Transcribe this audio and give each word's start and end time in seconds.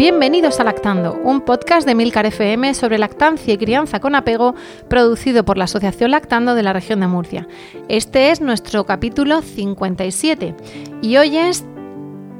Bienvenidos 0.00 0.58
a 0.58 0.64
Lactando, 0.64 1.20
un 1.24 1.42
podcast 1.42 1.86
de 1.86 1.94
Milcar 1.94 2.24
FM 2.24 2.72
sobre 2.72 2.96
lactancia 2.96 3.52
y 3.52 3.58
crianza 3.58 4.00
con 4.00 4.14
apego, 4.14 4.54
producido 4.88 5.44
por 5.44 5.58
la 5.58 5.64
Asociación 5.64 6.12
Lactando 6.12 6.54
de 6.54 6.62
la 6.62 6.72
región 6.72 7.00
de 7.00 7.06
Murcia. 7.06 7.46
Este 7.90 8.30
es 8.30 8.40
nuestro 8.40 8.86
capítulo 8.86 9.42
57 9.42 10.54
y 11.02 11.18
hoy 11.18 11.36
es 11.36 11.66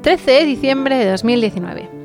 13 0.01 0.31
de 0.31 0.45
diciembre 0.45 0.95
de 0.95 1.11
2019. 1.11 2.00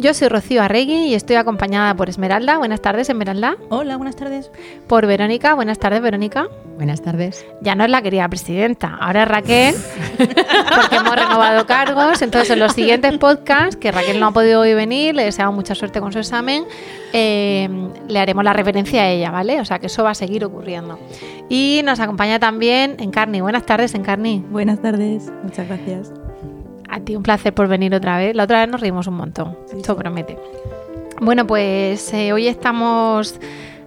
Yo 0.00 0.14
soy 0.14 0.28
Rocío 0.28 0.62
Arregui 0.62 1.08
y 1.08 1.14
estoy 1.14 1.36
acompañada 1.36 1.94
por 1.94 2.08
Esmeralda. 2.08 2.56
Buenas 2.56 2.80
tardes, 2.80 3.10
Esmeralda. 3.10 3.58
Hola, 3.68 3.98
buenas 3.98 4.16
tardes. 4.16 4.50
Por 4.86 5.06
Verónica. 5.06 5.54
Buenas 5.54 5.78
tardes, 5.78 6.00
Verónica. 6.00 6.48
Buenas 6.76 7.02
tardes. 7.02 7.44
Ya 7.60 7.74
no 7.74 7.84
es 7.84 7.90
la 7.90 8.00
querida 8.00 8.26
presidenta, 8.26 8.96
ahora 8.98 9.24
es 9.24 9.28
Raquel, 9.28 9.74
porque 10.16 10.96
hemos 10.96 11.14
renovado 11.14 11.66
cargos. 11.66 12.22
Entonces, 12.22 12.48
en 12.48 12.60
los 12.60 12.72
siguientes 12.72 13.18
podcasts, 13.18 13.76
que 13.76 13.92
Raquel 13.92 14.18
no 14.18 14.28
ha 14.28 14.32
podido 14.32 14.62
hoy 14.62 14.72
venir, 14.72 15.14
le 15.14 15.24
deseamos 15.24 15.54
mucha 15.54 15.74
suerte 15.74 16.00
con 16.00 16.14
su 16.14 16.18
examen, 16.18 16.64
eh, 17.12 17.68
le 18.08 18.18
haremos 18.18 18.42
la 18.42 18.54
referencia 18.54 19.02
a 19.02 19.10
ella, 19.10 19.30
¿vale? 19.30 19.60
O 19.60 19.66
sea 19.66 19.80
que 19.80 19.88
eso 19.88 20.02
va 20.02 20.12
a 20.12 20.14
seguir 20.14 20.46
ocurriendo. 20.46 20.98
Y 21.50 21.82
nos 21.84 22.00
acompaña 22.00 22.38
también 22.38 22.96
Encarni. 23.00 23.42
Buenas 23.42 23.66
tardes, 23.66 23.94
Encarni. 23.94 24.42
Buenas 24.48 24.80
tardes, 24.80 25.30
muchas 25.42 25.68
gracias. 25.68 26.10
A 26.90 27.00
ti 27.00 27.14
un 27.14 27.22
placer 27.22 27.54
por 27.54 27.68
venir 27.68 27.94
otra 27.94 28.18
vez. 28.18 28.34
La 28.34 28.44
otra 28.44 28.60
vez 28.60 28.68
nos 28.68 28.80
reímos 28.80 29.06
un 29.06 29.14
montón. 29.14 29.56
Esto 29.72 29.96
promete. 29.96 30.36
Bueno, 31.20 31.46
pues 31.46 32.12
eh, 32.12 32.32
hoy 32.32 32.48
estamos 32.48 33.38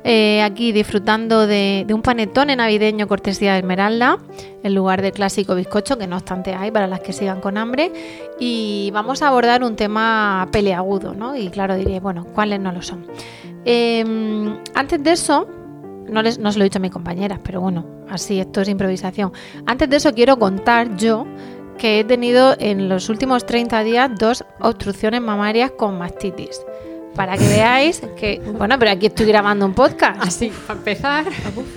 eh, 0.04 0.42
aquí 0.42 0.72
disfrutando 0.72 1.48
de, 1.48 1.84
de 1.86 1.94
un 1.94 2.02
panetone 2.02 2.56
navideño 2.56 3.08
cortesía 3.08 3.54
de 3.54 3.60
Esmeralda, 3.60 4.20
en 4.64 4.76
lugar 4.76 5.02
del 5.02 5.12
clásico 5.12 5.56
bizcocho, 5.56 5.98
que 5.98 6.08
no 6.08 6.16
obstante 6.16 6.54
hay 6.54 6.72
para 6.72 6.88
las 6.88 7.02
que 7.02 7.12
sigan 7.12 7.42
con 7.42 7.58
hambre. 7.58 7.92
Y 8.40 8.92
vamos 8.94 9.22
a 9.22 9.28
abordar 9.28 9.64
un 9.64 9.76
tema 9.76 10.48
peleagudo, 10.52 11.14
¿no? 11.14 11.36
Y 11.36 11.50
claro, 11.50 11.76
diré, 11.76 12.00
bueno, 12.00 12.26
¿cuáles 12.34 12.60
no 12.60 12.72
lo 12.72 12.82
son? 12.82 13.06
Eh, 13.66 14.04
antes 14.76 15.04
de 15.04 15.12
eso, 15.12 15.48
no, 16.08 16.22
les, 16.22 16.38
no 16.40 16.52
se 16.52 16.60
lo 16.60 16.64
he 16.64 16.68
dicho 16.68 16.80
a 16.80 16.82
mis 16.82 16.92
compañeras, 16.92 17.40
pero 17.44 17.62
bueno, 17.62 17.86
así, 18.10 18.40
esto 18.40 18.62
es 18.62 18.70
improvisación. 18.70 19.32
Antes 19.66 19.90
de 19.90 19.98
eso 19.98 20.14
quiero 20.14 20.38
contar 20.38 20.96
yo 20.98 21.26
que 21.78 22.00
he 22.00 22.04
tenido 22.04 22.56
en 22.60 22.90
los 22.90 23.10
últimos 23.10 23.46
30 23.46 23.84
días 23.84 24.12
dos 24.18 24.44
obstrucciones 24.60 25.22
mamarias 25.22 25.72
con 25.72 25.98
mastitis. 25.98 26.62
Para 27.16 27.38
que 27.38 27.48
veáis 27.48 28.02
que, 28.18 28.40
bueno, 28.58 28.80
pero 28.80 28.90
aquí 28.92 29.06
estoy 29.06 29.28
grabando 29.28 29.68
un 29.68 29.74
podcast. 29.76 30.20
Así, 30.24 30.52
para 30.66 30.80
empezar. 30.80 31.26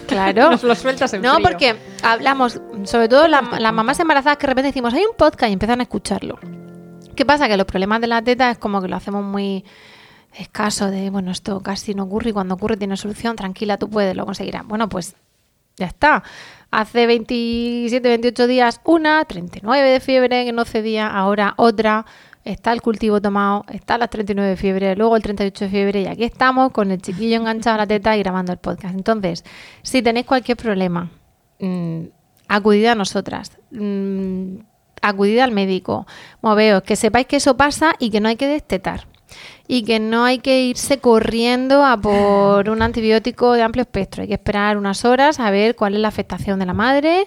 Claro. 0.07 0.51
Nos 0.53 0.63
lo 0.63 0.75
sueltas 0.75 1.13
en 1.13 1.21
No, 1.21 1.35
frío. 1.35 1.47
porque 1.47 1.77
hablamos, 2.03 2.59
sobre 2.85 3.09
todo 3.09 3.29
la- 3.29 3.43
las 3.59 3.73
mamás 3.75 4.01
embarazadas 4.01 4.39
que 4.39 4.47
de 4.47 4.53
repente 4.53 4.69
decimos, 4.69 4.95
hay 4.95 5.03
un 5.05 5.15
podcast 5.17 5.51
y 5.51 5.53
empiezan 5.53 5.81
a 5.81 5.83
escucharlo. 5.83 6.39
¿Qué 7.15 7.27
pasa? 7.27 7.49
Que 7.49 7.57
los 7.59 7.67
problemas 7.67 8.01
de 8.01 8.07
la 8.07 8.23
teta 8.23 8.51
es 8.51 8.57
como 8.59 8.81
que 8.81 8.89
lo 8.89 8.97
hacemos 8.97 9.23
muy 9.25 9.63
escaso 10.39 10.91
de, 10.91 11.11
bueno, 11.11 11.31
esto 11.31 11.61
casi 11.63 11.95
no 11.95 12.05
ocurre 12.05 12.31
y 12.31 12.33
cuando 12.33 12.55
ocurre 12.55 12.77
tiene 12.79 12.97
solución, 12.97 13.37
tranquila, 13.37 13.77
tú 13.77 13.91
puedes, 13.91 14.17
lo 14.17 14.25
conseguirás. 14.25 14.67
Bueno, 14.67 14.89
pues 14.89 15.17
ya 15.77 15.87
está. 15.87 16.23
Hace 16.77 17.07
27, 17.07 18.07
28 18.07 18.47
días 18.47 18.83
una, 18.85 19.25
39 19.25 19.89
de 19.89 19.99
fiebre 19.99 20.45
que 20.45 20.53
no 20.53 20.67
cedía, 20.67 21.09
ahora 21.09 21.55
otra, 21.57 22.05
está 22.45 22.75
el 22.75 22.83
cultivo 22.83 23.19
tomado, 23.23 23.65
está 23.73 23.97
las 23.97 24.11
39 24.11 24.51
de 24.51 24.57
fiebre, 24.59 24.95
luego 24.95 25.17
el 25.17 25.23
38 25.23 25.65
de 25.65 25.71
fiebre 25.71 26.03
y 26.03 26.07
aquí 26.07 26.25
estamos 26.25 26.73
con 26.73 26.91
el 26.91 27.01
chiquillo 27.01 27.37
enganchado 27.37 27.77
a 27.77 27.79
la 27.79 27.87
teta 27.87 28.15
y 28.15 28.19
grabando 28.19 28.53
el 28.53 28.59
podcast. 28.59 28.95
Entonces, 28.95 29.43
si 29.81 30.03
tenéis 30.03 30.27
cualquier 30.27 30.59
problema, 30.59 31.11
mm, 31.61 32.09
acudid 32.47 32.85
a 32.85 32.95
nosotras. 32.95 33.53
Mm, 33.71 34.59
acudid 35.01 35.39
al 35.39 35.53
médico, 35.53 36.07
moveos, 36.43 36.83
que 36.83 36.97
sepáis 36.97 37.27
que 37.27 37.37
eso 37.37 37.57
pasa 37.57 37.95
y 37.99 38.11
que 38.11 38.21
no 38.21 38.29
hay 38.29 38.37
que 38.37 38.49
destetar. 38.49 39.07
Y 39.69 39.83
que 39.85 39.99
no 39.99 40.25
hay 40.25 40.39
que 40.39 40.63
irse 40.63 40.99
corriendo 40.99 41.85
a 41.85 42.01
por 42.01 42.71
un 42.71 42.83
antibiótico 42.83 43.53
de 43.53 43.63
amplio 43.63 43.83
espectro. 43.83 44.23
Hay 44.23 44.29
que 44.29 44.35
esperar 44.35 44.77
unas 44.77 45.05
horas 45.05 45.41
a 45.41 45.51
ver 45.51 45.75
cuál 45.75 45.95
es 45.95 46.01
la 46.01 46.09
afectación 46.09 46.59
de 46.59 46.67
la 46.67 46.75
madre 46.75 47.27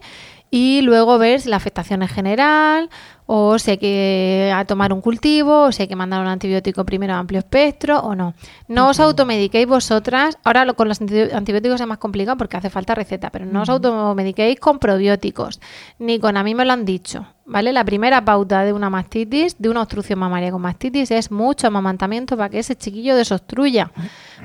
y 0.52 0.82
luego 0.82 1.18
ver 1.20 1.40
si 1.42 1.50
la 1.50 1.58
afectación 1.58 2.02
es 2.02 2.12
general 2.12 2.90
o 3.28 3.60
si 3.60 3.72
hay 3.72 3.78
que 3.78 4.52
a 4.56 4.66
tomar 4.66 4.92
un 4.92 5.02
cultivo 5.02 5.66
o 5.66 5.72
si 5.72 5.84
hay 5.84 5.88
que 5.88 5.96
mandar 5.96 6.22
un 6.22 6.28
antibiótico 6.28 6.84
primero 6.86 7.14
a 7.14 7.20
amplio 7.20 7.38
espectro 7.40 8.00
o 8.00 8.16
no. 8.16 8.34
No 8.68 8.90
os 8.90 9.00
automediquéis 9.00 9.68
vosotras. 9.68 10.40
Ahora 10.44 10.66
lo- 10.66 10.76
con 10.76 10.88
los 10.88 11.00
anti- 11.02 11.32
antibióticos 11.32 11.80
es 11.80 11.86
más 11.86 12.00
complicado 12.00 12.38
porque 12.38 12.58
hace 12.58 12.72
falta 12.72 12.96
receta, 12.96 13.30
pero 13.30 13.46
no 13.46 13.62
os 13.62 13.70
automediquéis 13.70 14.60
con 14.60 14.80
probióticos 14.80 15.60
ni 16.00 16.18
con 16.20 16.38
a 16.38 16.44
mí 16.44 16.56
me 16.56 16.66
lo 16.66 16.74
han 16.74 16.86
dicho. 16.86 17.28
¿Vale? 17.46 17.72
La 17.74 17.84
primera 17.84 18.24
pauta 18.26 18.64
de 18.64 18.74
una 18.74 18.90
mastitis, 18.92 19.56
de 19.60 19.70
una 19.70 19.82
obstrucción 19.82 20.20
mamaria 20.20 20.52
con 20.52 20.62
mastitis, 20.62 21.10
es 21.12 21.30
mucho 21.32 21.68
amamantamiento 21.68 22.38
para 22.38 22.50
que 22.50 22.60
ese 22.60 22.76
chiquillo 22.76 23.16
desobstruya. 23.16 23.92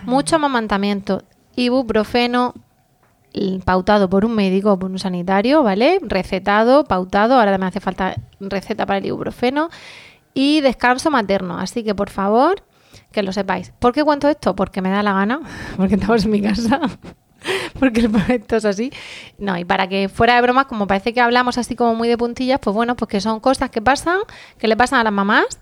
Mucho 0.05 0.37
amamantamiento. 0.37 1.23
Ibuprofeno, 1.57 2.55
pautado 3.65 4.09
por 4.09 4.25
un 4.25 4.35
médico 4.35 4.73
o 4.73 4.79
por 4.79 4.91
un 4.91 4.99
sanitario, 4.99 5.63
¿vale? 5.63 5.99
Recetado, 6.03 6.85
pautado, 6.85 7.35
ahora 7.35 7.59
me 7.59 7.67
hace 7.67 7.81
falta 7.81 8.17
receta 8.41 8.87
para 8.87 8.99
el 8.99 9.07
ibuprofeno 9.07 9.71
y 10.35 10.61
descanso 10.61 11.11
materno, 11.11 11.59
así 11.59 11.83
que 11.85 11.95
por 11.95 12.11
favor, 12.11 12.63
que 13.13 13.23
lo 13.23 13.33
sepáis. 13.33 13.73
¿Por 13.79 13.93
qué 13.93 14.05
cuento 14.05 14.29
esto? 14.29 14.55
Porque 14.55 14.83
me 14.83 14.91
da 14.91 15.03
la 15.03 15.13
gana, 15.13 15.41
porque 15.77 15.95
estamos 15.95 16.25
en 16.25 16.31
mi 16.31 16.43
casa. 16.43 16.81
Porque 17.79 18.01
el 18.01 18.11
proyecto 18.11 18.57
es 18.57 18.65
así. 18.65 18.91
No, 19.37 19.59
y 19.59 19.67
para 19.67 19.87
que 19.87 20.09
fuera 20.09 20.37
de 20.37 20.41
bromas, 20.41 20.65
como 20.65 20.87
parece 20.87 21.13
que 21.13 21.21
hablamos 21.21 21.59
así 21.59 21.77
como 21.77 21.95
muy 21.95 22.09
de 22.09 22.17
puntillas, 22.17 22.59
pues 22.59 22.75
bueno, 22.75 22.97
pues 22.97 23.09
que 23.11 23.21
son 23.21 23.39
cosas 23.39 23.69
que 23.69 23.83
pasan, 23.83 24.21
que 24.57 24.67
le 24.67 24.79
pasan 24.79 25.01
a 25.01 25.05
las 25.05 25.13
mamás 25.13 25.59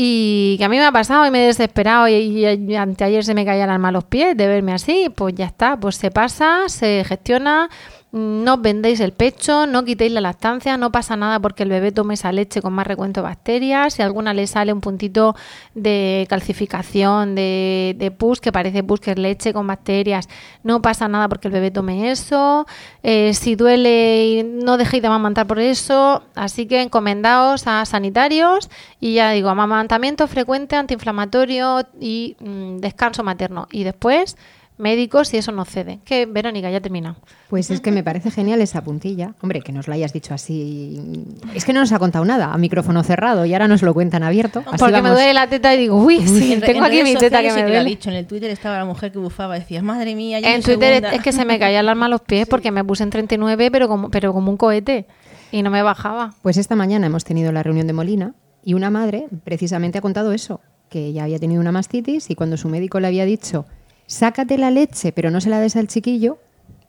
y 0.00 0.54
que 0.58 0.64
a 0.64 0.68
mí 0.68 0.76
me 0.76 0.86
ha 0.86 0.92
pasado 0.92 1.26
y 1.26 1.32
me 1.32 1.42
he 1.42 1.46
desesperado 1.48 2.06
y, 2.06 2.76
anteayer 2.76 3.24
se 3.24 3.34
me 3.34 3.44
caía 3.44 3.64
el 3.64 3.70
alma 3.70 3.88
a 3.88 3.92
los 3.92 4.04
pies 4.04 4.36
de 4.36 4.46
verme 4.46 4.72
así, 4.72 5.10
pues 5.12 5.34
ya 5.34 5.46
está, 5.46 5.76
pues 5.76 5.96
se 5.96 6.12
pasa, 6.12 6.68
se 6.68 7.02
gestiona, 7.04 7.68
no 8.10 8.56
vendéis 8.56 9.00
el 9.00 9.12
pecho, 9.12 9.66
no 9.66 9.84
quitéis 9.84 10.12
la 10.12 10.20
lactancia, 10.20 10.76
no 10.78 10.90
pasa 10.90 11.16
nada 11.16 11.40
porque 11.40 11.64
el 11.64 11.68
bebé 11.68 11.92
tome 11.92 12.14
esa 12.14 12.32
leche 12.32 12.62
con 12.62 12.72
más 12.72 12.86
recuento 12.86 13.20
de 13.20 13.28
bacterias, 13.28 13.94
si 13.94 14.02
a 14.02 14.06
alguna 14.06 14.32
le 14.32 14.46
sale 14.46 14.72
un 14.72 14.80
puntito 14.80 15.36
de 15.74 16.26
calcificación 16.30 17.34
de, 17.34 18.14
pus, 18.18 18.40
que 18.40 18.50
parece 18.50 18.82
pus 18.82 19.00
que 19.00 19.10
es 19.10 19.18
leche 19.18 19.52
con 19.52 19.66
bacterias, 19.66 20.28
no 20.62 20.80
pasa 20.80 21.06
nada 21.08 21.28
porque 21.28 21.48
el 21.48 21.52
bebé 21.52 21.70
tome 21.70 22.10
eso, 22.10 22.66
Eh, 23.02 23.32
si 23.32 23.54
duele 23.54 24.44
no 24.44 24.76
dejéis 24.76 25.02
de 25.02 25.08
amamantar 25.08 25.46
por 25.46 25.58
eso, 25.58 26.22
así 26.34 26.66
que 26.66 26.82
encomendaos 26.82 27.66
a 27.66 27.84
sanitarios 27.84 28.68
y 29.00 29.14
ya 29.14 29.30
digo, 29.30 29.48
amamantamiento 29.48 30.26
frecuente, 30.26 30.76
antiinflamatorio 30.76 31.86
y 32.00 32.36
mm, 32.40 32.78
descanso 32.78 33.22
materno. 33.22 33.66
Y 33.70 33.84
después 33.84 34.36
médicos 34.78 35.28
si 35.28 35.36
eso 35.36 35.52
no 35.52 35.64
cede. 35.64 35.98
Que 36.04 36.26
Verónica, 36.26 36.70
ya 36.70 36.80
termina. 36.80 37.16
Pues 37.48 37.70
es 37.70 37.80
que 37.80 37.90
me 37.90 38.02
parece 38.02 38.30
genial 38.30 38.60
esa 38.60 38.82
puntilla. 38.82 39.34
Hombre, 39.42 39.60
que 39.60 39.72
nos 39.72 39.88
lo 39.88 39.94
hayas 39.94 40.12
dicho 40.12 40.34
así. 40.34 41.24
Es 41.54 41.64
que 41.64 41.72
no 41.72 41.80
nos 41.80 41.92
ha 41.92 41.98
contado 41.98 42.24
nada 42.24 42.52
a 42.52 42.58
micrófono 42.58 43.02
cerrado 43.02 43.44
y 43.44 43.52
ahora 43.52 43.68
nos 43.68 43.82
lo 43.82 43.92
cuentan 43.94 44.22
abierto. 44.22 44.60
Así 44.66 44.76
Porque 44.78 45.02
me 45.02 45.10
duele 45.10 45.34
la 45.34 45.46
teta 45.48 45.74
y 45.74 45.78
digo, 45.78 45.96
uy, 45.96 46.26
sí, 46.26 46.52
En 46.54 46.60
tengo 46.60 46.78
en 46.78 46.84
aquí 46.84 47.02
mi 47.02 47.14
teta 47.14 47.42
que 47.42 47.52
me 47.52 47.62
duele. 47.62 47.84
dicho. 47.84 48.10
En 48.10 48.16
el 48.16 48.26
Twitter 48.26 48.50
estaba 48.50 48.78
la 48.78 48.84
mujer 48.84 49.12
que 49.12 49.18
bufaba, 49.18 49.58
decías, 49.58 49.82
madre 49.82 50.14
mía, 50.14 50.40
ya 50.40 50.54
En 50.54 50.62
Twitter 50.62 50.92
es, 50.92 51.00
segunda". 51.00 51.14
es 51.16 51.22
que 51.22 51.32
se 51.32 51.44
me 51.44 51.58
caía 51.58 51.80
el 51.80 51.88
alma 51.88 52.06
a 52.06 52.08
los 52.08 52.20
pies 52.20 52.46
porque 52.50 52.70
me 52.70 52.84
puse 52.84 53.02
en 53.02 53.10
39, 53.10 53.70
pero 53.70 53.88
como, 53.88 54.10
pero 54.10 54.32
como 54.32 54.50
un 54.50 54.56
cohete 54.56 55.06
y 55.50 55.62
no 55.62 55.70
me 55.70 55.82
bajaba. 55.82 56.34
Pues 56.42 56.56
esta 56.58 56.76
mañana 56.76 57.06
hemos 57.06 57.24
tenido 57.24 57.52
la 57.52 57.62
reunión 57.62 57.86
de 57.86 57.92
Molina 57.94 58.34
y 58.64 58.74
una 58.74 58.90
madre 58.90 59.26
precisamente 59.44 59.98
ha 59.98 60.02
contado 60.02 60.32
eso, 60.32 60.60
que 60.90 61.06
ella 61.06 61.24
había 61.24 61.38
tenido 61.38 61.60
una 61.60 61.72
mastitis 61.72 62.30
y 62.30 62.34
cuando 62.34 62.56
su 62.56 62.68
médico 62.68 63.00
le 63.00 63.06
había 63.06 63.24
dicho, 63.24 63.64
sácate 64.08 64.58
la 64.58 64.72
leche 64.72 65.12
pero 65.12 65.30
no 65.30 65.40
se 65.40 65.48
la 65.48 65.60
des 65.60 65.76
al 65.76 65.86
chiquillo, 65.86 66.38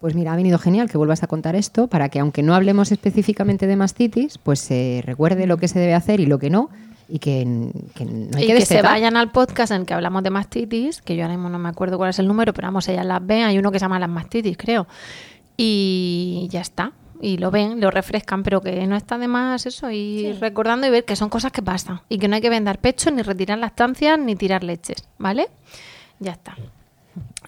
pues 0.01 0.16
mira, 0.16 0.33
ha 0.33 0.36
venido 0.36 0.57
genial 0.57 0.89
que 0.89 0.98
vuelvas 0.98 1.21
a 1.21 1.27
contar 1.27 1.56
esto 1.56 1.88
para 1.88 2.10
que 2.10 2.19
aunque 2.19 2.42
no 2.42 2.56
hablemos 2.56 2.92
específicamente 2.92 3.68
de 3.68 3.75
mastitis, 3.75 4.39
pues 4.39 4.60
se 4.60 5.04
recuerde 5.06 5.45
lo 5.45 5.57
que 5.57 5.68
se 5.68 5.77
debe 5.77 5.94
hacer 5.94 6.19
y 6.19 6.25
lo 6.25 6.39
que 6.39 6.50
no 6.50 6.69
y 7.10 7.19
que, 7.19 7.71
que 7.95 8.06
no 8.06 8.38
hay 8.38 8.44
y 8.44 8.48
que, 8.48 8.54
que 8.54 8.66
se 8.66 8.81
vayan 8.81 9.18
al 9.18 9.31
podcast 9.31 9.71
en 9.71 9.81
el 9.81 9.86
que 9.88 9.94
hablamos 9.94 10.24
de 10.24 10.30
mastitis, 10.30 11.01
que 11.01 11.16
yo 11.16 11.24
ahora 11.24 11.36
mismo 11.36 11.50
no 11.50 11.60
me 11.60 11.69
acuerdo 11.69 11.98
cuál 11.98 12.12
es 12.12 12.19
el 12.19 12.27
número, 12.27 12.54
pero 12.54 12.68
vamos, 12.68 12.88
ellas 12.88 13.06
las 13.06 13.25
ven, 13.25 13.44
hay 13.44 13.57
uno 13.57 13.71
que 13.71 13.80
se 13.80 13.86
llama 13.86 14.00
las 14.00 14.10
mastitis, 14.10 14.57
creo. 14.57 14.88
Y 15.57 16.48
ya 16.51 16.62
está. 16.62 16.94
Y 17.21 17.38
lo 17.38 17.51
ven, 17.51 17.81
lo 17.81 17.92
refrescan, 17.92 18.44
pero 18.44 18.62
que 18.62 18.88
no 18.88 18.95
está 18.95 19.18
de 19.18 19.27
más 19.27 19.66
eso, 19.66 19.92
y 19.92 20.31
recordando 20.33 20.88
y 20.88 20.89
ver 20.89 21.04
que 21.04 21.18
son 21.18 21.27
cosas 21.27 21.51
que 21.51 21.62
pasan. 21.62 22.00
Y 22.07 22.18
que 22.18 22.30
no 22.30 22.36
hay 22.36 22.42
que 22.42 22.50
vender 22.50 22.80
pecho, 22.80 23.12
ni 23.12 23.24
retirar 23.24 23.57
lactancias, 23.57 24.18
ni 24.18 24.36
tirar 24.36 24.63
leches, 24.63 25.04
¿vale? 25.18 25.50
Ya 26.19 26.31
está. 26.33 26.56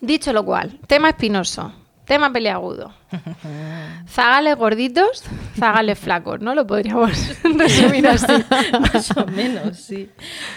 Dicho 0.01 0.33
lo 0.33 0.43
cual, 0.43 0.79
tema 0.87 1.09
espinoso, 1.09 1.71
tema 2.05 2.31
peleagudo. 2.33 2.91
Zagales 4.07 4.55
gorditos, 4.57 5.23
zagales 5.57 5.97
flacos, 5.99 6.39
¿no? 6.41 6.55
Lo 6.55 6.65
podríamos 6.65 7.11
resumir 7.43 8.07
así. 8.07 8.25
Más 8.79 9.11
o 9.17 9.25
menos, 9.27 9.77
sí. 9.77 10.09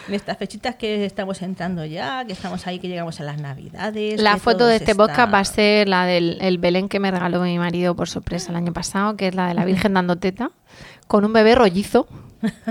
En 0.09 0.15
estas 0.15 0.39
fechitas 0.39 0.75
que 0.77 1.05
estamos 1.05 1.43
entrando 1.43 1.85
ya, 1.85 2.25
que 2.25 2.33
estamos 2.33 2.67
ahí, 2.67 2.79
que 2.79 2.89
llegamos 2.89 3.21
a 3.21 3.25
las 3.25 3.39
navidades. 3.41 4.21
La 4.21 4.37
foto 4.39 4.67
de 4.67 4.77
este 4.77 4.93
está- 4.93 5.03
podcast 5.07 5.33
va 5.35 5.39
a 5.41 5.45
ser 5.45 5.89
la 5.89 6.07
del 6.07 6.39
el 6.41 6.59
Belén 6.59 6.89
que 6.89 7.01
me 7.01 7.11
regaló 7.11 7.41
mi 7.43 7.59
marido 7.59 7.95
por 7.95 8.09
sorpresa 8.09 8.51
el 8.51 8.57
año 8.57 8.73
pasado, 8.73 9.17
que 9.17 9.29
es 9.29 9.35
la 9.35 9.49
de 9.49 9.55
la 9.55 9.65
Virgen 9.65 9.95
dando 9.95 10.17
teta, 10.17 10.51
con 11.07 11.25
un 11.25 11.33
bebé 11.33 11.55
rollizo, 11.55 12.09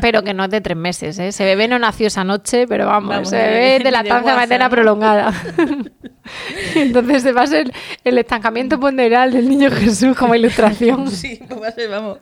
pero 0.01 0.23
que 0.23 0.33
no 0.33 0.43
es 0.45 0.49
de 0.51 0.61
tres 0.61 0.77
meses. 0.77 1.17
¿eh? 1.19 1.27
Ese 1.29 1.43
bebé 1.45 1.67
no 1.67 1.79
nació 1.79 2.07
esa 2.07 2.23
noche, 2.23 2.67
pero 2.67 2.85
vamos, 2.87 3.09
Vamos, 3.09 3.27
ese 3.27 3.37
ni 3.37 3.43
de- 3.43 3.49
bebé 3.49 3.77
ni 3.79 3.83
de 3.85 3.91
la 3.91 4.03
lactancia 4.03 4.35
materna 4.35 4.69
prolongada. 4.69 5.33
Entonces 6.75 7.35
va 7.35 7.41
a 7.43 7.47
ser 7.47 7.71
el 8.03 8.17
estancamiento 8.17 8.79
ponderal 8.79 9.31
del 9.33 9.47
niño 9.49 9.69
Jesús 9.71 10.15
como 10.17 10.35
ilustración. 10.35 11.09
Sí, 11.23 11.39
pues 11.47 11.61
va 11.61 11.67
a 11.67 11.71
ser, 11.71 11.89
vamos, 11.89 12.17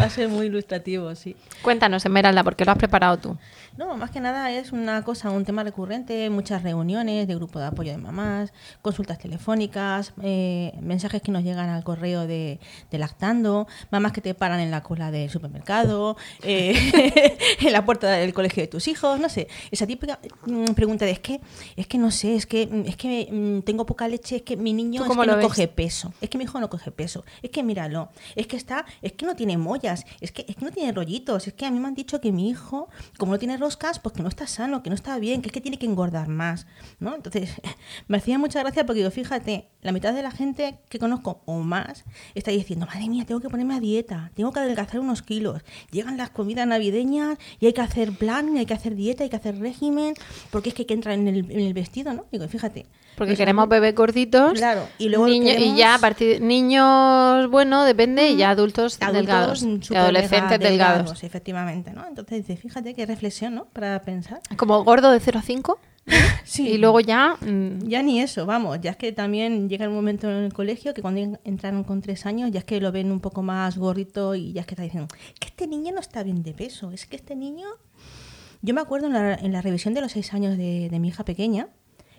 va 0.00 0.04
a 0.04 0.10
ser 0.10 0.28
muy 0.28 0.46
ilustrativo, 0.46 1.14
sí. 1.14 1.34
Cuéntanos, 1.62 2.04
Esmeralda, 2.04 2.44
¿por 2.44 2.54
qué 2.54 2.64
lo 2.64 2.72
has 2.72 2.78
preparado 2.78 3.16
tú? 3.18 3.36
No, 3.76 3.96
más 3.96 4.10
que 4.10 4.20
nada 4.20 4.50
es 4.52 4.72
una 4.72 5.02
cosa, 5.02 5.30
un 5.30 5.44
tema 5.44 5.62
recurrente, 5.64 6.30
muchas 6.30 6.62
reuniones 6.62 7.26
de 7.28 7.34
grupo 7.34 7.58
de 7.58 7.66
apoyo 7.66 7.90
de 7.92 7.98
mamás, 7.98 8.52
consultas 8.82 9.18
telefónicas, 9.18 10.12
eh, 10.22 10.72
mensajes 10.80 11.20
que 11.22 11.30
nos 11.32 11.42
llegan 11.44 11.68
al 11.68 11.82
correo 11.84 12.26
de, 12.26 12.58
de 12.90 12.98
lactando, 12.98 13.66
mamás 13.90 14.12
que 14.12 14.20
te 14.20 14.34
paran 14.34 14.60
en 14.60 14.70
la 14.70 14.82
cola 14.82 15.10
del 15.10 15.28
supermercado, 15.28 16.16
eh, 16.42 16.85
en 17.60 17.72
la 17.72 17.84
puerta 17.84 18.10
del 18.10 18.32
colegio 18.32 18.62
de 18.62 18.66
tus 18.68 18.88
hijos, 18.88 19.20
no 19.20 19.28
sé, 19.28 19.48
esa 19.70 19.86
típica 19.86 20.18
mm, 20.46 20.72
pregunta 20.74 21.04
de 21.04 21.12
es 21.12 21.20
que, 21.20 21.40
es 21.76 21.86
que 21.86 21.98
no 21.98 22.10
sé, 22.10 22.36
es 22.36 22.46
que, 22.46 22.66
mm, 22.66 22.86
es 22.86 22.96
que 22.96 23.28
mm, 23.30 23.60
tengo 23.62 23.86
poca 23.86 24.08
leche, 24.08 24.36
es 24.36 24.42
que 24.42 24.56
mi 24.56 24.72
niño 24.72 25.04
¿Tú 25.04 25.12
es 25.12 25.18
que 25.18 25.26
no 25.26 25.36
ves? 25.36 25.46
coge 25.46 25.68
peso, 25.68 26.12
es 26.20 26.30
que 26.30 26.38
mi 26.38 26.44
hijo 26.44 26.60
no 26.60 26.70
coge 26.70 26.90
peso, 26.90 27.24
es 27.42 27.50
que 27.50 27.62
míralo, 27.62 28.10
es 28.34 28.46
que 28.46 28.56
está, 28.56 28.84
es 29.02 29.12
que 29.12 29.26
no 29.26 29.36
tiene 29.36 29.58
mollas, 29.58 30.04
es 30.20 30.32
que, 30.32 30.44
es 30.48 30.56
que 30.56 30.64
no 30.64 30.70
tiene 30.70 30.92
rollitos, 30.92 31.46
es 31.46 31.54
que 31.54 31.66
a 31.66 31.70
mí 31.70 31.78
me 31.78 31.88
han 31.88 31.94
dicho 31.94 32.20
que 32.20 32.32
mi 32.32 32.48
hijo, 32.48 32.88
como 33.18 33.32
no 33.32 33.38
tiene 33.38 33.56
roscas, 33.56 33.98
pues 33.98 34.14
que 34.14 34.22
no 34.22 34.28
está 34.28 34.46
sano, 34.46 34.82
que 34.82 34.90
no 34.90 34.96
está 34.96 35.18
bien, 35.18 35.42
que 35.42 35.48
es 35.48 35.52
que 35.52 35.60
tiene 35.60 35.78
que 35.78 35.86
engordar 35.86 36.28
más, 36.28 36.66
¿no? 37.00 37.14
Entonces, 37.14 37.50
me 38.08 38.18
hacía 38.18 38.38
mucha 38.38 38.60
gracia 38.60 38.84
porque 38.84 39.00
digo, 39.00 39.10
fíjate, 39.10 39.68
la 39.82 39.92
mitad 39.92 40.12
de 40.12 40.22
la 40.22 40.30
gente 40.30 40.78
que 40.88 40.98
conozco 40.98 41.42
o 41.46 41.58
más 41.58 42.04
está 42.34 42.50
diciendo, 42.50 42.86
madre 42.86 43.08
mía, 43.08 43.24
tengo 43.24 43.40
que 43.40 43.48
ponerme 43.48 43.74
a 43.76 43.80
dieta, 43.80 44.30
tengo 44.34 44.52
que 44.52 44.60
adelgazar 44.60 45.00
unos 45.00 45.22
kilos, 45.22 45.62
llegan 45.90 46.16
las 46.16 46.30
comidas 46.30 46.65
navideñas 46.66 47.38
y 47.60 47.66
hay 47.66 47.72
que 47.72 47.80
hacer 47.80 48.12
plan, 48.12 48.54
y 48.56 48.58
hay 48.60 48.66
que 48.66 48.74
hacer 48.74 48.94
dieta, 48.94 49.24
hay 49.24 49.30
que 49.30 49.36
hacer 49.36 49.58
régimen, 49.58 50.14
porque 50.50 50.68
es 50.70 50.74
que 50.74 50.82
hay 50.82 50.86
que 50.86 50.94
entrar 50.94 51.14
en 51.14 51.28
el, 51.28 51.50
en 51.50 51.60
el 51.60 51.72
vestido, 51.74 52.12
¿no? 52.12 52.26
Digo, 52.32 52.46
fíjate. 52.48 52.86
Porque 53.16 53.30
pues, 53.30 53.38
queremos 53.38 53.66
bebés 53.68 53.94
gorditos. 53.94 54.52
Claro, 54.54 54.86
y 54.98 55.08
luego 55.08 55.26
niño- 55.26 55.46
queremos- 55.46 55.74
y 55.74 55.78
ya 55.78 55.94
a 55.94 55.98
partir 55.98 56.40
niños, 56.42 57.50
bueno, 57.50 57.84
depende, 57.84 58.28
y 58.30 58.36
ya 58.36 58.50
adultos, 58.50 58.98
adultos 59.00 59.16
delgados, 59.16 59.62
y 59.90 59.94
adolescentes 59.96 60.58
mega 60.58 60.70
delgados. 60.70 61.24
Efectivamente, 61.24 61.92
¿no? 61.92 62.06
Entonces, 62.06 62.46
dice, 62.46 62.60
fíjate 62.60 62.94
qué 62.94 63.06
reflexión, 63.06 63.54
¿no? 63.54 63.64
Para 63.66 64.02
pensar. 64.02 64.40
Como 64.56 64.84
gordo 64.84 65.10
de 65.10 65.20
0 65.20 65.38
a 65.38 65.42
5. 65.42 65.78
Sí. 66.44 66.68
Y 66.68 66.78
luego 66.78 67.00
ya. 67.00 67.36
mm, 67.40 67.88
Ya 67.88 68.02
ni 68.02 68.20
eso, 68.20 68.46
vamos, 68.46 68.78
ya 68.80 68.92
es 68.92 68.96
que 68.96 69.12
también 69.12 69.68
llega 69.68 69.88
un 69.88 69.94
momento 69.94 70.30
en 70.30 70.44
el 70.44 70.52
colegio 70.52 70.94
que 70.94 71.02
cuando 71.02 71.20
en- 71.20 71.40
entraron 71.44 71.82
con 71.84 72.00
tres 72.00 72.24
años 72.26 72.50
ya 72.52 72.60
es 72.60 72.64
que 72.64 72.80
lo 72.80 72.92
ven 72.92 73.10
un 73.10 73.20
poco 73.20 73.42
más 73.42 73.76
gordito 73.76 74.34
y 74.34 74.52
ya 74.52 74.60
es 74.60 74.66
que 74.66 74.74
está 74.74 74.84
diciendo, 74.84 75.08
que 75.40 75.48
este 75.48 75.66
niño 75.66 75.92
no 75.92 76.00
está 76.00 76.22
bien 76.22 76.42
de 76.42 76.52
peso, 76.54 76.92
es 76.92 77.06
que 77.06 77.16
este 77.16 77.34
niño... 77.34 77.66
Yo 78.62 78.74
me 78.74 78.80
acuerdo 78.80 79.06
en 79.08 79.12
la, 79.12 79.34
en 79.34 79.52
la 79.52 79.60
revisión 79.60 79.92
de 79.94 80.00
los 80.00 80.12
seis 80.12 80.32
años 80.32 80.56
de, 80.56 80.88
de 80.88 80.98
mi 80.98 81.08
hija 81.08 81.24
pequeña, 81.24 81.68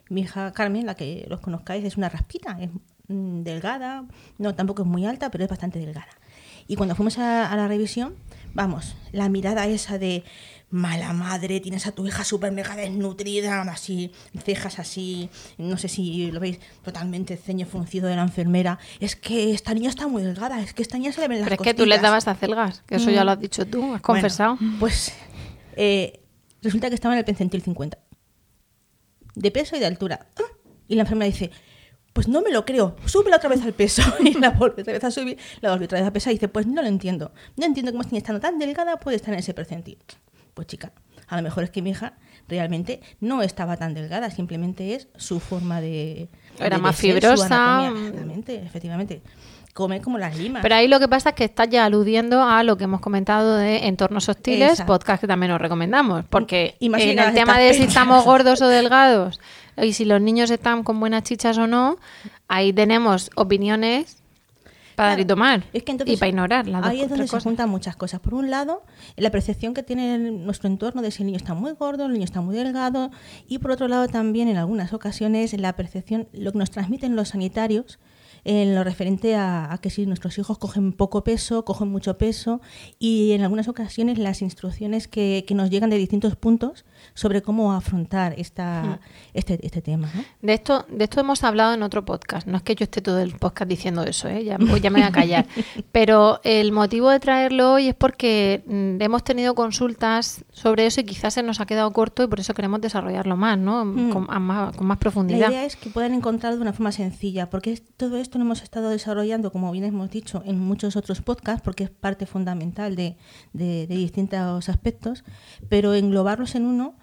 mi 0.10 0.22
hija 0.22 0.52
Carmen, 0.54 0.86
la 0.86 0.96
que 0.96 1.26
los 1.30 1.40
conozcáis, 1.42 1.84
es 1.84 1.98
una 1.98 2.10
raspita, 2.10 2.58
es 2.62 2.70
mm, 3.08 3.42
delgada, 3.44 4.06
no, 4.38 4.54
tampoco 4.56 4.84
es 4.84 4.88
muy 4.88 5.06
alta, 5.06 5.32
pero 5.32 5.44
es 5.46 5.50
bastante 5.50 5.80
delgada. 5.80 6.08
Y 6.68 6.76
cuando 6.76 6.96
fuimos 6.96 7.18
a, 7.18 7.50
a 7.52 7.56
la 7.56 7.68
revisión, 7.68 8.16
vamos, 8.58 8.96
la 9.12 9.30
mirada 9.30 9.68
esa 9.68 9.98
de 10.00 10.24
mala 10.70 11.14
madre, 11.14 11.60
tienes 11.62 11.86
a 11.88 11.92
tu 11.92 12.06
hija 12.08 12.24
súper 12.24 12.52
mega 12.52 12.76
desnutrida, 12.76 13.62
así, 13.62 14.12
cejas 14.44 14.80
así, 14.80 15.30
no 15.60 15.78
sé 15.78 15.88
si 15.88 16.32
lo 16.32 16.40
veis, 16.40 16.60
totalmente 16.84 17.38
ceño 17.38 17.68
fruncido 17.68 18.08
de 18.10 18.16
la 18.16 18.24
enfermera. 18.24 18.80
Es 19.00 19.16
que 19.16 19.54
esta 19.54 19.74
niña 19.76 19.90
está 19.90 20.08
muy 20.08 20.24
delgada, 20.24 20.60
es 20.62 20.74
que 20.74 20.82
esta 20.82 20.98
niña 20.98 21.12
se 21.14 21.22
le 21.22 21.28
ven 21.28 21.40
las 21.40 21.50
Pero 21.50 21.62
es 21.62 21.66
que 21.68 21.74
tú 21.76 21.84
costillas". 21.84 22.02
dabas 22.02 22.28
acelgas, 22.28 22.82
que 22.88 22.96
eso 22.96 23.12
ya 23.12 23.24
lo 23.24 23.32
has 23.32 23.40
dicho 23.40 23.66
tú, 23.68 23.78
has 23.84 23.88
Bueno, 23.90 24.02
confesado. 24.02 24.58
pues 24.80 25.14
eh, 25.78 26.20
resulta 26.64 26.90
que 26.90 26.96
estaba 26.96 27.14
en 27.14 27.20
el 27.20 27.26
pencentil 27.26 27.62
50. 27.62 27.98
De 29.36 29.52
peso 29.52 29.76
y 29.76 29.80
de 29.80 29.86
altura. 29.86 30.28
¡Ah! 30.38 30.42
Y 30.88 30.96
la 30.96 31.04
enfermera 31.04 31.32
dice, 31.32 31.52
pues 32.18 32.28
no 32.28 32.42
me 32.42 32.50
lo 32.52 32.66
creo, 32.66 32.96
súbela 33.06 33.36
otra 33.36 33.48
vez 33.48 33.62
al 33.62 33.74
peso. 33.74 34.02
Y 34.22 34.34
la 34.40 34.50
volví 34.50 34.82
otra 34.82 34.94
vez 34.94 35.04
a 35.04 35.12
subir, 35.12 35.38
la 35.62 35.70
volví 35.70 35.86
otra 35.86 36.00
vez 36.00 36.08
a 36.08 36.12
pesar 36.12 36.32
y 36.34 36.38
dice, 36.38 36.48
pues 36.48 36.66
no 36.66 36.82
lo 36.82 36.88
entiendo. 36.88 37.32
No 37.58 37.68
entiendo 37.68 37.92
cómo 37.92 38.02
estando 38.02 38.40
tan 38.40 38.58
delgada 38.58 38.98
puede 38.98 39.18
estar 39.18 39.36
en 39.36 39.40
ese 39.42 39.54
percentil. 39.54 40.00
Pues 40.56 40.66
chica, 40.66 40.94
a 41.28 41.36
lo 41.38 41.44
mejor 41.44 41.64
es 41.64 41.70
que 41.70 41.84
mi 41.84 41.92
hija 41.92 42.14
realmente 42.48 43.02
no 43.20 43.44
estaba 43.44 43.78
tan 43.78 43.94
delgada, 43.94 44.32
simplemente 44.32 44.96
es 44.96 45.10
su 45.16 45.40
forma 45.40 45.80
de... 45.80 46.28
Era 46.58 46.78
de- 46.78 46.82
más 46.82 46.96
fibrosa. 46.96 47.46
anatomía. 47.82 48.08
Exactamente, 48.08 48.56
efectivamente. 48.66 49.22
Come 49.76 50.02
como 50.02 50.18
las 50.18 50.36
limas. 50.36 50.64
Pero 50.64 50.74
ahí 50.74 50.88
lo 50.88 51.00
que 51.00 51.08
pasa 51.08 51.30
es 51.30 51.36
que 51.36 51.44
estás 51.44 51.70
ya 51.70 51.86
aludiendo 51.86 52.42
a 52.42 52.64
lo 52.64 52.78
que 52.78 52.86
hemos 52.86 53.00
comentado 53.00 53.58
de 53.58 53.86
entornos 53.86 54.28
hostiles, 54.28 54.72
Exacto. 54.72 54.92
podcast 54.92 55.22
que 55.22 55.28
también 55.28 55.52
os 55.52 55.62
recomendamos. 55.62 56.26
Porque 56.32 56.78
más 56.90 57.00
en 57.00 57.20
el 57.20 57.34
tema 57.36 57.60
de 57.60 57.76
si 57.76 57.84
estamos 57.84 58.26
gordos 58.26 58.60
o 58.64 58.68
delgados 58.68 59.40
y 59.84 59.94
si 59.94 60.06
los 60.06 60.22
niños 60.22 60.50
están 60.52 60.84
con 60.84 61.00
buenas 61.00 61.24
chichas 61.24 61.58
o 61.58 61.68
no, 61.68 61.98
ahí 62.48 62.74
tenemos 62.74 63.30
opiniones 63.36 64.18
para 64.96 65.10
dar 65.10 65.20
y 65.20 65.26
Claro, 65.26 65.36
tomar. 65.36 65.64
Es 65.74 65.84
que 65.84 65.92
entonces, 65.92 66.16
y 66.16 66.18
para 66.18 66.30
ignorar 66.30 66.68
las 66.68 66.82
dos 66.82 66.90
Ahí 66.90 67.02
es 67.02 67.10
donde 67.10 67.28
se 67.28 67.40
juntan 67.40 67.70
muchas 67.70 67.96
cosas. 67.96 68.20
Por 68.20 68.34
un 68.34 68.50
lado, 68.50 68.82
la 69.16 69.30
percepción 69.30 69.76
que 69.76 69.84
tiene 69.84 70.16
el- 70.16 70.44
nuestro 70.44 70.68
entorno 70.68 71.04
de 71.04 71.12
si 71.12 71.22
el 71.22 71.28
niño 71.28 71.38
está 71.38 71.54
muy 71.54 71.74
gordo, 71.74 72.08
el 72.08 72.14
niño 72.14 72.24
está 72.26 72.42
muy 72.42 72.56
delgado. 72.56 73.12
Y 73.48 73.60
por 73.60 73.70
otro 73.72 73.88
lado, 73.88 74.08
también 74.08 74.48
en 74.48 74.58
algunas 74.58 74.94
ocasiones, 74.94 75.54
la 75.60 75.76
percepción, 75.76 76.28
lo 76.34 76.52
que 76.52 76.58
nos 76.58 76.72
transmiten 76.72 77.16
los 77.16 77.30
sanitarios 77.30 78.00
en 78.44 78.74
lo 78.76 78.84
referente 78.84 79.36
a, 79.36 79.72
a 79.74 79.78
que 79.80 79.90
si 79.90 80.06
nuestros 80.06 80.38
hijos 80.40 80.58
cogen 80.58 80.94
poco 80.94 81.24
peso, 81.24 81.64
cogen 81.66 81.90
mucho 81.90 82.18
peso. 82.18 82.62
Y 82.98 83.34
en 83.34 83.42
algunas 83.44 83.68
ocasiones, 83.68 84.18
las 84.18 84.42
instrucciones 84.42 85.08
que, 85.08 85.44
que 85.48 85.54
nos 85.54 85.70
llegan 85.70 85.90
de 85.92 85.98
distintos 85.98 86.36
puntos 86.38 86.86
sobre 87.18 87.42
cómo 87.42 87.74
afrontar 87.74 88.34
Hmm. 88.34 88.40
esta, 88.42 89.00
este, 89.34 89.60
este 89.66 89.82
tema. 89.82 90.08
¿no? 90.14 90.22
De 90.42 90.54
esto, 90.54 90.86
de 90.88 91.04
esto 91.04 91.20
hemos 91.20 91.44
hablado 91.44 91.74
en 91.74 91.82
otro 91.82 92.06
podcast. 92.06 92.46
No 92.46 92.58
es 92.58 92.64
que 92.64 92.76
yo 92.76 92.84
esté 92.84 93.02
todo 93.02 93.18
el 93.20 93.34
podcast 93.36 93.68
diciendo 93.68 94.04
eso, 94.04 94.28
¿eh? 94.28 94.44
ya, 94.44 94.58
pues 94.60 94.82
ya 94.84 94.92
me 94.92 95.00
voy 95.00 95.08
a 95.08 95.12
callar. 95.12 95.48
Pero 95.92 96.40
el 96.44 96.72
motivo 96.72 97.10
de 97.10 97.20
traerlo 97.20 97.74
hoy 97.74 97.88
es 97.88 97.96
porque 97.96 98.64
mm, 98.68 99.02
hemos 99.02 99.24
tenido 99.24 99.56
consultas 99.56 100.46
sobre 100.52 100.86
eso 100.86 101.02
y 101.02 101.06
quizás 101.06 101.34
se 101.34 101.42
nos 101.42 101.60
ha 101.60 101.66
quedado 101.66 101.92
corto 101.92 102.24
y 102.24 102.28
por 102.28 102.40
eso 102.40 102.54
queremos 102.54 102.82
desarrollarlo 102.82 103.36
más, 103.36 103.58
¿no? 103.58 103.84
Mm. 103.84 104.10
Con, 104.12 104.28
a 104.30 104.40
más, 104.40 104.78
con 104.78 104.86
más 104.86 104.98
La 104.98 105.00
profundidad. 105.00 105.50
idea 105.50 105.66
es 105.66 105.76
que 105.76 105.90
puedan 105.90 106.14
encontrar 106.14 106.56
de 106.56 106.62
una 106.62 106.74
forma 106.74 106.92
sencilla, 106.92 107.50
porque 107.50 107.82
todo 107.98 108.18
esto 108.18 108.38
lo 108.38 108.46
hemos 108.46 108.62
estado 108.62 108.90
desarrollando, 108.90 109.52
como 109.52 109.72
bien 109.72 109.86
hemos 109.86 110.12
dicho, 110.12 110.44
en 110.46 110.60
muchos 110.60 110.96
otros 110.96 111.22
podcasts, 111.22 111.62
porque 111.64 111.84
es 111.86 111.90
parte 111.90 112.26
fundamental 112.28 112.96
de, 112.96 113.18
de- 113.54 113.88
de 113.88 113.96
distintos 113.96 114.70
aspectos, 114.70 115.24
pero 115.68 115.94
englobarlos 115.96 116.54
en 116.56 116.66
uno 116.66 116.96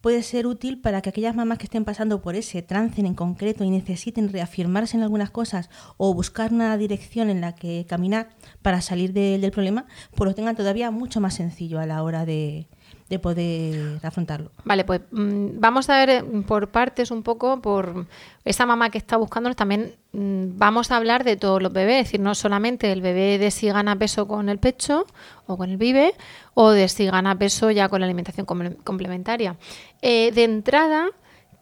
puede 0.00 0.22
ser 0.22 0.46
útil 0.46 0.80
para 0.80 1.00
que 1.02 1.08
aquellas 1.10 1.34
mamás 1.34 1.58
que 1.58 1.64
estén 1.64 1.84
pasando 1.84 2.22
por 2.22 2.34
ese 2.36 2.62
trance 2.62 3.00
en 3.00 3.14
concreto 3.14 3.64
y 3.64 3.70
necesiten 3.70 4.32
reafirmarse 4.32 4.96
en 4.96 5.02
algunas 5.02 5.30
cosas 5.30 5.70
o 5.96 6.14
buscar 6.14 6.52
una 6.52 6.76
dirección 6.76 7.30
en 7.30 7.40
la 7.40 7.54
que 7.54 7.84
caminar 7.88 8.28
para 8.62 8.80
salir 8.80 9.12
de- 9.12 9.38
del 9.38 9.50
problema, 9.50 9.86
pues 10.14 10.28
lo 10.28 10.34
tengan 10.34 10.54
todavía 10.56 10.90
mucho 10.90 11.20
más 11.20 11.34
sencillo 11.34 11.80
a 11.80 11.86
la 11.86 12.02
hora 12.02 12.24
de, 12.24 12.68
de 13.08 13.18
poder 13.18 13.98
afrontarlo. 14.04 14.50
Vale, 14.64 14.84
pues 14.84 15.00
mm, 15.10 15.58
vamos 15.58 15.88
a 15.88 15.96
ver 16.04 16.10
eh, 16.10 16.22
por 16.46 16.68
partes 16.68 17.10
un 17.10 17.22
poco, 17.22 17.60
por 17.62 18.06
esa 18.44 18.66
mamá 18.66 18.90
que 18.90 18.98
está 18.98 19.16
buscándonos, 19.16 19.56
también 19.56 19.94
mm, 20.12 20.58
vamos 20.58 20.90
a 20.90 20.96
hablar 20.96 21.24
de 21.24 21.36
todos 21.36 21.62
los 21.62 21.72
bebés, 21.72 21.96
es 22.00 22.04
decir, 22.08 22.20
no 22.20 22.34
solamente 22.34 22.92
el 22.92 23.00
bebé 23.00 23.38
de 23.38 23.50
si 23.50 23.68
gana 23.68 23.96
peso 23.96 24.28
con 24.28 24.48
el 24.50 24.58
pecho 24.58 25.06
o 25.46 25.56
con 25.56 25.70
el 25.70 25.78
vive, 25.78 26.12
o 26.54 26.70
de 26.70 26.88
si 26.88 27.06
gana 27.06 27.38
peso 27.38 27.70
ya 27.70 27.88
con 27.88 28.00
la 28.00 28.06
alimentación 28.06 28.46
comple- 28.46 28.76
complementaria. 28.84 29.56
Eh, 30.02 30.30
de 30.32 30.44
entrada, 30.44 31.06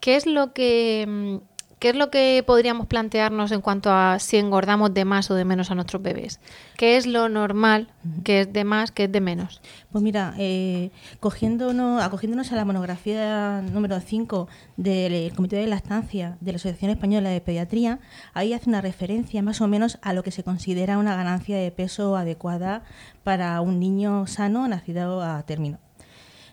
¿qué 0.01 0.17
es 0.17 0.27
lo 0.27 0.53
que... 0.53 1.39
¿qué 1.79 1.91
es 1.91 1.97
lo 1.97 2.11
que 2.11 2.43
podríamos 2.47 2.87
plantearnos 2.87 3.53
en 3.53 3.61
cuanto 3.61 3.91
a 3.91 4.19
si 4.19 4.37
engordamos 4.39 4.95
de 4.95 5.05
más 5.05 5.31
o 5.31 5.35
de 5.35 5.45
menos 5.45 5.71
a 5.71 5.75
nuestros 5.75 6.03
bebés? 6.03 6.41
¿Qué 6.77 6.97
es 6.97 7.07
lo 7.07 7.29
normal 7.29 7.89
que 8.25 8.43
es 8.43 8.53
de 8.53 8.65
más, 8.65 8.91
que 8.91 9.05
es 9.05 9.13
de 9.13 9.21
menos? 9.21 9.61
Pues 9.93 10.03
mira, 10.03 10.35
eh, 10.39 10.91
cogiéndonos, 11.21 12.03
acogiéndonos 12.03 12.53
a 12.53 12.57
la 12.57 12.65
monografía 12.65 13.63
número 13.63 14.01
5 14.01 14.49
del 14.77 15.33
Comité 15.35 15.57
de 15.57 15.67
Lactancia 15.67 16.37
de 16.41 16.53
la 16.53 16.57
Asociación 16.57 16.91
Española 16.91 17.31
de 17.31 17.41
Pediatría, 17.41 18.01
ahí 18.35 18.53
hace 18.53 18.69
una 18.69 18.81
referencia 18.81 19.43
más 19.43 19.61
o 19.61 19.69
menos 19.69 19.99
a 20.03 20.13
lo 20.13 20.23
que 20.23 20.31
se 20.31 20.45
considera 20.45 20.99
una 20.99 21.17
ganancia 21.17 21.57
de 21.57 21.71
peso 21.71 22.17
adecuada 22.17 22.83
para 23.23 23.61
un 23.61 23.79
niño 23.81 24.27
sano 24.27 24.67
nacido 24.69 25.23
a 25.23 25.43
término. 25.45 25.86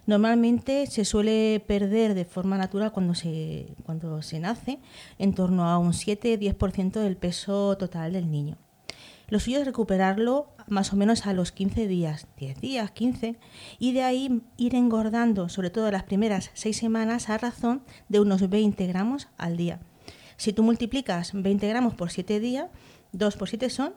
Normalmente 0.05 0.85
se 0.87 1.05
suele 1.05 1.63
perder 1.65 2.13
de 2.13 2.25
forma 2.25 2.57
natural 2.57 2.91
cuando 2.91 3.15
se, 3.15 3.67
cuando 3.85 4.21
se 4.21 4.39
nace 4.39 4.79
en 5.17 5.33
torno 5.33 5.69
a 5.69 5.77
un 5.77 5.93
7-10% 5.93 6.99
del 6.99 7.15
peso 7.15 7.77
total 7.77 8.13
del 8.13 8.29
niño. 8.29 8.57
Lo 9.29 9.39
suyo 9.39 9.59
es 9.59 9.65
recuperarlo 9.65 10.47
más 10.67 10.91
o 10.93 10.97
menos 10.97 11.25
a 11.25 11.33
los 11.33 11.51
15 11.51 11.87
días, 11.87 12.27
10 12.37 12.59
días, 12.59 12.91
15, 12.91 13.37
y 13.79 13.93
de 13.93 14.03
ahí 14.03 14.41
ir 14.57 14.75
engordando, 14.75 15.49
sobre 15.49 15.69
todo 15.69 15.89
las 15.89 16.03
primeras 16.03 16.51
6 16.53 16.75
semanas, 16.75 17.29
a 17.29 17.37
razón 17.37 17.83
de 18.09 18.19
unos 18.19 18.47
20 18.49 18.85
gramos 18.87 19.29
al 19.37 19.57
día. 19.57 19.79
Si 20.35 20.51
tú 20.51 20.63
multiplicas 20.63 21.31
20 21.33 21.67
gramos 21.67 21.95
por 21.95 22.11
7 22.11 22.39
días, 22.39 22.67
2 23.13 23.37
por 23.37 23.49
7 23.49 23.69
son 23.69 23.93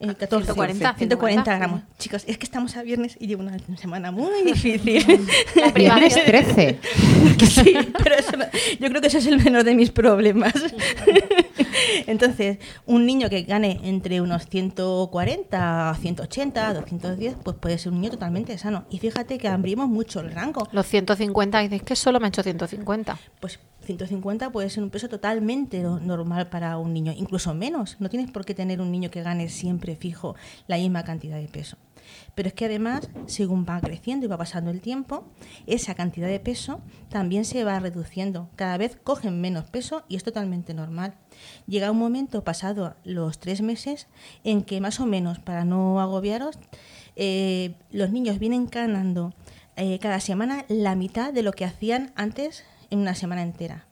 eh, 0.00 0.14
14, 0.14 0.44
140, 0.46 0.94
140 0.94 1.56
gramos. 1.56 1.82
Chicos, 1.98 2.24
es 2.26 2.38
que 2.38 2.44
estamos 2.44 2.76
a 2.76 2.82
viernes 2.82 3.16
y 3.18 3.26
llevo 3.26 3.42
una 3.42 3.58
semana 3.76 4.10
muy 4.10 4.42
difícil. 4.44 5.26
La 5.56 5.72
privación. 5.72 6.26
13. 6.26 6.78
sí, 7.46 7.76
pero 8.02 8.14
eso 8.16 8.32
yo 8.78 8.88
creo 8.88 9.00
que 9.00 9.08
ese 9.08 9.18
es 9.18 9.26
el 9.26 9.42
menor 9.42 9.64
de 9.64 9.74
mis 9.74 9.90
problemas. 9.90 10.54
Entonces, 12.06 12.58
un 12.86 13.06
niño 13.06 13.28
que 13.28 13.42
gane 13.42 13.80
entre 13.84 14.20
unos 14.20 14.46
140, 14.46 15.94
180, 16.00 16.74
210, 16.74 17.36
pues 17.42 17.56
puede 17.58 17.78
ser 17.78 17.92
un 17.92 18.00
niño 18.00 18.10
totalmente 18.12 18.56
sano. 18.58 18.84
Y 18.90 18.98
fíjate 18.98 19.38
que 19.38 19.48
abrimos 19.48 19.88
mucho 19.88 20.20
el 20.20 20.30
rango. 20.32 20.68
Los 20.72 20.86
150, 20.86 21.60
dices 21.60 21.82
que 21.82 21.96
solo 21.96 22.20
me 22.20 22.26
he 22.26 22.28
hecho 22.28 22.42
150. 22.42 23.18
Pues 23.40 23.58
150 23.84 24.50
puede 24.50 24.68
ser 24.70 24.82
un 24.82 24.90
peso 24.90 25.08
totalmente 25.08 25.80
no- 25.82 25.98
normal 25.98 26.48
para 26.48 26.76
un 26.78 26.92
niño, 26.92 27.12
incluso 27.16 27.54
menos. 27.54 27.96
No 28.00 28.08
tienes 28.10 28.30
por 28.30 28.44
qué 28.44 28.54
tener 28.54 28.80
un 28.80 28.90
niño 28.92 29.10
que 29.10 29.22
gane 29.22 29.48
siempre 29.48 29.96
fijo 29.96 30.34
la 30.66 30.76
misma 30.76 31.04
cantidad 31.04 31.38
de 31.38 31.48
peso. 31.48 31.76
Pero 32.34 32.48
es 32.48 32.54
que 32.54 32.66
además, 32.66 33.08
según 33.26 33.66
va 33.68 33.80
creciendo 33.80 34.26
y 34.26 34.28
va 34.28 34.38
pasando 34.38 34.70
el 34.70 34.80
tiempo, 34.80 35.24
esa 35.66 35.94
cantidad 35.94 36.28
de 36.28 36.40
peso 36.40 36.80
también 37.08 37.44
se 37.44 37.64
va 37.64 37.80
reduciendo. 37.80 38.48
Cada 38.56 38.76
vez 38.76 38.96
cogen 39.02 39.40
menos 39.40 39.64
peso 39.64 40.04
y 40.08 40.16
es 40.16 40.24
totalmente 40.24 40.74
normal. 40.74 41.14
Llega 41.66 41.90
un 41.90 41.98
momento, 41.98 42.44
pasado 42.44 42.94
los 43.04 43.38
tres 43.38 43.60
meses, 43.60 44.06
en 44.44 44.62
que 44.62 44.80
más 44.80 45.00
o 45.00 45.06
menos, 45.06 45.38
para 45.38 45.64
no 45.64 46.00
agobiaros, 46.00 46.58
eh, 47.16 47.74
los 47.90 48.12
niños 48.12 48.38
vienen 48.38 48.68
ganando 48.68 49.34
eh, 49.76 49.98
cada 49.98 50.20
semana 50.20 50.64
la 50.68 50.94
mitad 50.94 51.32
de 51.32 51.42
lo 51.42 51.52
que 51.52 51.64
hacían 51.64 52.12
antes 52.14 52.64
en 52.90 53.00
una 53.00 53.14
semana 53.14 53.42
entera. 53.42 53.87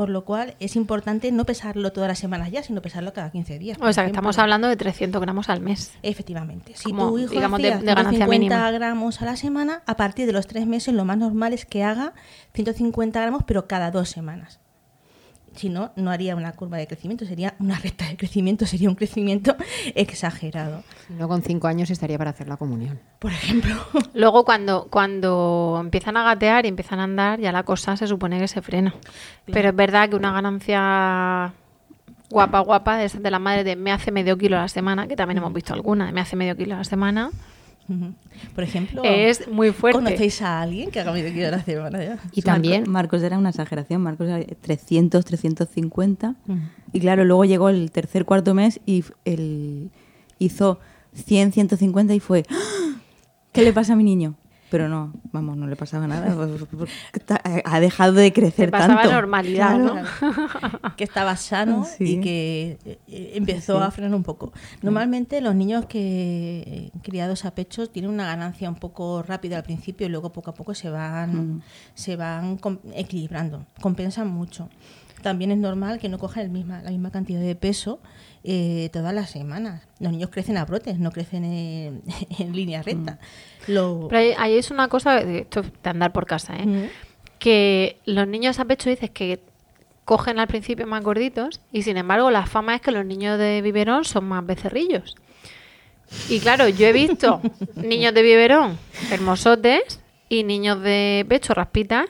Por 0.00 0.08
lo 0.08 0.24
cual 0.24 0.54
es 0.60 0.76
importante 0.76 1.30
no 1.30 1.44
pesarlo 1.44 1.92
todas 1.92 2.08
las 2.08 2.18
semanas 2.18 2.50
ya, 2.50 2.62
sino 2.62 2.80
pesarlo 2.80 3.12
cada 3.12 3.30
15 3.30 3.58
días. 3.58 3.76
O 3.82 3.92
sea, 3.92 4.04
que 4.04 4.08
estamos 4.12 4.38
hablando 4.38 4.66
de 4.66 4.74
300 4.76 5.20
gramos 5.20 5.50
al 5.50 5.60
mes. 5.60 5.92
Efectivamente. 6.02 6.72
Si 6.74 6.84
Como, 6.88 7.08
tu 7.10 7.18
hijo 7.18 7.32
digamos, 7.34 7.60
de- 7.60 7.64
de 7.64 7.84
ganancia 7.84 8.24
150 8.24 8.28
mínima. 8.30 8.70
gramos 8.70 9.20
a 9.20 9.26
la 9.26 9.36
semana, 9.36 9.82
a 9.84 9.96
partir 9.96 10.24
de 10.24 10.32
los 10.32 10.46
tres 10.46 10.66
meses 10.66 10.94
lo 10.94 11.04
más 11.04 11.18
normal 11.18 11.52
es 11.52 11.66
que 11.66 11.84
haga 11.84 12.14
150 12.54 13.20
gramos, 13.20 13.42
pero 13.46 13.68
cada 13.68 13.90
dos 13.90 14.08
semanas. 14.08 14.58
Si 15.60 15.68
no, 15.68 15.92
no 15.94 16.10
haría 16.10 16.34
una 16.36 16.52
curva 16.52 16.78
de 16.78 16.86
crecimiento, 16.86 17.26
sería 17.26 17.52
una 17.58 17.78
recta 17.78 18.06
de 18.06 18.16
crecimiento, 18.16 18.64
sería 18.64 18.88
un 18.88 18.94
crecimiento 18.94 19.56
exagerado. 19.94 20.82
Si 21.06 21.12
no, 21.12 21.28
con 21.28 21.42
5 21.42 21.66
años 21.68 21.90
estaría 21.90 22.16
para 22.16 22.30
hacer 22.30 22.48
la 22.48 22.56
comunión. 22.56 22.98
Por 23.18 23.30
ejemplo. 23.30 23.74
Luego, 24.14 24.46
cuando, 24.46 24.86
cuando 24.88 25.76
empiezan 25.78 26.16
a 26.16 26.24
gatear 26.24 26.64
y 26.64 26.68
empiezan 26.70 26.98
a 27.00 27.04
andar, 27.04 27.40
ya 27.40 27.52
la 27.52 27.64
cosa 27.64 27.94
se 27.98 28.06
supone 28.06 28.38
que 28.38 28.48
se 28.48 28.62
frena. 28.62 28.94
Pero 29.52 29.68
es 29.68 29.76
verdad 29.76 30.08
que 30.08 30.16
una 30.16 30.32
ganancia 30.32 31.52
guapa, 32.30 32.60
guapa, 32.60 32.96
de, 32.96 33.08
de 33.10 33.30
la 33.30 33.38
madre 33.38 33.62
de 33.62 33.76
me 33.76 33.92
hace 33.92 34.10
medio 34.10 34.38
kilo 34.38 34.56
a 34.56 34.62
la 34.62 34.68
semana, 34.68 35.08
que 35.08 35.14
también 35.14 35.36
hemos 35.36 35.52
visto 35.52 35.74
alguna, 35.74 36.06
de 36.06 36.12
me 36.12 36.22
hace 36.22 36.36
medio 36.36 36.56
kilo 36.56 36.74
a 36.74 36.78
la 36.78 36.84
semana. 36.84 37.32
Por 38.54 38.64
ejemplo, 38.64 39.02
es 39.04 39.48
muy 39.48 39.72
fuerte. 39.72 39.98
¿conocéis 40.02 40.40
a 40.42 40.60
alguien 40.62 40.90
que 40.90 41.00
haga 41.00 41.12
medio 41.12 41.32
kilo 41.32 41.48
a 41.48 41.50
la 41.52 41.62
semana 41.64 42.02
ya? 42.04 42.18
Y 42.32 42.42
también, 42.42 42.80
Marco- 42.82 42.90
Marcos 42.92 43.22
era 43.22 43.38
una 43.38 43.50
exageración. 43.50 44.02
Marcos 44.02 44.28
era 44.28 44.44
300, 44.60 45.24
350. 45.24 46.34
Mm. 46.46 46.54
Y 46.92 47.00
claro, 47.00 47.24
luego 47.24 47.44
llegó 47.44 47.68
el 47.68 47.90
tercer, 47.90 48.24
cuarto 48.24 48.54
mes 48.54 48.80
y 48.86 49.04
el, 49.24 49.90
hizo 50.38 50.78
100, 51.14 51.52
150 51.52 52.14
y 52.14 52.20
fue, 52.20 52.44
¡Ah! 52.50 53.00
¿qué 53.52 53.62
le 53.62 53.72
pasa 53.72 53.94
a 53.94 53.96
mi 53.96 54.04
niño? 54.04 54.34
Pero 54.70 54.88
no, 54.88 55.12
vamos, 55.32 55.56
no 55.56 55.66
le 55.66 55.74
pasaba 55.76 56.06
nada. 56.06 56.34
pues, 56.36 56.50
porque 56.70 56.92
está- 57.12 57.40
ha 57.64 57.80
dejado 57.80 58.12
de 58.12 58.32
crecer 58.32 58.70
pasaba 58.70 59.02
tanto. 59.02 59.12
normalidad, 59.12 59.74
Claro. 59.76 59.94
¿no? 59.96 60.90
que 60.96 61.04
estaba 61.04 61.36
sano 61.36 61.84
Sí. 61.98 62.04
y 62.16 62.20
que 62.20 62.78
eh, 63.08 63.32
empezó 63.34 63.78
Sí. 63.78 63.84
a 63.84 63.90
frenar 63.90 64.14
un 64.14 64.22
poco. 64.22 64.52
Normalmente 64.82 65.40
los 65.40 65.54
niños 65.54 65.86
que 65.86 66.62
eh, 66.66 66.90
criados 67.02 67.44
a 67.44 67.54
pechos 67.54 67.90
tienen 67.90 68.10
una 68.10 68.26
ganancia 68.26 68.68
un 68.68 68.76
poco 68.76 69.22
rápida 69.22 69.56
al 69.56 69.62
principio 69.64 70.06
y 70.06 70.10
luego 70.10 70.32
poco 70.32 70.50
a 70.50 70.54
poco 70.54 70.74
se 70.74 70.88
van, 70.90 71.56
Mm. 71.56 71.62
se 71.94 72.16
van 72.16 72.56
com- 72.56 72.78
equilibrando, 72.94 73.66
compensan 73.80 74.28
mucho. 74.28 74.68
También 75.22 75.50
es 75.50 75.58
normal 75.58 75.98
que 75.98 76.08
no 76.08 76.18
cojan 76.18 76.44
el 76.44 76.50
misma, 76.50 76.80
la 76.82 76.90
misma 76.90 77.10
cantidad 77.10 77.40
de 77.40 77.54
peso 77.54 78.00
eh, 78.44 78.88
todas 78.92 79.12
las 79.14 79.30
semanas. 79.30 79.82
Los 79.98 80.12
niños 80.12 80.30
crecen 80.30 80.56
a 80.56 80.64
brotes, 80.64 80.98
no 80.98 81.10
crecen 81.12 81.44
en, 81.44 82.02
en 82.38 82.54
línea 82.56 82.82
recta. 82.82 83.18
Lo- 83.66 84.06
Pero 84.08 84.20
ahí, 84.20 84.32
ahí 84.38 84.58
es 84.58 84.70
una 84.70 84.88
cosa, 84.88 85.22
de- 85.24 85.40
esto 85.40 85.60
es 85.60 85.66
de 85.82 85.90
andar 85.90 86.12
por 86.12 86.26
casa, 86.26 86.56
¿eh? 86.56 86.64
Ujú. 86.66 86.88
que 87.38 87.98
los 88.04 88.26
niños 88.28 88.58
a 88.60 88.64
pecho 88.66 88.90
dices 88.90 89.10
que 89.10 89.40
cogen 90.04 90.38
al 90.38 90.48
principio 90.48 90.86
más 90.86 91.02
gorditos 91.04 91.60
y 91.72 91.82
sin 91.82 91.96
embargo 91.96 92.30
la 92.30 92.44
fama 92.46 92.74
es 92.74 92.80
que 92.80 92.90
los 92.90 93.06
niños 93.06 93.38
de 93.38 93.62
biberón 93.62 94.04
son 94.04 94.24
más 94.26 94.44
becerrillos. 94.44 95.14
Y 96.28 96.40
claro, 96.40 96.68
yo 96.68 96.86
he 96.86 96.92
visto 96.92 97.40
niños 97.76 98.12
de 98.14 98.22
biberón 98.22 98.76
hermosotes 99.12 100.00
y 100.28 100.42
niños 100.44 100.82
de 100.82 101.24
pecho 101.28 101.54
raspitas 101.54 102.08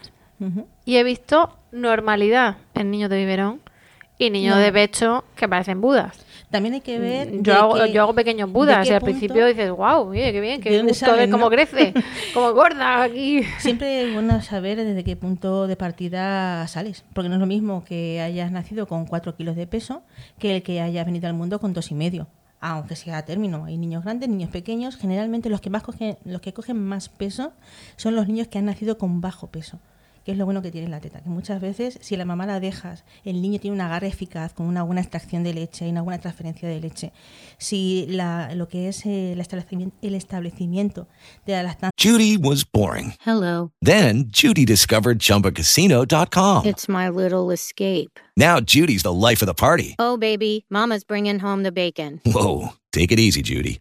y 0.87 0.97
he 0.97 1.05
visto 1.05 1.55
normalidad 1.71 2.57
en 2.75 2.91
niños 2.91 3.11
de 3.11 3.19
biberón 3.19 3.61
y 4.27 4.31
niños 4.31 4.57
No. 4.57 4.61
de 4.63 4.73
pecho 4.73 5.25
que 5.35 5.49
parecen 5.49 5.81
budas. 5.81 6.17
También 6.51 6.75
hay 6.75 6.81
que 6.81 6.99
ver. 6.99 7.43
Yo 7.43 7.55
hago, 7.55 7.87
yo 7.87 8.03
hago 8.03 8.13
pequeños 8.15 8.51
budas 8.51 8.85
y 8.89 8.93
al 8.93 9.01
punto- 9.01 9.05
principio 9.19 9.47
dices, 9.47 9.71
wow, 9.71 10.11
qué 10.11 10.41
bien, 10.41 10.61
¿De 10.61 10.69
qué 10.71 10.83
gusto 10.83 11.13
ver 11.15 11.31
cómo 11.31 11.45
no? 11.45 11.51
crece, 11.51 11.95
cómo 12.35 12.53
gorda 12.53 13.03
aquí. 13.05 13.43
Siempre 13.61 14.03
es 14.09 14.13
bueno 14.13 14.43
saber 14.43 14.77
desde 14.79 15.05
qué 15.05 15.15
punto 15.15 15.69
de 15.69 15.77
partida 15.77 16.67
sales, 16.67 17.05
porque 17.15 17.29
no 17.29 17.37
es 17.37 17.41
lo 17.41 17.47
mismo 17.47 17.85
que 17.85 18.21
hayas 18.21 18.51
nacido 18.51 18.89
con 18.89 19.07
4 19.07 19.37
kilos 19.37 19.55
de 19.55 19.69
peso 19.69 20.03
que 20.41 20.57
el 20.57 20.63
que 20.65 20.81
hayas 20.81 21.07
venido 21.07 21.29
al 21.29 21.35
mundo 21.35 21.61
con 21.61 21.73
dos 21.73 21.93
y 21.93 21.95
medio. 21.95 22.27
Aunque 22.63 22.97
sea 22.97 23.19
a 23.19 23.25
término, 23.25 23.65
hay 23.67 23.79
niños 23.79 24.03
grandes, 24.05 24.29
niños 24.29 24.51
pequeños. 24.51 24.97
Generalmente 24.97 25.49
los 25.51 25.61
que 25.61 25.71
más 25.71 25.83
cogen, 25.85 26.19
los 26.25 26.41
que 26.43 26.53
cogen 26.53 26.77
más 26.85 27.09
peso 27.09 27.53
son 27.97 28.17
los 28.17 28.27
niños 28.27 28.49
que 28.49 28.59
han 28.59 28.67
nacido 28.67 28.99
con 28.99 29.21
bajo 29.23 29.47
peso, 29.47 29.79
que 30.31 30.35
es 30.35 30.39
lo 30.39 30.45
bueno 30.45 30.63
que 30.63 30.71
tiene 30.71 30.87
la 30.87 31.01
teta. 31.01 31.21
Que 31.21 31.29
muchas 31.29 31.61
veces, 31.61 31.99
si 32.03 32.17
la 32.17 32.25
mamá 32.25 32.47
la 32.47 32.61
dejas, 32.61 33.03
el 33.25 33.43
niño 33.43 33.59
tiene 33.59 33.75
un 33.75 33.81
agarre 33.81 34.07
eficaz, 34.07 34.53
con 34.53 34.67
una 34.67 34.85
buena 34.85 35.01
extracción 35.01 35.43
de 35.43 35.53
leche 35.53 35.89
y 35.89 35.91
una 35.91 36.03
buena 36.03 36.21
transferencia 36.21 36.69
de 36.69 36.81
leche. 36.81 37.13
Si 37.59 38.07
la, 38.09 38.55
lo 38.55 38.69
que 38.69 38.87
es 38.87 39.05
eh, 39.07 39.33
el 39.33 39.41
establecimiento, 39.41 39.97
el 40.03 40.15
establecimiento 40.15 41.09
de 41.47 41.55
la 41.55 41.63
lactancia 41.65 41.91
Judy 41.99 42.37
was 42.37 42.65
boring. 42.65 43.15
Hello. 43.27 43.73
Then 43.83 44.27
Judy 44.31 44.65
discovered 44.65 45.19
ChumbaCasino.com. 45.19 46.65
It's 46.65 46.89
my 46.89 47.09
little 47.09 47.51
escape. 47.51 48.21
Now 48.37 48.61
Judy's 48.61 49.03
the 49.03 49.13
life 49.13 49.43
of 49.43 49.49
the 49.49 49.55
party. 49.55 49.97
Oh, 49.99 50.17
baby, 50.17 50.65
Mama's 50.71 51.03
bringing 51.03 51.41
home 51.41 51.65
the 51.65 51.73
bacon. 51.73 52.21
Whoa, 52.25 52.75
take 52.93 53.11
it 53.11 53.19
easy, 53.19 53.43
Judy. 53.43 53.81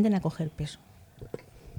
tienden 0.00 0.14
a 0.18 0.20
coger 0.22 0.48
peso. 0.50 0.78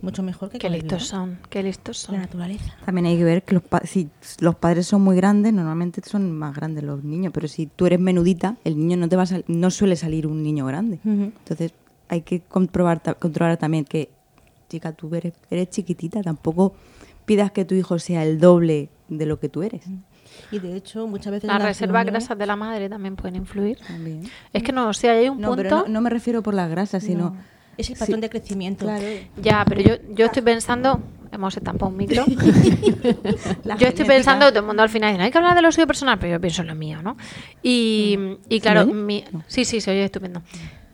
Mucho 0.01 0.23
mejor 0.23 0.49
que 0.49 0.57
Qué 0.57 0.67
con 0.67 0.75
listos 0.77 1.07
son, 1.07 1.37
qué 1.49 1.61
listos 1.61 2.03
La 2.03 2.07
son. 2.13 2.21
naturaleza. 2.21 2.73
También 2.85 3.05
hay 3.05 3.17
que 3.17 3.23
ver 3.23 3.43
que 3.43 3.53
los 3.53 3.63
pa- 3.63 3.81
si 3.85 4.09
los 4.39 4.55
padres 4.55 4.87
son 4.87 5.01
muy 5.01 5.15
grandes, 5.15 5.53
normalmente 5.53 6.01
son 6.03 6.31
más 6.31 6.55
grandes 6.55 6.83
los 6.83 7.03
niños, 7.03 7.31
pero 7.33 7.47
si 7.47 7.67
tú 7.67 7.85
eres 7.85 7.99
menudita, 7.99 8.57
el 8.63 8.77
niño 8.77 8.97
no 8.97 9.07
te 9.09 9.15
va 9.15 9.23
a 9.23 9.25
sal- 9.27 9.45
no 9.47 9.69
suele 9.69 9.95
salir 9.95 10.25
un 10.25 10.41
niño 10.41 10.65
grande. 10.65 10.99
Entonces 11.03 11.73
hay 12.09 12.21
que 12.21 12.41
comprobar 12.41 13.01
ta- 13.01 13.13
controlar 13.13 13.57
también 13.57 13.85
que 13.85 14.09
chica, 14.69 14.91
tú 14.91 15.13
eres, 15.13 15.33
eres 15.51 15.69
chiquitita, 15.69 16.21
tampoco 16.23 16.73
pidas 17.25 17.51
que 17.51 17.63
tu 17.65 17.75
hijo 17.75 17.99
sea 17.99 18.23
el 18.23 18.39
doble 18.39 18.89
de 19.07 19.25
lo 19.27 19.39
que 19.39 19.49
tú 19.49 19.61
eres. 19.61 19.83
Y 20.51 20.57
de 20.59 20.75
hecho, 20.77 21.05
muchas 21.07 21.31
veces. 21.31 21.47
Las 21.47 21.59
las 21.59 21.67
reservas 21.67 22.05
reuniones- 22.05 22.11
grasas 22.23 22.37
de 22.39 22.45
la 22.47 22.55
madre 22.55 22.89
también 22.89 23.15
pueden 23.15 23.35
influir. 23.35 23.77
También. 23.85 24.23
Es 24.51 24.63
que 24.63 24.71
no, 24.71 24.87
o 24.89 24.93
sea, 24.93 25.11
hay 25.11 25.29
un 25.29 25.39
No, 25.39 25.49
punto. 25.49 25.61
pero 25.63 25.77
no, 25.83 25.87
no 25.89 26.01
me 26.01 26.09
refiero 26.09 26.41
por 26.41 26.53
las 26.55 26.69
grasas, 26.71 27.03
sino 27.03 27.35
Es 27.81 27.89
el 27.89 27.97
patrón 27.97 28.17
Sí. 28.17 28.21
de 28.21 28.29
crecimiento. 28.29 28.85
Claro. 28.85 29.05
Ya, 29.41 29.65
pero 29.67 29.81
yo, 29.81 29.95
yo 30.15 30.25
estoy 30.25 30.41
pensando, 30.41 31.01
hemos 31.31 31.55
estampado 31.57 31.91
un 31.91 31.97
micro. 31.97 32.23
Yo 33.79 33.88
estoy 33.88 34.05
pensando, 34.05 34.47
todo 34.50 34.59
el 34.59 34.65
mundo 34.65 34.83
al 34.83 34.89
final 34.89 35.11
dice, 35.11 35.23
hay 35.23 35.31
que 35.31 35.38
hablar 35.38 35.55
de 35.55 35.61
lo 35.61 35.71
suyo 35.71 35.88
personal, 35.88 36.17
pero 36.19 36.33
yo 36.33 36.41
pienso 36.41 36.61
en 36.61 36.67
lo 36.69 36.75
mío, 36.75 37.01
¿no? 37.01 37.17
Y, 37.63 38.17
y 38.50 38.59
claro, 38.59 38.81
oye? 38.83 38.93
mi, 38.93 39.23
sí, 39.47 39.65
sí, 39.65 39.81
se 39.81 39.91
oye 39.91 40.05
estupendo. 40.05 40.41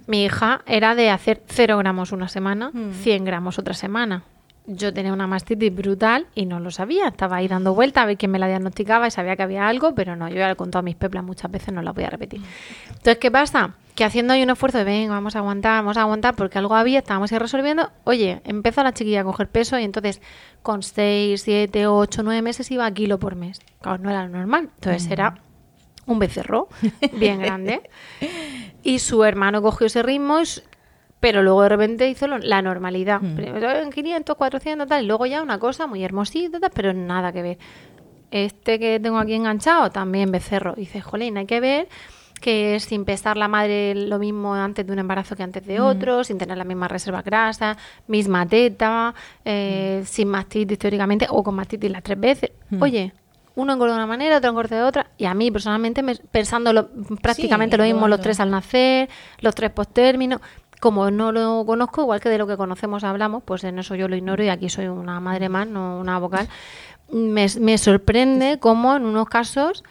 Mi 0.05 0.23
hija 0.25 0.61
era 0.65 0.95
de 0.95 1.09
hacer 1.09 1.41
0 1.47 1.77
gramos 1.77 2.11
una 2.11 2.27
semana, 2.29 2.71
100 3.03 3.25
gramos 3.25 3.59
otra 3.59 3.73
semana. 3.73 4.23
Yo 4.69 4.93
tenía 4.93 5.13
una 5.13 5.27
mastitis 5.27 5.73
brutal 5.73 6.27
y 6.35 6.45
no 6.45 6.59
lo 6.59 6.71
sabía. 6.71 7.07
Estaba 7.07 7.37
ahí 7.37 7.47
dando 7.47 7.73
vueltas 7.73 8.03
a 8.03 8.05
ver 8.05 8.17
quién 8.17 8.31
me 8.31 8.37
la 8.37 8.47
diagnosticaba 8.47 9.07
y 9.07 9.11
sabía 9.11 9.37
que 9.37 9.43
había 9.43 9.65
algo, 9.67 9.95
pero 9.95 10.17
no, 10.17 10.27
yo 10.27 10.35
ya 10.35 10.47
le 10.47 10.53
he 10.53 10.55
contado 10.57 10.79
a 10.79 10.83
mis 10.83 10.95
peplas 10.95 11.23
muchas 11.23 11.49
veces, 11.49 11.73
no 11.73 11.81
las 11.81 11.95
voy 11.95 12.03
a 12.03 12.09
repetir. 12.09 12.41
Entonces, 12.89 13.17
¿qué 13.17 13.31
pasa? 13.31 13.75
Que 13.95 14.03
haciendo 14.03 14.33
ahí 14.33 14.43
un 14.43 14.49
esfuerzo 14.49 14.77
de, 14.77 14.83
venga, 14.83 15.13
vamos 15.13 15.37
a 15.37 15.39
aguantar, 15.39 15.81
vamos 15.83 15.95
a 15.95 16.01
aguantar, 16.01 16.35
porque 16.35 16.57
algo 16.57 16.75
había, 16.75 16.99
estábamos 16.99 17.31
ahí 17.31 17.39
resolviendo. 17.39 17.89
Oye, 18.03 18.41
empezó 18.43 18.83
la 18.83 18.93
chiquilla 18.93 19.21
a 19.21 19.23
coger 19.23 19.47
peso 19.47 19.79
y 19.79 19.85
entonces 19.85 20.21
con 20.61 20.83
6, 20.83 21.41
7, 21.41 21.87
8, 21.87 22.23
9 22.23 22.41
meses 22.41 22.69
iba 22.69 22.85
a 22.85 22.93
kilo 22.93 23.19
por 23.19 23.35
mes. 23.35 23.61
Claro, 23.81 24.03
no 24.03 24.09
era 24.09 24.23
lo 24.23 24.37
normal. 24.37 24.69
Entonces 24.75 25.09
era 25.09 25.39
un 26.05 26.19
becerro 26.19 26.67
bien 27.13 27.39
grande. 27.39 27.89
Y 28.83 28.99
su 28.99 29.25
hermano 29.25 29.61
cogió 29.61 29.87
ese 29.87 30.01
ritmo, 30.01 30.39
y 30.39 30.45
pero 31.19 31.41
luego 31.43 31.63
de 31.63 31.69
repente 31.69 32.07
hizo 32.09 32.27
lo- 32.27 32.37
la 32.37 32.61
normalidad. 32.61 33.19
Primero 33.35 33.71
en 33.71 33.91
500, 33.91 34.35
400, 34.35 34.87
tal, 34.87 35.03
y 35.03 35.07
luego 35.07 35.25
ya 35.25 35.41
una 35.41 35.57
cosa 35.59 35.87
muy 35.87 36.03
hermosita, 36.03 36.59
tal, 36.59 36.71
pero 36.73 36.93
nada 36.93 37.31
que 37.31 37.41
ver. 37.41 37.57
Este 38.31 38.77
que 38.79 38.99
tengo 38.99 39.17
aquí 39.19 39.33
enganchado, 39.33 39.89
también 39.89 40.31
becerro. 40.31 40.73
Y 40.75 40.81
dice, 40.81 41.01
jolín, 41.01 41.37
hay 41.37 41.45
que 41.45 41.59
ver 41.59 41.87
que 42.41 42.79
sin 42.79 43.03
pesar 43.05 43.35
la 43.35 43.47
madre 43.47 43.95
lo 43.95 44.19
mismo 44.19 44.53
antes 44.53 44.85
de 44.85 44.93
un 44.93 44.99
embarazo 44.99 45.35
que 45.35 45.41
antes 45.43 45.65
de 45.65 45.79
otro, 45.79 46.23
sin 46.23 46.37
tener 46.37 46.55
la 46.57 46.65
misma 46.65 46.87
reserva 46.87 47.21
grasa, 47.23 47.77
misma 48.07 48.45
teta, 48.45 49.15
eh, 49.43 50.03
sin 50.05 50.27
mastitis 50.27 50.77
teóricamente, 50.77 51.25
o 51.29 51.41
con 51.41 51.55
mastitis 51.55 51.89
las 51.89 52.03
tres 52.03 52.19
veces. 52.19 52.51
Oye, 52.79 53.11
uno 53.55 53.73
engorda 53.73 53.93
de 53.95 53.97
una 54.01 54.05
manera, 54.07 54.37
otro 54.37 54.51
engorda 54.51 54.75
de 54.75 54.83
otra, 54.83 55.07
y 55.17 55.25
a 55.25 55.33
mí 55.33 55.49
personalmente, 55.49 56.03
me, 56.03 56.15
pensando 56.15 56.71
lo- 56.73 56.89
prácticamente 57.23 57.75
lo 57.77 57.83
mismo 57.85 58.07
los 58.07 58.21
tres 58.21 58.39
al 58.39 58.51
nacer, 58.51 59.09
los 59.39 59.55
tres 59.55 59.71
postérminos, 59.71 60.39
como 60.79 61.09
no 61.11 61.31
lo 61.31 61.63
conozco, 61.65 62.01
igual 62.01 62.19
que 62.19 62.29
de 62.29 62.37
lo 62.37 62.45
que 62.47 62.57
conocemos 62.57 63.03
hablamos, 63.03 63.43
pues 63.43 63.63
en 63.63 63.79
eso 63.79 63.95
yo 63.95 64.07
lo 64.07 64.15
ignoro 64.15 64.43
y 64.43 64.49
aquí 64.49 64.69
soy 64.69 64.87
una 64.87 65.19
madre 65.19 65.49
más, 65.49 65.67
no 65.67 65.99
una 65.99 66.19
vocal. 66.19 66.47
Me, 67.09 67.45
me 67.61 67.77
sorprende 67.77 68.57
cómo 68.59 68.97
en 68.97 69.05
unos 69.05 69.29
casos, 69.29 69.81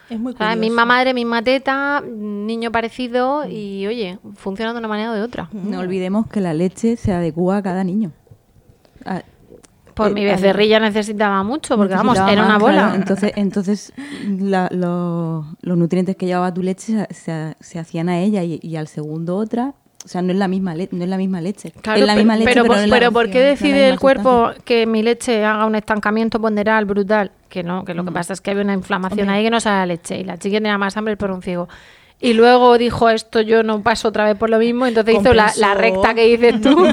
misma 0.58 0.84
madre, 0.84 1.14
misma 1.14 1.40
teta, 1.40 2.02
niño 2.06 2.70
parecido 2.70 3.48
y 3.48 3.86
oye, 3.86 4.18
funciona 4.34 4.74
de 4.74 4.78
una 4.80 4.88
manera 4.88 5.12
o 5.12 5.14
de 5.14 5.22
otra. 5.22 5.48
no 5.50 5.78
olvidemos 5.80 6.26
que 6.26 6.42
la 6.42 6.52
leche 6.52 6.94
se 6.96 7.14
adecua 7.14 7.56
a 7.56 7.62
cada 7.62 7.84
niño. 7.84 8.12
A- 9.06 9.22
Pues 9.94 10.10
eh, 10.10 10.14
mi 10.14 10.28
a- 10.28 10.32
becerrilla 10.32 10.78
necesitaba 10.78 11.42
mucho, 11.42 11.78
porque 11.78 11.94
vamos, 11.94 12.18
era 12.18 12.44
una 12.44 12.58
bola. 12.58 12.72
claro. 12.82 12.94
Entonces, 12.96 13.32
entonces 13.36 13.92
la- 14.38 14.68
lo- 14.70 15.46
los 15.62 15.78
nutrientes 15.78 16.16
que 16.16 16.26
llevaba 16.26 16.52
tu 16.52 16.62
leche 16.62 17.06
se, 17.08 17.14
se- 17.14 17.56
se 17.60 17.78
hacían 17.78 18.10
a 18.10 18.18
ella 18.20 18.42
y, 18.44 18.58
y 18.62 18.76
al 18.76 18.88
segundo 18.88 19.36
otra. 19.38 19.72
O 20.06 20.08
sea, 20.08 20.22
no 20.22 20.30
es 20.32 20.38
la 20.38 20.46
misma, 20.46 20.74
le- 20.76 20.88
no 20.92 21.02
es 21.02 21.10
la 21.10 21.16
misma 21.16 21.40
leche. 21.40 21.72
Claro, 21.82 21.98
es 22.00 22.06
la 22.06 22.14
misma 22.14 22.36
leche, 22.36 22.48
pero, 22.48 22.62
pero, 22.62 22.66
por- 22.68 22.76
no 22.76 22.82
es 22.84 22.88
la- 22.88 22.96
pero 22.96 23.12
¿por 23.12 23.28
qué 23.28 23.40
decide 23.40 23.88
el 23.88 23.98
cuerpo 23.98 24.30
sustancia. 24.46 24.62
que 24.64 24.86
mi 24.86 25.02
leche 25.02 25.44
haga 25.44 25.66
un 25.66 25.74
estancamiento 25.74 26.40
ponderal 26.40 26.84
brutal? 26.84 27.32
Que 27.48 27.64
no, 27.64 27.84
que 27.84 27.92
lo 27.92 28.04
que 28.04 28.12
pasa 28.12 28.32
es 28.32 28.40
que 28.40 28.52
había 28.52 28.62
una 28.62 28.74
inflamación 28.74 29.28
ahí 29.30 29.42
que 29.42 29.50
no 29.50 29.58
sale 29.58 29.78
la 29.78 29.86
leche 29.86 30.18
y 30.20 30.24
la 30.24 30.38
chica 30.38 30.58
tenía 30.58 30.78
más 30.78 30.96
hambre 30.96 31.16
por 31.16 31.32
un 31.32 31.42
ciego. 31.42 31.68
Y 32.18 32.32
luego 32.32 32.78
dijo 32.78 33.10
esto, 33.10 33.42
yo 33.42 33.62
no 33.62 33.82
paso 33.82 34.08
otra 34.08 34.24
vez 34.24 34.36
por 34.36 34.48
lo 34.48 34.58
mismo, 34.58 34.86
entonces 34.86 35.16
hizo 35.20 35.34
la, 35.34 35.52
recta 35.74 36.14
que 36.14 36.24
dices 36.24 36.60
tú. 36.62 36.74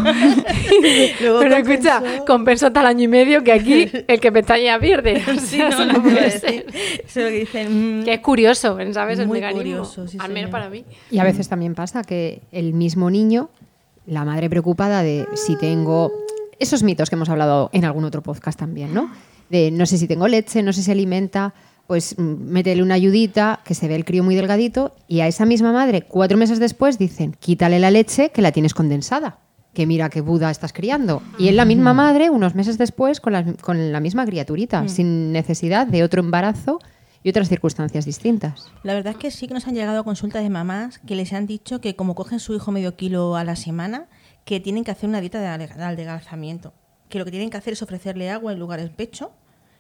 Pero 1.19 1.55
escucha, 1.55 2.03
compensó. 2.27 2.67
hasta 2.67 2.81
el 2.81 2.87
año 2.87 3.03
y 3.03 3.07
medio 3.07 3.43
que 3.43 3.53
aquí 3.53 3.89
el 4.07 4.19
que 4.19 4.31
pestañea 4.31 4.79
pierde. 4.79 5.21
O 5.33 5.39
Sí, 5.39 5.57
sea, 5.57 5.69
no, 5.69 5.75
eso 5.75 5.85
no 5.85 5.93
no 5.93 6.03
puede 6.03 6.29
ser. 6.31 6.65
Eso 6.73 7.19
es 7.19 7.25
lo 7.25 7.29
que 7.29 7.39
dicen. 7.39 8.01
mm, 8.01 8.03
Que 8.03 8.13
es 8.15 8.19
curioso, 8.19 8.77
¿sabes? 8.91 9.19
El 9.19 9.27
Muy 9.27 9.37
mecanismo. 9.39 9.61
curioso, 9.61 10.07
sí, 10.07 10.17
Al 10.19 10.29
menos 10.29 10.49
señor. 10.49 10.51
para 10.51 10.69
mí. 10.69 10.83
Y 11.11 11.19
a 11.19 11.23
veces 11.23 11.47
también 11.47 11.73
pasa 11.75 12.03
que 12.03 12.41
el 12.51 12.73
mismo 12.73 13.09
niño, 13.09 13.49
la 14.05 14.25
madre 14.25 14.49
preocupada 14.49 15.03
de 15.03 15.25
si 15.35 15.55
tengo 15.57 16.11
esos 16.59 16.83
mitos 16.83 17.09
que 17.09 17.15
hemos 17.15 17.29
hablado 17.29 17.69
en 17.73 17.85
algún 17.85 18.03
otro 18.03 18.21
podcast 18.21 18.59
también, 18.59 18.93
¿no? 18.93 19.09
De 19.49 19.71
no 19.71 19.85
sé 19.85 19.97
si 19.97 20.07
tengo 20.07 20.27
leche, 20.27 20.61
no 20.63 20.73
sé 20.73 20.81
si 20.83 20.91
alimenta, 20.91 21.53
pues 21.87 22.17
mm, 22.17 22.21
métele 22.21 22.83
una 22.83 22.95
ayudita, 22.95 23.59
que 23.63 23.75
se 23.75 23.87
ve 23.87 23.95
el 23.95 24.05
crío 24.05 24.23
muy 24.23 24.35
delgadito, 24.35 24.95
y 25.07 25.21
a 25.21 25.27
esa 25.27 25.45
misma 25.45 25.71
madre, 25.71 26.03
cuatro 26.03 26.37
meses 26.37 26.59
después, 26.59 26.97
dicen, 26.97 27.35
quítale 27.39 27.79
la 27.79 27.91
leche 27.91 28.29
que 28.31 28.41
la 28.41 28.51
tienes 28.51 28.73
condensada. 28.73 29.39
Que 29.73 29.87
mira 29.87 30.09
qué 30.09 30.21
Buda 30.21 30.51
estás 30.51 30.71
criando. 30.71 31.23
Y 31.39 31.47
es 31.47 31.55
la 31.55 31.65
misma 31.65 31.95
madre, 31.95 32.29
unos 32.29 32.53
meses 32.53 32.77
después, 32.77 33.19
con 33.19 33.33
la, 33.33 33.53
con 33.53 33.91
la 33.91 33.99
misma 33.99 34.23
criaturita, 34.25 34.87
sin 34.87 35.31
necesidad 35.31 35.87
de 35.87 36.03
otro 36.03 36.21
embarazo 36.21 36.79
y 37.23 37.29
otras 37.29 37.49
circunstancias 37.49 38.05
distintas. 38.05 38.71
La 38.83 38.93
verdad 38.93 39.13
es 39.13 39.17
que 39.17 39.31
sí 39.31 39.47
que 39.47 39.55
nos 39.55 39.67
han 39.67 39.73
llegado 39.73 40.03
consultas 40.03 40.43
de 40.43 40.49
mamás 40.49 40.99
que 40.99 41.15
les 41.15 41.33
han 41.33 41.47
dicho 41.47 41.81
que 41.81 41.95
como 41.95 42.13
cogen 42.13 42.39
su 42.39 42.53
hijo 42.53 42.71
medio 42.71 42.95
kilo 42.95 43.35
a 43.35 43.43
la 43.43 43.55
semana, 43.55 44.09
que 44.45 44.59
tienen 44.59 44.83
que 44.83 44.91
hacer 44.91 45.09
una 45.09 45.21
dieta 45.21 45.39
de 45.41 45.47
adelgazamiento. 45.47 46.73
Que 47.09 47.17
lo 47.17 47.25
que 47.25 47.31
tienen 47.31 47.49
que 47.49 47.57
hacer 47.57 47.73
es 47.73 47.81
ofrecerle 47.81 48.29
agua 48.29 48.51
en 48.51 48.59
lugar 48.59 48.79
del 48.79 48.91
pecho, 48.91 49.31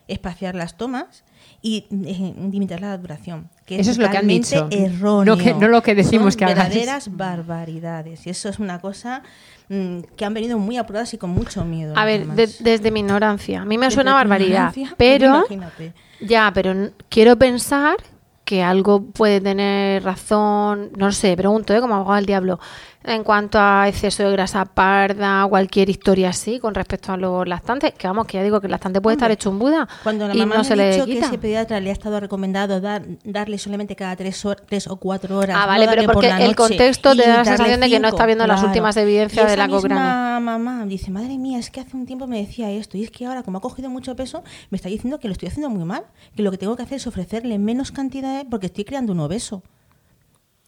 espaciar 0.07 0.55
las 0.55 0.75
tomas 0.77 1.23
y 1.61 1.85
eh, 2.05 2.33
limitar 2.51 2.81
la 2.81 2.97
duración. 2.97 3.49
Que 3.65 3.79
Eso 3.79 3.91
es 3.91 3.97
lo 3.97 4.09
que 4.09 4.17
han 4.17 4.27
dicho. 4.27 4.67
erróneo. 4.71 5.35
No 5.35 5.41
que- 5.41 5.53
no 5.53 5.67
lo 5.69 5.81
que 5.81 5.95
decimos 5.95 6.33
Son 6.33 6.39
que 6.39 6.45
hagáis. 6.45 6.69
verdaderas 6.69 7.15
barbaridades. 7.15 8.27
Y 8.27 8.29
eso 8.29 8.49
es 8.49 8.59
una 8.59 8.79
cosa 8.79 9.23
mm, 9.69 9.99
que 10.17 10.25
han 10.25 10.33
venido 10.33 10.59
muy 10.59 10.77
apuradas 10.77 11.13
y 11.13 11.17
con 11.17 11.29
mucho 11.29 11.63
miedo. 11.63 11.93
A 11.97 12.03
ver, 12.05 12.27
de- 12.27 12.49
desde 12.59 12.91
mi 12.91 12.99
ignorancia, 12.99 13.61
a 13.61 13.65
mí 13.65 13.77
me 13.77 13.85
Desde 13.85 13.95
suena 13.95 14.13
barbaridad, 14.13 14.71
ignorancia, 14.75 14.95
pero 14.97 15.27
imagínate. 15.37 15.93
ya, 16.19 16.51
pero 16.53 16.91
quiero 17.09 17.37
pensar 17.37 17.95
que 18.43 18.61
algo 18.61 19.01
puede 19.05 19.39
tener 19.39 20.03
razón, 20.03 20.91
no 20.97 21.13
sé, 21.13 21.37
pregunto, 21.37 21.73
¿eh? 21.73 21.79
como 21.79 21.95
abogado 21.95 22.17
del 22.17 22.25
diablo, 22.25 22.59
en 23.05 23.23
cuanto 23.23 23.59
a 23.59 23.87
exceso 23.87 24.23
de 24.23 24.31
grasa 24.31 24.65
parda, 24.65 25.45
cualquier 25.49 25.89
historia 25.89 26.29
así 26.29 26.59
con 26.59 26.73
respecto 26.73 27.11
a 27.11 27.17
los 27.17 27.47
lactantes, 27.47 27.93
que 27.93 28.07
vamos, 28.07 28.25
que 28.27 28.37
ya 28.37 28.43
digo 28.43 28.61
que 28.61 28.67
el 28.67 28.71
lactante 28.71 29.01
puede 29.01 29.15
estar 29.15 29.29
hecho 29.31 29.49
un 29.49 29.59
Buda 29.59 29.87
Cuando 30.03 30.27
la 30.27 30.35
y 30.35 30.39
mamá 30.39 30.55
no 30.55 30.61
me 30.61 30.65
se 30.65 30.73
ha 30.73 30.75
le 30.77 30.91
dicho 30.93 31.05
que 31.05 31.13
quita. 31.13 31.25
ese 31.27 31.37
pediatra 31.37 31.79
le 31.79 31.89
ha 31.89 31.93
estado 31.93 32.19
recomendado 32.19 32.79
dar, 32.79 33.03
darle 33.23 33.57
solamente 33.57 33.95
cada 33.95 34.15
tres, 34.15 34.43
hor- 34.45 34.61
tres 34.67 34.87
o 34.87 34.95
cuatro 34.97 35.37
horas. 35.37 35.57
Ah, 35.59 35.61
no 35.61 35.67
vale, 35.67 35.87
pero 35.87 36.03
por 36.03 36.13
porque 36.15 36.29
el 36.29 36.55
contexto 36.55 37.15
te 37.15 37.27
da 37.27 37.37
la 37.37 37.45
sensación 37.45 37.79
de 37.81 37.89
que 37.89 37.99
no 37.99 38.07
está 38.07 38.25
viendo 38.25 38.47
las 38.47 38.63
últimas 38.63 38.95
evidencias 38.97 39.45
Y 39.45 39.49
de 39.49 39.57
la 39.57 39.65
esa 39.65 39.73
misma 39.73 40.39
mamá 40.39 40.85
dice, 40.85 41.11
madre 41.11 41.37
mía, 41.37 41.59
es 41.59 41.69
que 41.71 41.81
hace 41.81 41.95
un 41.97 42.05
tiempo 42.05 42.27
me 42.27 42.37
decía 42.39 42.71
esto 42.71 42.97
y 42.97 43.03
es 43.03 43.11
que 43.11 43.25
ahora 43.25 43.43
como 43.43 43.57
ha 43.57 43.61
cogido 43.61 43.89
mucho 43.89 44.15
peso 44.15 44.43
me 44.69 44.77
está 44.77 44.89
diciendo 44.89 45.19
que 45.19 45.27
lo 45.27 45.33
estoy 45.33 45.49
haciendo 45.49 45.69
muy 45.69 45.83
mal, 45.85 46.03
que 46.35 46.41
lo 46.43 46.51
que 46.51 46.57
tengo 46.57 46.75
que 46.75 46.83
hacer 46.83 46.97
es 46.97 47.07
ofrecerle 47.07 47.59
menos 47.59 47.91
cantidades 47.91 48.45
porque 48.49 48.67
estoy 48.67 48.85
creando 48.85 49.11
un 49.13 49.19
obeso. 49.19 49.61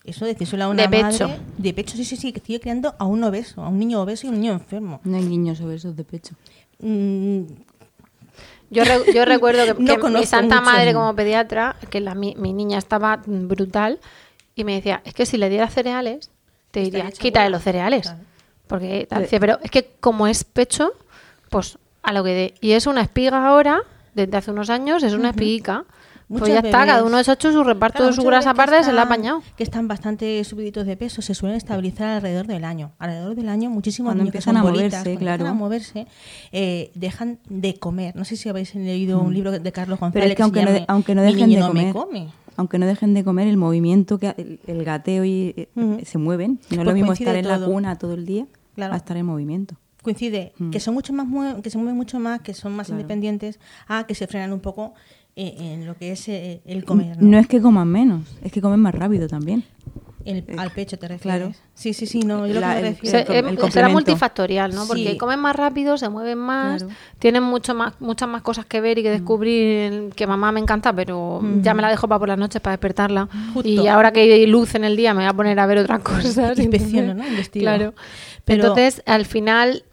Eso 0.05 0.25
decírselo 0.25 0.65
a 0.65 0.67
una 0.67 0.83
De 0.83 0.89
pecho. 0.89 1.27
madre 1.27 1.39
de 1.57 1.73
pecho, 1.73 1.97
sí, 1.97 2.05
sí, 2.05 2.15
sí, 2.15 2.31
que 2.31 2.39
estoy 2.39 2.59
criando 2.59 2.95
a 2.99 3.05
un 3.05 3.23
obeso, 3.23 3.63
a 3.63 3.69
un 3.69 3.79
niño 3.79 4.01
obeso 4.01 4.27
y 4.27 4.29
un 4.29 4.39
niño 4.39 4.53
enfermo. 4.53 5.01
No 5.03 5.17
hay 5.17 5.23
niños 5.23 5.59
obesos 5.61 5.95
de 5.95 6.03
pecho. 6.03 6.35
Mm, 6.79 7.41
Yo, 8.69 8.83
re- 8.83 9.13
yo 9.13 9.25
recuerdo 9.25 9.63
que, 9.75 9.81
No 9.81 9.97
que 9.97 10.09
mi 10.09 10.25
santa 10.25 10.55
mucho 10.61 10.71
madre 10.71 10.93
como 10.93 11.15
pediatra, 11.15 11.75
que 11.89 12.01
la, 12.01 12.15
mi, 12.15 12.35
mi 12.35 12.53
niña 12.53 12.77
estaba 12.77 13.21
brutal, 13.25 13.99
y 14.55 14.63
me 14.63 14.75
decía, 14.75 15.01
es 15.05 15.13
que 15.13 15.25
si 15.25 15.37
le 15.37 15.49
dieras 15.49 15.73
cereales, 15.73 16.29
te 16.71 16.81
diría, 16.81 17.11
quítale 17.11 17.45
bola". 17.47 17.57
los 17.57 17.63
cereales. 17.63 18.01
Claro. 18.03 18.19
Porque 18.67 19.05
tal, 19.09 19.21
decía, 19.23 19.39
pero 19.39 19.59
es 19.61 19.69
que 19.69 19.91
como 19.99 20.27
es 20.27 20.43
pecho, 20.43 20.91
pues 21.49 21.77
a 22.01 22.11
lo 22.13 22.23
que 22.23 22.31
dé. 22.31 22.53
Y 22.61 22.71
es 22.71 22.87
una 22.87 23.01
espiga 23.01 23.47
ahora, 23.47 23.81
desde 24.15 24.35
hace 24.37 24.51
unos 24.51 24.69
años, 24.69 25.03
es 25.03 25.13
una 25.13 25.29
espiguica. 25.29 25.83
Pues 25.85 25.95
Muchos 26.27 26.47
ya 26.49 26.55
está, 26.55 26.69
bebés- 26.69 26.85
cada 26.87 27.03
uno 27.03 27.23
se 27.23 27.29
ha 27.31 27.33
hecho 27.35 27.51
su 27.51 27.63
reparto 27.63 27.97
Claro, 27.97 28.09
de 28.11 28.15
su 28.15 28.23
grasa 28.23 28.45
que 28.45 28.61
aparte, 28.61 28.83
se 28.83 28.91
la 28.93 29.01
ha 29.01 29.03
están- 29.03 29.19
apañado. 29.19 29.43
Que 29.55 29.63
están 29.63 29.87
bastante 29.87 30.43
subiditos 30.43 30.85
de 30.87 30.97
peso, 30.97 31.21
se 31.21 31.35
suelen 31.35 31.55
estabilizar 31.57 32.07
alrededor 32.09 32.47
del 32.47 32.63
año. 32.65 32.93
Alrededor 32.97 33.35
del 33.35 33.47
año, 33.49 33.69
muchísimos 33.69 34.07
Cuando 34.09 34.23
niños 34.23 34.31
que 34.31 34.37
empiezan 34.39 34.55
son 34.55 34.57
a 34.57 34.63
bolitas, 34.71 34.99
moverse, 35.03 35.19
claro. 35.19 35.33
empiezan 35.35 35.47
a 35.55 35.59
moverse, 35.59 36.07
eh, 36.51 36.91
dejan 36.95 37.39
de 37.47 37.75
comer. 37.75 38.15
No 38.15 38.25
sé 38.25 38.37
si 38.37 38.49
habéis 38.49 38.73
leído 38.73 39.21
un 39.21 39.33
libro 39.33 39.51
de 39.51 39.71
Carlos 39.71 39.99
González 39.99 40.13
Pero 40.23 40.31
es 40.31 40.35
que 40.35 40.37
se 40.37 40.43
aunque 40.43 40.59
no, 40.61 40.65
llama 40.67 40.79
de- 40.79 40.85
aunque 40.87 41.15
no 41.15 41.21
dejen 41.21 41.49
de 41.49 41.55
no 41.59 41.73
me 41.73 41.91
comer, 41.91 41.93
come. 41.93 42.27
aunque 42.57 42.79
no 42.79 42.85
dejen 42.87 43.13
de 43.13 43.23
comer, 43.23 43.47
el 43.47 43.57
movimiento, 43.57 44.17
que 44.17 44.33
el, 44.37 44.59
el 44.65 44.83
gateo 44.83 45.25
y 45.25 45.53
eh, 45.55 45.69
Ujú. 45.75 45.99
se 46.05 46.17
mueven. 46.17 46.53
No 46.53 46.57
es 46.61 46.67
Pues 46.75 46.85
lo 46.87 46.93
mismo 46.93 47.07
coincide 47.09 47.29
estar 47.29 47.35
en 47.39 47.47
la 47.47 47.57
todo. 47.57 47.71
cuna 47.71 47.97
todo 47.97 48.13
el 48.15 48.25
día 48.25 48.47
Claro. 48.75 48.93
a 48.93 48.97
estar 48.97 49.15
en 49.17 49.25
movimiento. 49.27 49.75
coincide 50.01 50.53
Mm. 50.59 50.69
que 50.69 50.79
son 50.79 50.93
mucho 50.93 51.13
más 51.13 51.25
que 51.63 51.69
se 51.71 51.79
mueven 51.79 51.95
mucho 51.97 52.19
más 52.19 52.39
que 52.41 52.53
son 52.53 52.75
más 52.75 52.85
Claro. 52.87 53.01
independientes 53.01 53.59
a 53.87 54.05
que 54.05 54.13
se 54.13 54.27
frenan 54.27 54.53
un 54.53 54.59
poco 54.59 54.93
en 55.35 55.85
lo 55.85 55.95
que 55.97 56.11
es 56.13 56.27
eh, 56.29 56.61
el 56.65 56.85
comer 56.85 57.21
No 57.21 57.31
¿no? 57.31 57.37
es 57.39 57.47
que 57.47 57.61
coman 57.61 57.87
menos, 57.89 58.23
es 58.41 58.51
que 58.51 58.61
comen 58.61 58.79
más 58.79 58.95
rápido 58.95 59.27
también. 59.27 59.63
El- 60.23 60.43
al 60.57 60.71
pecho 60.71 60.97
te 60.97 61.07
refieres 61.07 61.21
claro. 61.21 61.51
sí 61.75 61.93
sí 61.93 62.07
sí 62.07 62.21
no 62.21 62.47
yo 62.47 62.53
lo 62.55 62.59
que 62.59 62.59
La- 62.61 62.69
me 62.69 62.77
el- 62.79 62.83
refiero 62.95 63.19
Se- 63.27 63.37
el 63.37 63.55
com- 63.57 63.65
el 63.67 63.71
será 63.71 63.89
multifactorial, 63.89 64.73
¿no? 64.73 64.87
Porque 64.87 65.11
Sí. 65.11 65.17
comen 65.17 65.39
más 65.39 65.55
rápido, 65.55 65.99
se 65.99 66.09
mueven 66.09 66.39
más, 66.39 66.81
Claro. 66.83 66.97
tienen 67.19 67.43
mucho 67.43 67.75
más, 67.75 67.93
muchas 67.99 68.27
más 68.27 68.41
cosas 68.41 68.65
que 68.65 68.81
ver 68.81 68.97
y 68.97 69.03
que 69.03 69.11
descubrir. 69.11 70.09
Que 70.15 70.25
mamá 70.25 70.51
me 70.51 70.59
encanta, 70.61 70.91
pero 70.93 71.41
ya 71.61 71.75
me 71.75 71.83
la 71.83 71.89
dejo 71.89 72.07
para 72.07 72.17
por 72.17 72.27
las 72.29 72.39
noches 72.39 72.59
para 72.59 72.71
despertarla. 72.71 73.29
Justo. 73.53 73.69
Y 73.69 73.87
ahora 73.87 74.11
que 74.11 74.21
hay 74.21 74.47
luz 74.47 74.73
en 74.73 74.83
el 74.85 74.95
día, 74.97 75.13
me 75.13 75.19
voy 75.21 75.29
a 75.29 75.33
poner 75.33 75.59
a 75.59 75.67
ver 75.67 75.77
otras 75.77 75.99
cosas. 76.03 76.57
Inspecciono, 76.57 77.13
¿no? 77.13 77.27
Investigo. 77.27 77.61
Claro. 77.63 77.93
Pero- 78.45 78.63
Entonces, 78.63 79.03
al 79.05 79.25
final, 79.25 79.83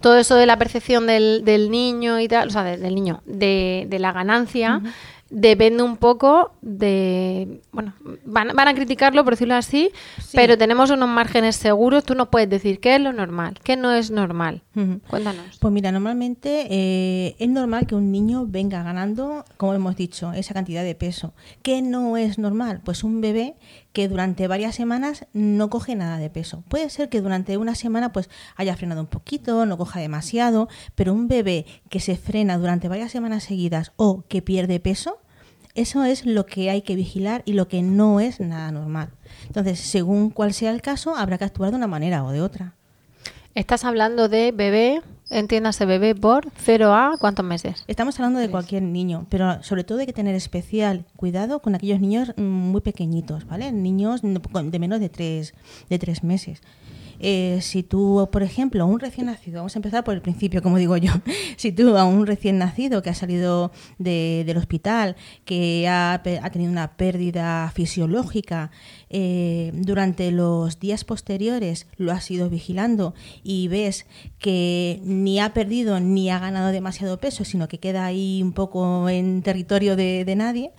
todo 0.00 0.16
eso 0.18 0.34
de 0.36 0.46
la 0.46 0.56
percepción 0.58 1.06
del, 1.06 1.42
del 1.44 1.70
niño 1.70 2.20
y 2.20 2.28
tal, 2.28 2.48
o 2.48 2.50
sea, 2.50 2.64
de- 2.64 2.76
del 2.78 2.94
niño, 2.94 3.22
de, 3.26 3.86
de 3.88 3.98
la 3.98 4.12
ganancia, 4.12 4.80
depende 5.28 5.82
un 5.84 5.96
poco 5.96 6.52
de. 6.60 7.60
Bueno, 7.70 7.94
van, 8.24 8.48
van 8.54 8.66
a 8.68 8.74
criticarlo, 8.74 9.22
por 9.24 9.34
decirlo 9.34 9.54
así, 9.54 9.90
Sí. 10.18 10.32
pero 10.36 10.58
tenemos 10.58 10.90
unos 10.90 11.08
márgenes 11.08 11.54
seguros. 11.56 12.02
Tú 12.04 12.14
nos 12.16 12.28
puedes 12.28 12.50
decir 12.50 12.80
qué 12.80 12.96
es 12.96 13.00
lo 13.00 13.12
normal, 13.12 13.58
qué 13.62 13.76
no 13.76 13.92
es 13.92 14.10
normal. 14.10 14.62
Cuéntanos. 15.08 15.58
Pues 15.60 15.72
mira, 15.72 15.92
normalmente 15.92 16.66
eh, 16.70 17.36
es 17.38 17.48
normal 17.48 17.86
que 17.86 17.94
un 17.94 18.10
niño 18.10 18.46
venga 18.48 18.82
ganando, 18.82 19.44
como 19.56 19.74
hemos 19.74 19.94
dicho, 19.96 20.32
esa 20.32 20.54
cantidad 20.54 20.82
de 20.82 20.94
peso. 20.94 21.32
¿Qué 21.62 21.80
no 21.82 22.16
es 22.16 22.38
normal? 22.38 22.80
Pues 22.84 23.04
un 23.04 23.20
bebé 23.20 23.54
que 23.92 24.08
durante 24.08 24.46
varias 24.46 24.74
semanas 24.74 25.26
no 25.32 25.70
coge 25.70 25.94
nada 25.94 26.18
de 26.18 26.30
peso. 26.30 26.62
Puede 26.68 26.90
ser 26.90 27.08
que 27.08 27.20
durante 27.20 27.56
una 27.56 27.74
semana 27.74 28.12
pues 28.12 28.30
haya 28.56 28.76
frenado 28.76 29.00
un 29.00 29.06
poquito, 29.06 29.66
no 29.66 29.78
coja 29.78 30.00
demasiado, 30.00 30.68
pero 30.94 31.12
un 31.12 31.28
bebé 31.28 31.66
que 31.88 32.00
se 32.00 32.16
frena 32.16 32.58
durante 32.58 32.88
varias 32.88 33.12
semanas 33.12 33.44
seguidas 33.44 33.92
o 33.96 34.24
que 34.28 34.42
pierde 34.42 34.80
peso, 34.80 35.18
eso 35.74 36.04
es 36.04 36.26
lo 36.26 36.46
que 36.46 36.70
hay 36.70 36.82
que 36.82 36.96
vigilar 36.96 37.42
y 37.44 37.52
lo 37.52 37.68
que 37.68 37.82
no 37.82 38.20
es 38.20 38.40
nada 38.40 38.70
normal. 38.72 39.10
Entonces, 39.46 39.78
según 39.78 40.30
cuál 40.30 40.52
sea 40.52 40.70
el 40.72 40.82
caso, 40.82 41.16
habrá 41.16 41.38
que 41.38 41.44
actuar 41.44 41.70
de 41.70 41.76
una 41.76 41.86
manera 41.86 42.24
o 42.24 42.32
de 42.32 42.40
otra. 42.40 42.74
Estás 43.54 43.84
hablando 43.84 44.28
de 44.28 44.52
bebé, 44.52 45.02
entiéndase 45.30 45.86
bebé 45.86 46.14
por 46.14 46.50
0 46.58 46.92
a 46.92 47.16
cuántos 47.18 47.44
meses. 47.44 47.84
Estamos 47.86 48.18
hablando 48.18 48.40
de 48.40 48.50
cualquier 48.50 48.82
niño, 48.82 49.26
pero 49.30 49.62
sobre 49.62 49.84
todo 49.84 49.98
hay 49.98 50.06
que 50.06 50.12
tener 50.12 50.34
especial 50.34 51.04
cuidado 51.16 51.60
con 51.60 51.74
aquellos 51.74 52.00
niños 52.00 52.32
mm, 52.36 52.42
muy 52.42 52.80
pequeñitos, 52.80 53.46
¿vale? 53.46 53.72
Niños 53.72 54.20
de 54.22 54.78
menos 54.78 55.00
de 55.00 55.08
tres, 55.08 55.54
de 55.88 55.98
tres 55.98 56.22
meses. 56.22 56.60
Eh, 57.22 57.58
si 57.60 57.82
tú, 57.82 58.28
por 58.32 58.42
ejemplo, 58.42 58.86
un 58.86 58.98
recién 58.98 59.26
nacido, 59.26 59.58
vamos 59.58 59.76
a 59.76 59.78
empezar 59.78 60.04
por 60.04 60.14
el 60.14 60.22
principio, 60.22 60.62
como 60.62 60.78
digo 60.78 60.96
yo, 60.96 61.12
si 61.56 61.70
tú 61.70 61.96
a 61.96 62.04
un 62.04 62.26
recién 62.26 62.56
nacido 62.58 63.02
que 63.02 63.10
ha 63.10 63.14
salido 63.14 63.72
de- 63.98 64.42
del 64.46 64.56
hospital, 64.56 65.16
que 65.44 65.86
ha, 65.88 66.22
tenido 66.52 66.70
una 66.72 66.96
pérdida 66.96 67.70
fisiológica, 67.74 68.70
eh, 69.10 69.70
durante 69.74 70.30
los 70.30 70.80
días 70.80 71.04
posteriores 71.04 71.86
lo 71.96 72.12
has 72.12 72.30
ido 72.30 72.48
vigilando 72.48 73.14
y 73.42 73.68
ves 73.68 74.06
que 74.38 75.00
ni 75.04 75.40
ha 75.40 75.52
perdido 75.52 76.00
ni 76.00 76.30
ha 76.30 76.38
ganado 76.38 76.68
demasiado 76.72 77.18
peso, 77.18 77.44
sino 77.44 77.68
que 77.68 77.78
queda 77.78 78.06
ahí 78.06 78.40
un 78.42 78.52
poco 78.52 79.08
en 79.08 79.42
territorio 79.42 79.94
de, 79.96 80.24
de 80.24 80.36
nadie, 80.36 80.70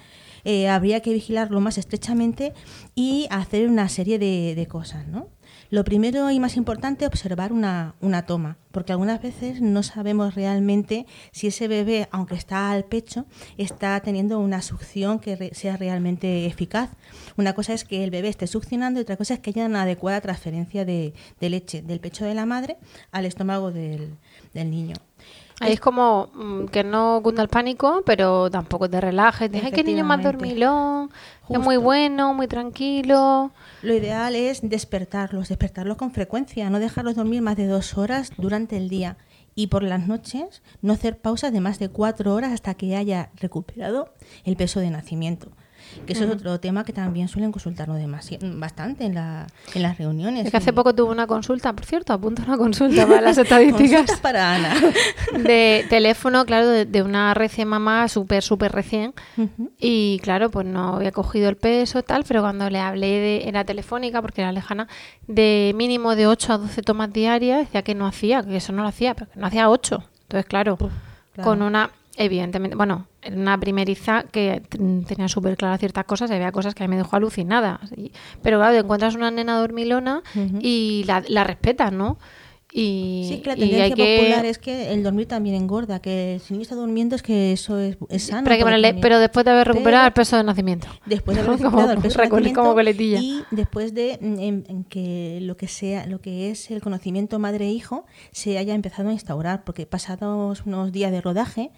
eh, 0.43 0.67
habría 0.69 1.01
que 1.01 1.13
vigilarlo 1.13 1.59
más 1.61 1.77
estrechamente 1.77 2.53
y 2.95 3.27
hacer 3.29 3.67
una 3.69 3.87
serie 3.89 4.17
de, 4.17 4.55
de 4.55 4.65
cosas, 4.67 5.07
¿no? 5.07 5.27
Lo 5.71 5.83
primero 5.85 6.29
y 6.29 6.39
más 6.39 6.57
importante, 6.57 7.07
observar 7.07 7.51
una, 7.53 7.95
una 8.01 8.25
toma, 8.25 8.57
porque 8.71 8.91
algunas 8.91 9.21
veces 9.21 9.61
no 9.61 9.83
sabemos 9.83 10.35
realmente 10.35 11.05
si 11.31 11.47
ese 11.47 11.67
bebé, 11.69 12.07
aunque 12.11 12.35
está 12.35 12.71
al 12.71 12.83
pecho, 12.83 13.25
está 13.57 13.99
teniendo 14.01 14.37
una 14.39 14.61
succión 14.61 15.17
que 15.19 15.35
re- 15.37 15.55
sea 15.55 15.77
realmente 15.77 16.45
eficaz. 16.45 16.89
Una 17.37 17.53
cosa 17.53 17.71
es 17.73 17.85
que 17.85 18.03
el 18.03 18.11
bebé 18.11 18.27
esté 18.27 18.47
succionando 18.47 18.99
y 18.99 19.03
otra 19.03 19.15
cosa 19.15 19.33
es 19.35 19.39
que 19.39 19.51
haya 19.51 19.65
una 19.65 19.83
adecuada 19.83 20.19
transferencia 20.21 20.83
de, 20.83 21.13
de 21.39 21.49
leche 21.49 21.81
del 21.81 22.01
pecho 22.01 22.25
de 22.25 22.35
la 22.35 22.45
madre 22.45 22.75
al 23.13 23.25
estómago 23.25 23.71
del, 23.71 24.17
del 24.53 24.69
niño. 24.69 24.95
Ahí 25.61 25.73
es 25.73 25.79
como 25.79 26.29
mm, 26.33 26.65
que 26.65 26.83
no 26.83 27.21
cunda 27.23 27.43
el 27.43 27.47
pánico, 27.47 28.01
pero 28.03 28.49
tampoco 28.49 28.89
te 28.89 28.99
relajes. 28.99 29.51
Ay, 29.53 29.71
qué 29.71 29.83
niño 29.83 30.03
más 30.03 30.19
Efectivamente. 30.19 30.55
Es 31.51 31.59
muy 31.59 31.77
bueno, 31.77 32.33
muy 32.33 32.47
tranquilo. 32.47 33.51
Lo 33.81 33.93
ideal 33.93 34.35
es 34.35 34.61
despertarlos, 34.61 35.49
despertarlos 35.49 35.97
con 35.97 36.11
frecuencia, 36.11 36.69
no 36.69 36.79
dejarlos 36.79 37.15
dormir 37.15 37.41
más 37.41 37.57
de 37.57 37.67
dos 37.67 37.97
horas 37.97 38.31
durante 38.37 38.77
el 38.77 38.89
día 38.89 39.17
y 39.55 39.67
por 39.67 39.83
las 39.83 40.07
noches 40.07 40.61
no 40.81 40.93
hacer 40.93 41.17
pausas 41.17 41.51
de 41.51 41.61
más 41.61 41.79
de 41.79 41.89
cuatro 41.89 42.33
horas 42.33 42.53
hasta 42.53 42.73
que 42.73 42.95
haya 42.95 43.31
recuperado 43.35 44.13
el 44.45 44.55
peso 44.55 44.79
de 44.79 44.89
nacimiento. 44.89 45.51
Que 46.05 46.13
eso 46.13 46.25
es 46.25 46.31
otro 46.31 46.59
tema 46.59 46.83
que 46.83 46.93
también 46.93 47.27
suelen 47.27 47.51
consultarnos 47.51 47.99
bastante 48.55 49.05
en, 49.05 49.15
la, 49.15 49.47
en 49.73 49.81
las 49.81 49.97
reuniones. 49.97 50.45
Es 50.45 50.51
que 50.51 50.57
hace 50.57 50.73
poco 50.73 50.93
tuve 50.93 51.11
una 51.11 51.27
consulta, 51.27 51.73
por 51.73 51.85
cierto, 51.85 52.13
apunto 52.13 52.41
una 52.45 52.57
consulta 52.57 53.07
para 53.07 53.21
las 53.21 53.37
estadísticas. 53.37 54.19
Para 54.19 54.55
Ana. 54.55 54.75
de 55.43 55.85
teléfono, 55.89 56.45
claro, 56.45 56.67
de, 56.67 56.85
de 56.85 57.01
una 57.01 57.33
recién 57.33 57.67
mamá 57.67 58.07
súper, 58.07 58.43
súper 58.43 58.71
recién. 58.71 59.13
Y 59.79 60.19
claro, 60.19 60.49
pues 60.49 60.65
no 60.65 60.95
había 60.95 61.11
cogido 61.11 61.49
el 61.49 61.57
peso, 61.57 62.03
tal, 62.03 62.23
pero 62.27 62.41
cuando 62.41 62.69
le 62.69 62.79
hablé 62.79 63.07
de, 63.07 63.47
era 63.47 63.63
telefónica, 63.63 64.21
porque 64.21 64.41
era 64.41 64.51
lejana, 64.51 64.87
de 65.27 65.73
mínimo 65.75 66.15
de 66.15 66.27
8 66.27 66.53
a 66.53 66.57
12 66.57 66.81
tomas 66.81 67.11
diarias, 67.11 67.59
decía 67.59 67.81
que 67.81 67.95
no 67.95 68.05
hacía, 68.07 68.43
que 68.43 68.57
eso 68.57 68.73
no 68.73 68.81
lo 68.83 68.89
hacía, 68.89 69.13
pero 69.13 69.31
que 69.31 69.39
no 69.39 69.47
hacía 69.47 69.69
8. 69.69 70.03
Entonces, 70.23 70.45
claro, 70.45 70.77
claro. 70.77 70.91
con 71.43 71.61
una, 71.61 71.91
evidentemente, 72.15 72.75
bueno, 72.75 73.07
en 73.07 73.10
una 73.31 73.59
primeriza 73.59 74.23
que 74.23 74.61
tenía 74.69 75.27
súper 75.27 75.55
claras 75.57 75.79
ciertas 75.79 76.05
cosas 76.05 76.31
y 76.31 76.33
había 76.33 76.51
cosas 76.51 76.73
que 76.73 76.83
a 76.83 76.87
mí 76.87 76.91
me 76.91 76.97
dejó 76.97 77.15
alucinada. 77.15 77.79
Pero 78.41 78.57
claro, 78.57 78.73
te 78.73 78.79
encuentras 78.79 79.15
una 79.15 79.31
nena 79.31 79.59
dormilona 79.59 80.23
y 80.59 81.03
la, 81.05 81.23
la 81.27 81.43
respetas, 81.43 81.91
¿no? 81.91 82.17
Y, 82.73 83.25
Sí, 83.27 83.41
que 83.41 83.49
la 83.49 83.55
tendencia 83.57 83.95
que- 83.95 84.17
popular 84.17 84.45
es 84.45 84.57
que 84.57 84.93
el 84.93 85.03
dormir 85.03 85.27
también 85.27 85.55
engorda, 85.55 85.99
que 86.01 86.39
si 86.41 86.53
niño 86.53 86.61
está 86.63 86.75
durmiendo 86.75 87.17
es 87.17 87.21
que 87.21 87.51
eso 87.51 87.77
es, 87.77 87.97
es 88.09 88.23
sano. 88.27 88.43
pero, 88.45 88.55
que 88.57 88.63
ponerle- 88.63 88.93
después 89.19 89.43
de 89.43 89.51
haber 89.51 89.67
recuperado 89.67 90.03
Pero- 90.03 90.07
el 90.07 90.13
peso 90.13 90.37
de 90.37 90.43
nacimiento. 90.45 90.87
después 91.05 91.35
de 91.35 91.41
haber 91.43 91.57
Como- 91.57 91.63
recuperado 91.69 91.91
el 91.91 91.97
peso 92.01 92.21
de 92.21 92.27
nacimiento 92.29 92.61
como 92.61 92.73
coletilla. 92.73 93.19
y 93.19 93.43
después 93.51 93.93
de 93.93 94.17
mm, 94.21 94.39
en, 94.39 94.63
en 94.69 94.83
que 94.85 95.39
lo 95.41 95.57
que 95.57 95.67
sea 95.67 96.05
lo 96.05 96.21
que 96.21 96.49
es 96.49 96.71
el 96.71 96.81
conocimiento 96.81 97.39
madre 97.39 97.65
e 97.67 97.71
hijo 97.71 98.05
se 98.31 98.57
haya 98.57 98.73
empezado 98.73 99.09
a 99.09 99.13
instaurar 99.13 99.63
porque 99.65 99.85
pasados 99.85 100.63
unos 100.65 100.93
días 100.93 101.11
de 101.11 101.19
rodaje 101.19 101.71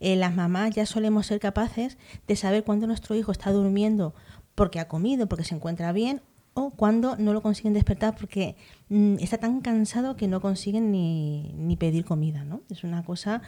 eh, 0.00 0.16
las 0.16 0.34
mamás 0.34 0.74
ya 0.74 0.84
solemos 0.84 1.26
ser 1.26 1.38
capaces 1.38 1.96
de 2.26 2.34
saber 2.34 2.64
cuándo 2.64 2.88
nuestro 2.88 3.14
hijo 3.14 3.30
está 3.30 3.52
durmiendo 3.52 4.14
porque 4.56 4.80
ha 4.80 4.88
comido 4.88 5.28
porque 5.28 5.44
se 5.44 5.54
encuentra 5.54 5.92
bien 5.92 6.22
o 6.54 6.70
cuando 6.70 7.14
no 7.16 7.32
lo 7.32 7.40
consiguen 7.42 7.72
despertar 7.74 8.16
porque 8.18 8.56
está 8.90 9.38
tan 9.38 9.60
cansado 9.60 10.16
que 10.16 10.26
no 10.26 10.40
consiguen 10.40 10.90
ni, 10.90 11.52
ni 11.56 11.76
pedir 11.76 12.04
comida, 12.04 12.44
¿no? 12.44 12.62
Es 12.70 12.82
una 12.82 13.04
cosa 13.04 13.40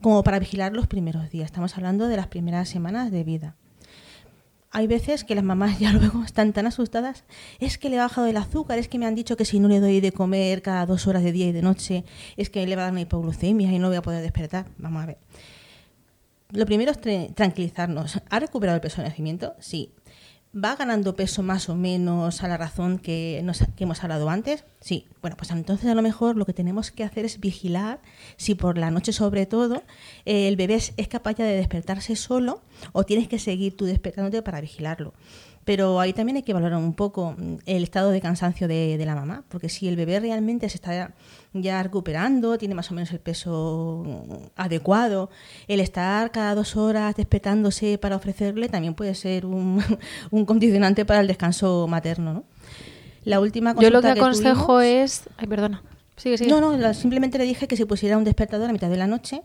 como 0.00 0.22
para 0.24 0.38
vigilar 0.40 0.72
los 0.72 0.88
primeros 0.88 1.30
días. 1.30 1.46
Estamos 1.46 1.76
hablando 1.76 2.08
de 2.08 2.16
las 2.16 2.26
primeras 2.26 2.68
semanas 2.68 3.10
de 3.12 3.22
vida. 3.22 3.54
Hay 4.74 4.86
veces 4.86 5.22
que 5.24 5.34
las 5.34 5.44
mamás 5.44 5.78
ya 5.80 5.92
luego 5.92 6.24
están 6.24 6.52
tan 6.52 6.66
asustadas, 6.66 7.24
es 7.60 7.78
que 7.78 7.90
le 7.90 7.98
ha 7.98 8.02
bajado 8.04 8.26
el 8.26 8.36
azúcar, 8.36 8.78
es 8.78 8.88
que 8.88 8.98
me 8.98 9.06
han 9.06 9.14
dicho 9.14 9.36
que 9.36 9.44
si 9.44 9.60
no 9.60 9.68
le 9.68 9.80
doy 9.80 10.00
de 10.00 10.12
comer 10.12 10.62
cada 10.62 10.84
dos 10.86 11.06
horas 11.06 11.22
de 11.22 11.30
día 11.30 11.46
y 11.46 11.52
de 11.52 11.62
noche, 11.62 12.04
es 12.36 12.50
que 12.50 12.66
le 12.66 12.74
va 12.74 12.82
a 12.82 12.84
dar 12.86 12.92
una 12.92 13.02
hipoglucemia 13.02 13.70
y 13.70 13.78
no 13.78 13.88
voy 13.88 13.96
a 13.98 14.02
poder 14.02 14.22
despertar. 14.22 14.66
Vamos 14.78 15.02
a 15.02 15.06
ver. 15.06 15.18
Lo 16.50 16.66
primero 16.66 16.90
es 16.90 17.00
tra- 17.00 17.32
tranquilizarnos. 17.34 18.20
¿Ha 18.28 18.38
recuperado 18.40 18.76
el 18.76 18.82
peso 18.82 19.00
de 19.00 19.08
nacimiento? 19.08 19.54
Sí. 19.60 19.90
¿Va 20.54 20.76
ganando 20.76 21.16
peso 21.16 21.42
más 21.42 21.70
o 21.70 21.74
menos 21.76 22.42
a 22.42 22.48
la 22.48 22.58
razón 22.58 22.98
que, 22.98 23.40
nos- 23.42 23.64
que 23.74 23.84
hemos 23.84 24.02
hablado 24.04 24.28
antes? 24.28 24.64
Sí. 24.80 25.06
Bueno, 25.22 25.34
pues 25.38 25.50
entonces 25.50 25.88
a 25.88 25.94
lo 25.94 26.02
mejor 26.02 26.36
lo 26.36 26.44
que 26.44 26.52
tenemos 26.52 26.90
que 26.90 27.04
hacer 27.04 27.24
es 27.24 27.40
vigilar 27.40 28.00
si 28.36 28.54
por 28.54 28.76
la 28.76 28.90
noche 28.90 29.12
sobre 29.14 29.46
todo 29.46 29.82
eh, 30.26 30.48
el 30.48 30.56
bebé 30.56 30.74
es, 30.74 30.92
es 30.98 31.08
capaz 31.08 31.36
ya 31.36 31.46
de 31.46 31.56
despertarse 31.56 32.16
solo 32.16 32.60
o 32.92 33.04
tienes 33.04 33.28
que 33.28 33.38
seguir 33.38 33.76
tú 33.78 33.86
despertándote 33.86 34.42
para 34.42 34.60
vigilarlo. 34.60 35.14
Pero 35.64 36.00
ahí 36.00 36.12
también 36.12 36.36
hay 36.36 36.42
que 36.42 36.52
valorar 36.52 36.78
un 36.78 36.94
poco 36.94 37.34
mm, 37.38 37.56
el 37.66 37.82
estado 37.84 38.10
de 38.10 38.20
cansancio 38.20 38.66
de, 38.66 38.96
de 38.98 39.06
la 39.06 39.14
mamá, 39.14 39.44
porque 39.48 39.68
si 39.68 39.86
el 39.88 39.94
bebé 39.96 40.18
realmente 40.18 40.68
se 40.68 40.76
está 40.76 41.14
ya 41.54 41.82
recuperando, 41.82 42.58
tiene 42.58 42.74
más 42.74 42.90
o 42.90 42.94
menos 42.94 43.12
el 43.12 43.20
peso 43.20 44.02
mm, 44.04 44.34
adecuado, 44.56 45.30
el 45.68 45.80
estar 45.80 46.32
cada 46.32 46.54
dos 46.54 46.76
horas 46.76 47.14
despertándose 47.14 47.98
para 47.98 48.16
ofrecerle 48.16 48.68
también 48.68 48.94
puede 48.94 49.14
ser 49.14 49.46
un, 49.46 49.82
un 50.30 50.44
condicionante 50.46 51.04
para 51.04 51.20
el 51.20 51.26
descanso 51.28 51.86
materno. 51.88 52.32
¿no? 52.34 52.44
La 53.24 53.38
última 53.38 53.74
Yo 53.78 53.90
lo 53.90 54.00
que 54.02 54.08
aconsejo 54.08 54.78
tuvimos- 54.78 54.82
es... 54.84 55.22
Ay, 55.36 55.46
perdona. 55.46 55.82
Sigue, 56.16 56.38
sigue. 56.38 56.50
no, 56.50 56.60
no, 56.76 56.94
simplemente 56.94 57.38
le 57.38 57.44
dije 57.44 57.66
que 57.66 57.76
se 57.76 57.86
pusiera 57.86 58.18
un 58.18 58.24
despertador 58.24 58.68
a 58.68 58.72
mitad 58.72 58.90
de 58.90 58.96
la 58.96 59.06
noche, 59.06 59.42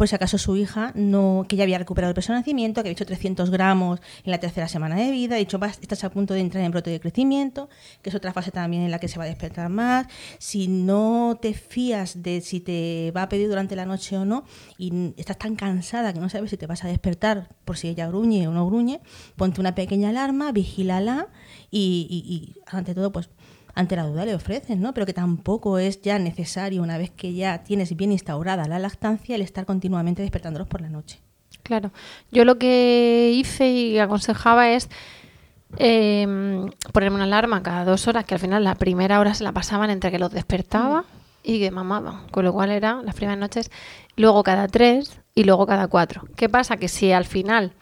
por 0.00 0.08
si 0.08 0.14
acaso 0.14 0.38
su 0.38 0.56
hija, 0.56 0.92
no 0.94 1.44
que 1.46 1.56
ya 1.56 1.64
había 1.64 1.76
recuperado 1.76 2.08
el 2.08 2.14
peso 2.14 2.32
de 2.32 2.38
nacimiento, 2.38 2.76
que 2.82 2.88
había 2.88 2.92
hecho 2.92 3.04
300 3.04 3.50
gramos 3.50 4.00
en 4.24 4.30
la 4.30 4.40
tercera 4.40 4.66
semana 4.66 4.96
de 4.96 5.10
vida, 5.10 5.34
ha 5.34 5.38
dicho, 5.38 5.60
estás 5.82 6.04
a 6.04 6.10
punto 6.10 6.32
de 6.32 6.40
entrar 6.40 6.64
en 6.64 6.70
brote 6.72 6.88
de 6.88 6.98
crecimiento, 7.00 7.68
que 8.00 8.08
es 8.08 8.16
otra 8.16 8.32
fase 8.32 8.50
también 8.50 8.82
en 8.82 8.90
la 8.90 8.98
que 8.98 9.08
se 9.08 9.18
va 9.18 9.24
a 9.24 9.26
despertar 9.26 9.68
más. 9.68 10.06
Si 10.38 10.68
no 10.68 11.38
te 11.42 11.52
fías 11.52 12.22
de 12.22 12.40
si 12.40 12.60
te 12.60 13.12
va 13.14 13.24
a 13.24 13.28
pedir 13.28 13.46
durante 13.50 13.76
la 13.76 13.84
noche 13.84 14.16
o 14.16 14.24
no, 14.24 14.44
y 14.78 15.12
estás 15.18 15.36
tan 15.36 15.54
cansada 15.54 16.14
que 16.14 16.20
no 16.20 16.30
sabes 16.30 16.48
si 16.48 16.56
te 16.56 16.66
vas 16.66 16.82
a 16.82 16.88
despertar 16.88 17.50
por 17.66 17.76
si 17.76 17.88
ella 17.88 18.06
gruñe 18.08 18.48
o 18.48 18.52
no 18.52 18.66
gruñe, 18.66 19.02
ponte 19.36 19.60
una 19.60 19.74
pequeña 19.74 20.08
alarma, 20.08 20.50
vigílala 20.50 21.28
y- 21.70 22.06
y, 22.10 22.58
ante 22.74 22.94
todo, 22.94 23.12
pues 23.12 23.28
ante 23.74 23.96
la 23.96 24.04
duda 24.04 24.24
le 24.24 24.34
ofreces, 24.34 24.76
¿no? 24.76 24.94
Pero 24.94 25.06
que 25.06 25.12
tampoco 25.12 25.78
es 25.78 26.02
ya 26.02 26.18
necesario, 26.18 26.82
una 26.82 26.98
vez 26.98 27.10
que 27.10 27.34
ya 27.34 27.62
tienes 27.64 27.96
bien 27.96 28.12
instaurada 28.12 28.66
la 28.66 28.78
lactancia, 28.78 29.34
el 29.34 29.42
estar 29.42 29.66
continuamente 29.66 30.22
despertándolos 30.22 30.68
por 30.68 30.80
la 30.80 30.88
noche. 30.88 31.20
Claro. 31.62 31.92
Yo 32.30 32.44
lo 32.44 32.58
que 32.58 33.32
hice 33.34 33.68
y 33.68 33.98
aconsejaba 33.98 34.70
es 34.70 34.88
eh, 35.76 36.26
ponerme 36.92 37.16
una 37.16 37.24
alarma 37.24 37.62
cada 37.62 37.84
dos 37.84 38.08
horas, 38.08 38.24
que 38.24 38.34
al 38.34 38.40
final 38.40 38.64
la 38.64 38.74
primera 38.74 39.20
hora 39.20 39.34
se 39.34 39.44
la 39.44 39.52
pasaban 39.52 39.90
entre 39.90 40.10
que 40.10 40.18
los 40.18 40.32
despertaba 40.32 41.04
y 41.42 41.60
que 41.60 41.70
mamaban, 41.70 42.28
con 42.28 42.44
lo 42.44 42.52
cual 42.52 42.70
era 42.70 43.02
las 43.02 43.14
primeras 43.14 43.38
noches, 43.38 43.70
luego 44.16 44.42
cada 44.42 44.68
tres 44.68 45.20
y 45.34 45.44
luego 45.44 45.66
cada 45.66 45.88
cuatro. 45.88 46.24
¿Qué 46.36 46.48
pasa? 46.48 46.76
Que 46.76 46.88
si 46.88 47.12
al 47.12 47.24
final 47.24 47.72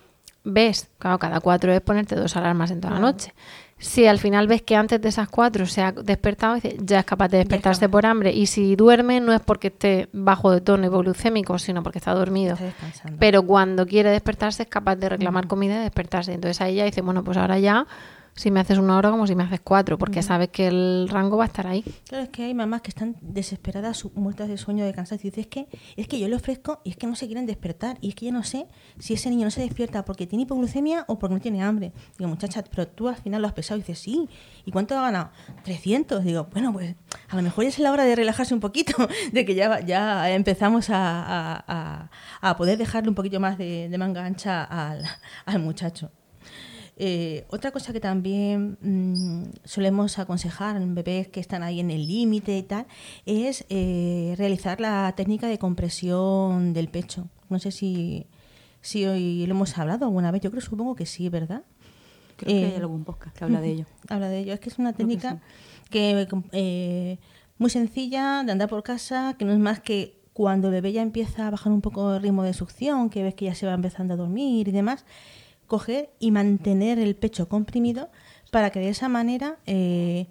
ves, 0.44 0.88
claro, 0.98 1.18
cada 1.18 1.40
cuatro 1.40 1.72
es 1.72 1.80
ponerte 1.80 2.14
dos 2.14 2.36
alarmas 2.36 2.70
en 2.70 2.80
toda 2.80 2.94
la 2.94 3.00
noche. 3.00 3.34
Si 3.78 4.06
al 4.06 4.18
final 4.18 4.48
ves 4.48 4.62
que 4.62 4.74
antes 4.74 5.00
de 5.00 5.08
esas 5.08 5.28
cuatro 5.28 5.64
se 5.66 5.82
ha 5.82 5.92
despertado, 5.92 6.56
ya 6.78 6.98
es 7.00 7.04
capaz 7.04 7.28
de 7.28 7.38
despertarse 7.38 7.88
por 7.88 8.06
hambre. 8.06 8.32
Y 8.32 8.46
si 8.46 8.74
duerme, 8.74 9.20
no 9.20 9.32
es 9.32 9.40
porque 9.40 9.68
esté 9.68 10.08
bajo 10.12 10.50
de 10.50 10.60
tono 10.60 10.86
hipoglucémico, 10.86 11.58
sino 11.58 11.82
porque 11.84 11.98
está 11.98 12.12
dormido. 12.12 12.54
Está. 12.54 13.10
Pero 13.20 13.44
cuando 13.44 13.86
quiere 13.86 14.10
despertarse 14.10 14.64
es 14.64 14.68
capaz 14.68 14.96
de 14.96 15.08
reclamar 15.08 15.46
comida 15.46 15.76
y 15.76 15.78
despertarse. 15.78 16.32
Entonces 16.32 16.60
ahí 16.60 16.74
ya 16.74 16.84
dice, 16.84 17.02
bueno, 17.02 17.22
pues 17.22 17.36
ahora 17.36 17.58
ya, 17.60 17.86
si 18.38 18.50
me 18.50 18.60
haces 18.60 18.78
una 18.78 18.96
hora 18.96 19.10
como 19.10 19.26
si 19.26 19.34
me 19.34 19.42
haces 19.42 19.60
cuatro, 19.60 19.98
porque 19.98 20.22
sabes 20.22 20.48
que 20.48 20.68
el 20.68 21.08
rango 21.10 21.36
va 21.36 21.44
a 21.44 21.46
estar 21.48 21.66
ahí. 21.66 21.82
Claro, 22.08 22.24
es 22.24 22.30
que 22.30 22.44
hay 22.44 22.54
mamás 22.54 22.82
que 22.82 22.90
están 22.90 23.16
desesperadas, 23.20 24.04
muertas 24.14 24.48
de 24.48 24.56
sueño, 24.56 24.84
de 24.84 24.92
cansancio. 24.94 25.26
Y 25.28 25.30
dices, 25.30 25.46
es 25.46 25.50
que, 25.50 25.68
es 25.96 26.06
que 26.08 26.18
yo 26.20 26.28
le 26.28 26.36
ofrezco 26.36 26.80
y 26.84 26.90
es 26.90 26.96
que 26.96 27.06
no 27.06 27.16
se 27.16 27.26
quieren 27.26 27.46
despertar. 27.46 27.98
Y 28.00 28.10
es 28.10 28.14
que 28.14 28.26
yo 28.26 28.32
no 28.32 28.44
sé 28.44 28.66
si 28.98 29.14
ese 29.14 29.28
niño 29.30 29.44
no 29.44 29.50
se 29.50 29.60
despierta 29.60 30.04
porque 30.04 30.26
tiene 30.26 30.44
hipoglucemia 30.44 31.04
o 31.08 31.18
porque 31.18 31.34
no 31.34 31.40
tiene 31.40 31.62
hambre. 31.62 31.92
Digo, 32.16 32.30
muchacha, 32.30 32.62
pero 32.70 32.86
tú 32.86 33.08
al 33.08 33.16
final 33.16 33.42
lo 33.42 33.48
has 33.48 33.54
pesado. 33.54 33.78
Y 33.78 33.82
dices, 33.82 33.98
sí. 33.98 34.28
¿Y 34.64 34.70
cuánto 34.70 34.96
ha 34.96 35.02
ganado? 35.02 35.30
300. 35.64 36.22
Digo, 36.24 36.48
bueno, 36.52 36.72
pues 36.72 36.94
a 37.28 37.36
lo 37.36 37.42
mejor 37.42 37.64
ya 37.64 37.70
es 37.70 37.78
la 37.78 37.90
hora 37.92 38.04
de 38.04 38.14
relajarse 38.14 38.54
un 38.54 38.60
poquito, 38.60 38.92
de 39.32 39.44
que 39.44 39.54
ya, 39.54 39.80
ya 39.80 40.30
empezamos 40.30 40.90
a, 40.90 40.96
a- 41.56 41.64
a- 41.66 42.10
a 42.40 42.56
poder 42.56 42.78
dejarle 42.78 43.08
un 43.08 43.14
poquito 43.14 43.40
más 43.40 43.58
de, 43.58 43.88
de 43.88 43.98
manga 43.98 44.24
ancha 44.24 44.62
al, 44.64 45.02
al 45.44 45.58
muchacho. 45.60 46.10
Eh, 47.00 47.46
otra 47.48 47.70
cosa 47.70 47.92
que 47.92 48.00
también 48.00 48.76
mm, 48.80 49.50
solemos 49.64 50.18
aconsejar 50.18 50.76
en 50.76 50.96
bebés 50.96 51.28
que 51.28 51.38
están 51.38 51.62
ahí 51.62 51.78
en 51.78 51.92
el 51.92 52.08
límite 52.08 52.58
y 52.58 52.64
tal 52.64 52.86
es 53.24 53.64
eh, 53.68 54.34
realizar 54.36 54.80
la 54.80 55.14
técnica 55.16 55.46
de 55.46 55.58
compresión 55.58 56.72
del 56.72 56.88
pecho. 56.88 57.28
No 57.50 57.60
sé 57.60 57.70
si, 57.70 58.26
si 58.80 59.06
hoy 59.06 59.46
lo 59.46 59.54
hemos 59.54 59.78
hablado 59.78 60.06
alguna 60.06 60.32
vez, 60.32 60.42
yo 60.42 60.50
creo, 60.50 60.60
supongo 60.60 60.96
que 60.96 61.06
sí, 61.06 61.28
¿verdad? 61.28 61.62
Creo 62.36 62.48
que 62.52 62.62
Eh, 62.62 62.66
hay 62.66 62.80
algún 62.80 63.04
podcast 63.04 63.36
que 63.36 63.44
habla 63.44 63.60
de 63.60 63.68
ello. 63.70 63.86
Habla 64.08 64.28
de 64.28 64.40
ello. 64.40 64.54
Es 64.54 64.60
que 64.60 64.68
es 64.68 64.78
una 64.78 64.92
que 64.92 64.98
técnica 64.98 65.40
que, 65.90 66.26
eh, 66.52 67.18
muy 67.58 67.70
sencilla 67.70 68.42
de 68.44 68.50
andar 68.52 68.68
por 68.68 68.82
casa, 68.82 69.36
que 69.38 69.44
no 69.44 69.52
es 69.52 69.58
más 69.60 69.78
que 69.80 70.18
cuando 70.32 70.68
el 70.68 70.74
bebé 70.74 70.92
ya 70.92 71.02
empieza 71.02 71.46
a 71.46 71.50
bajar 71.50 71.72
un 71.72 71.80
poco 71.80 72.14
el 72.14 72.22
ritmo 72.22 72.42
de 72.42 72.54
succión, 72.54 73.08
que 73.08 73.22
ves 73.22 73.34
que 73.34 73.44
ya 73.44 73.54
se 73.54 73.66
va 73.66 73.74
empezando 73.74 74.14
a 74.14 74.16
dormir 74.16 74.68
y 74.68 74.72
demás, 74.72 75.04
coger 75.68 76.10
y 76.18 76.32
mantener 76.32 76.98
el 76.98 77.14
pecho 77.14 77.48
comprimido 77.48 78.10
para 78.50 78.70
que 78.70 78.80
de 78.80 78.88
esa 78.88 79.08
manera 79.08 79.58
eh, 79.66 80.26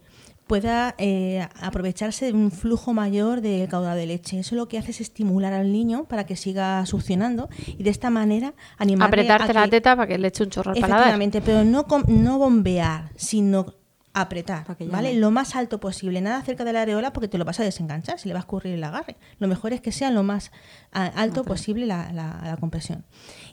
pueda 0.47 0.95
eh, 0.97 1.47
aprovecharse 1.61 2.25
de 2.25 2.33
un 2.33 2.51
flujo 2.51 2.93
mayor 2.93 3.41
de 3.41 3.67
caudal 3.69 3.97
de 3.97 4.05
leche. 4.07 4.39
Eso 4.39 4.55
lo 4.55 4.67
que 4.67 4.77
hace 4.77 4.91
es 4.91 5.01
estimular 5.01 5.53
al 5.53 5.71
niño 5.71 6.05
para 6.05 6.25
que 6.25 6.35
siga 6.35 6.85
succionando 6.85 7.49
y 7.77 7.83
de 7.83 7.89
esta 7.89 8.09
manera 8.09 8.53
animarle 8.77 9.21
Apretarte 9.23 9.51
a 9.51 9.53
la 9.53 9.63
que- 9.65 9.71
teta 9.71 9.95
para 9.95 10.07
que 10.07 10.17
le 10.17 10.27
eche 10.29 10.43
un 10.43 10.49
chorro 10.49 10.71
al 10.71 10.77
paladar. 10.79 10.99
Efectivamente, 11.01 11.41
pero 11.41 11.63
no, 11.63 11.85
com- 11.85 12.03
no 12.07 12.37
bombear, 12.39 13.11
sino 13.15 13.75
apretar, 14.13 14.65
¿vale? 14.91 15.13
Lo 15.13 15.29
más 15.29 15.55
alto 15.55 15.79
posible, 15.79 16.21
nada 16.21 16.41
cerca 16.41 16.63
de 16.63 16.73
la 16.73 16.81
areola 16.81 17.13
porque 17.13 17.27
te 17.27 17.37
lo 17.37 17.45
vas 17.45 17.59
a 17.59 17.63
desenganchar, 17.63 18.17
se 18.17 18.27
le 18.27 18.33
va 18.33 18.39
a 18.39 18.41
escurrir 18.41 18.73
el 18.73 18.83
agarre. 18.83 19.15
Lo 19.37 19.47
mejor 19.47 19.73
es 19.73 19.81
que 19.81 19.91
sea 19.91 20.09
lo 20.09 20.23
más 20.23 20.51
alto 20.91 21.43
posible 21.43 21.85
la, 21.85 22.11
la- 22.13 22.41
la 22.43 22.57
compresión. 22.57 23.03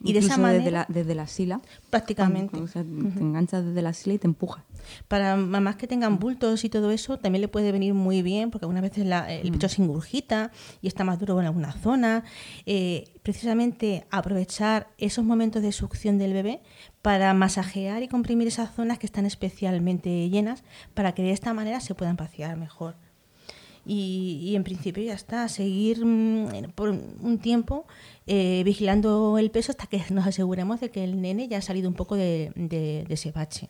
Y 0.03 0.13
de 0.13 0.19
esa 0.21 0.37
manera, 0.39 0.59
desde 0.59 0.71
la, 0.71 0.87
desde 0.89 1.15
la 1.15 1.27
sila. 1.27 1.61
prácticamente, 1.91 2.59
O 2.61 2.67
sea, 2.67 2.83
te 2.83 2.89
enganchas 3.21 3.65
desde 3.65 3.83
la 3.83 3.93
sila 3.93 4.15
y 4.15 4.19
te 4.19 4.27
empuja. 4.27 4.65
para 5.09 5.37
mamás 5.37 5.77
que 5.77 5.87
tengan 5.87 6.19
bultos 6.19 6.63
y 6.65 6.69
todo 6.69 6.91
eso, 6.91 7.19
también 7.19 7.41
le 7.41 7.49
puede 7.49 7.73
venir 7.73 7.95
muy 7.95 8.21
bien, 8.21 8.51
porque 8.51 8.67
algunas 8.67 8.83
veces 8.83 9.07
la- 9.07 9.33
el 9.33 9.51
pecho 9.53 9.69
se 9.69 9.81
ingurgita 9.83 10.51
y 10.83 10.89
está 10.89 11.05
más 11.05 11.19
duro 11.19 11.41
en 11.41 11.47
alguna 11.47 11.73
zona. 11.73 12.23
Eh, 12.67 13.05
precisamente 13.23 14.05
aprovechar 14.11 14.89
esos 14.99 15.25
momentos 15.25 15.63
de 15.63 15.73
succión 15.73 16.19
del 16.19 16.35
bebé 16.35 16.61
para 17.01 17.33
masajear 17.33 18.03
y 18.03 18.09
comprimir 18.09 18.49
esas 18.49 18.75
zonas 18.75 18.99
que 18.99 19.07
están 19.07 19.25
especialmente 19.27 20.29
llenas, 20.29 20.65
para 20.93 21.13
que 21.13 21.23
de 21.23 21.31
esta 21.31 21.55
manera 21.55 21.81
se 21.81 21.95
puedan 21.95 22.17
vaciar 22.17 22.57
mejor. 22.57 22.97
Y, 23.87 24.41
y 24.43 24.57
en 24.57 24.65
principio 24.65 25.03
ya 25.05 25.15
está, 25.15 25.47
seguir 25.49 26.05
mm, 26.05 26.71
por 26.75 26.89
un 26.91 27.39
tiempo 27.39 27.85
eh, 28.27 28.63
vigilando 28.65 29.37
el 29.39 29.51
peso 29.51 29.73
hasta 29.73 29.87
que 29.87 30.03
nos 30.11 30.27
aseguremos 30.27 30.81
de 30.81 30.91
que 30.91 31.05
el 31.05 31.21
nene 31.21 31.49
ya 31.49 31.59
ha 31.59 31.63
salido 31.63 31.89
un 31.89 31.95
poco 31.95 32.15
de, 32.17 32.51
de- 32.57 33.05
de 33.07 33.15
ese 33.15 33.31
bache. 33.33 33.69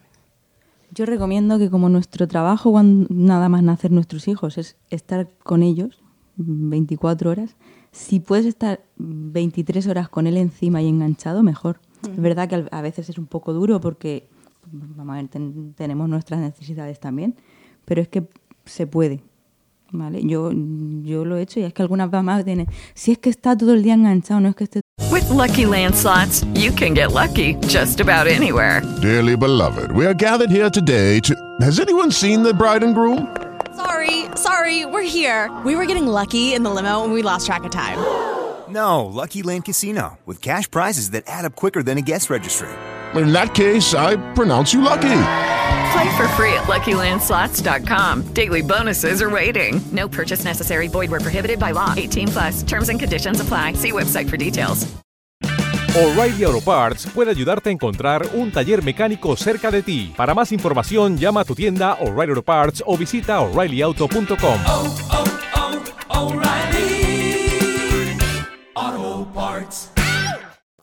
Yo 0.93 1.07
recomiendo 1.07 1.59
que 1.59 1.71
como 1.71 1.89
nuestro 1.89 2.29
trabajo, 2.29 2.71
cuando 2.71 3.09
nada 3.11 3.49
más 3.49 3.63
nacer 3.65 3.91
nuestros 3.91 4.29
hijos, 4.29 4.59
es 4.59 4.77
estar 4.91 5.29
con 5.43 5.63
ellos 5.65 6.01
24 6.37 7.31
horas, 7.31 7.57
si 7.91 8.21
puedes 8.21 8.47
estar 8.47 8.81
23 8.97 9.87
horas 9.89 10.09
con 10.09 10.27
él 10.27 10.37
encima 10.37 10.83
y 10.83 10.89
enganchado, 10.89 11.43
mejor. 11.43 11.81
Es 12.05 12.21
verdad 12.21 12.49
que 12.49 12.67
a 12.71 12.83
veces 12.83 13.09
es 13.09 13.19
un 13.19 13.27
poco 13.27 13.53
duro 13.53 13.81
porque 13.81 14.29
vamos 14.71 15.15
a 15.15 15.17
ver, 15.17 15.29
ten- 15.29 15.75
tenemos 15.77 16.09
nuestras 16.09 16.39
necesidades 16.41 17.01
también, 17.01 17.35
pero 17.85 18.01
es 18.03 18.09
que 18.09 18.29
se 18.65 18.87
puede. 18.87 19.23
¿Vale? 19.93 20.21
Yo, 20.25 20.51
yo 21.03 21.25
lo 21.25 21.37
he 21.37 21.43
hecho 21.43 21.61
y 21.61 21.63
es 21.65 21.73
que 21.73 21.83
algunas 21.83 22.11
mamás 22.11 22.45
tienen, 22.45 22.67
si 22.95 23.13
es 23.13 23.19
que 23.19 23.31
está 23.31 23.57
todo 23.57 23.75
el 23.75 23.83
día 23.83 23.95
enganchado, 23.95 24.41
no 24.41 24.49
es 24.49 24.57
que 24.57 24.65
esté 24.65 24.81
With 25.11 25.29
Lucky 25.31 25.67
Land 25.67 25.95
slots, 25.95 26.45
you 26.55 26.73
can 26.73 26.95
get 26.95 27.13
lucky 27.13 27.55
just 27.69 28.01
about 28.01 28.27
anywhere. 28.27 28.83
Dearly 29.01 29.37
beloved, 29.37 29.93
we 29.93 30.07
are 30.07 30.15
gathered 30.15 30.51
here 30.51 30.71
today 30.71 31.21
to. 31.21 31.35
Has 31.61 31.79
anyone 31.79 32.11
seen 32.11 32.43
the 32.43 32.53
bride 32.53 32.83
and 32.83 32.95
groom? 32.95 33.29
Sorry, 33.77 34.27
sorry, 34.37 34.85
we're 34.87 35.03
here. 35.03 35.51
We 35.65 35.77
were 35.77 35.87
getting 35.87 36.07
lucky 36.07 36.55
in 36.55 36.63
the 36.65 36.71
limo 36.71 37.05
and 37.05 37.13
we 37.13 37.23
lost 37.23 37.47
track 37.47 37.65
of 37.65 37.71
time. 37.71 37.99
No, 38.69 39.05
Lucky 39.05 39.43
Land 39.43 39.67
Casino, 39.67 40.19
with 40.27 40.41
cash 40.41 40.69
prizes 40.71 41.11
that 41.11 41.25
add 41.27 41.45
up 41.45 41.55
quicker 41.55 41.83
than 41.83 41.99
a 41.99 42.03
guest 42.03 42.31
registry. 42.31 42.69
In 43.15 43.33
that 43.33 43.55
case, 43.55 43.95
I 43.95 44.17
pronounce 44.35 44.73
you 44.73 44.81
lucky. 44.81 45.15
Play 45.95 46.17
for 46.17 46.27
free 46.35 46.53
at 46.55 46.65
LuckyLandSlots.com. 46.65 48.35
Daily 48.35 48.63
bonuses 48.63 49.23
are 49.23 49.31
waiting. 49.31 49.81
No 49.93 50.09
purchase 50.09 50.45
necessary. 50.45 50.89
Void 50.89 51.11
were 51.11 51.21
prohibited 51.21 51.61
by 51.61 51.73
law. 51.73 51.95
18 51.97 52.29
plus. 52.29 52.63
Terms 52.65 52.89
and 52.89 52.99
conditions 52.99 53.41
apply. 53.41 53.75
See 53.75 53.93
website 53.93 54.29
for 54.29 54.37
details. 54.37 54.89
O'Reilly 55.97 56.43
Auto 56.43 56.61
Parts 56.61 57.07
puede 57.07 57.31
ayudarte 57.31 57.69
a 57.69 57.73
encontrar 57.73 58.27
un 58.35 58.51
taller 58.51 58.83
mecánico 58.83 59.37
cerca 59.37 59.71
de 59.71 59.85
ti. 59.85 60.13
Para 60.17 60.35
más 60.35 60.51
información, 60.51 61.17
llama 61.17 61.43
a 61.43 61.45
tu 61.45 61.55
tienda 61.55 61.95
O'Reilly 62.01 62.31
Auto 62.31 62.43
Parts 62.43 62.83
o 62.85 62.99
visita 62.99 63.41
oreillyauto.com. 63.41 64.59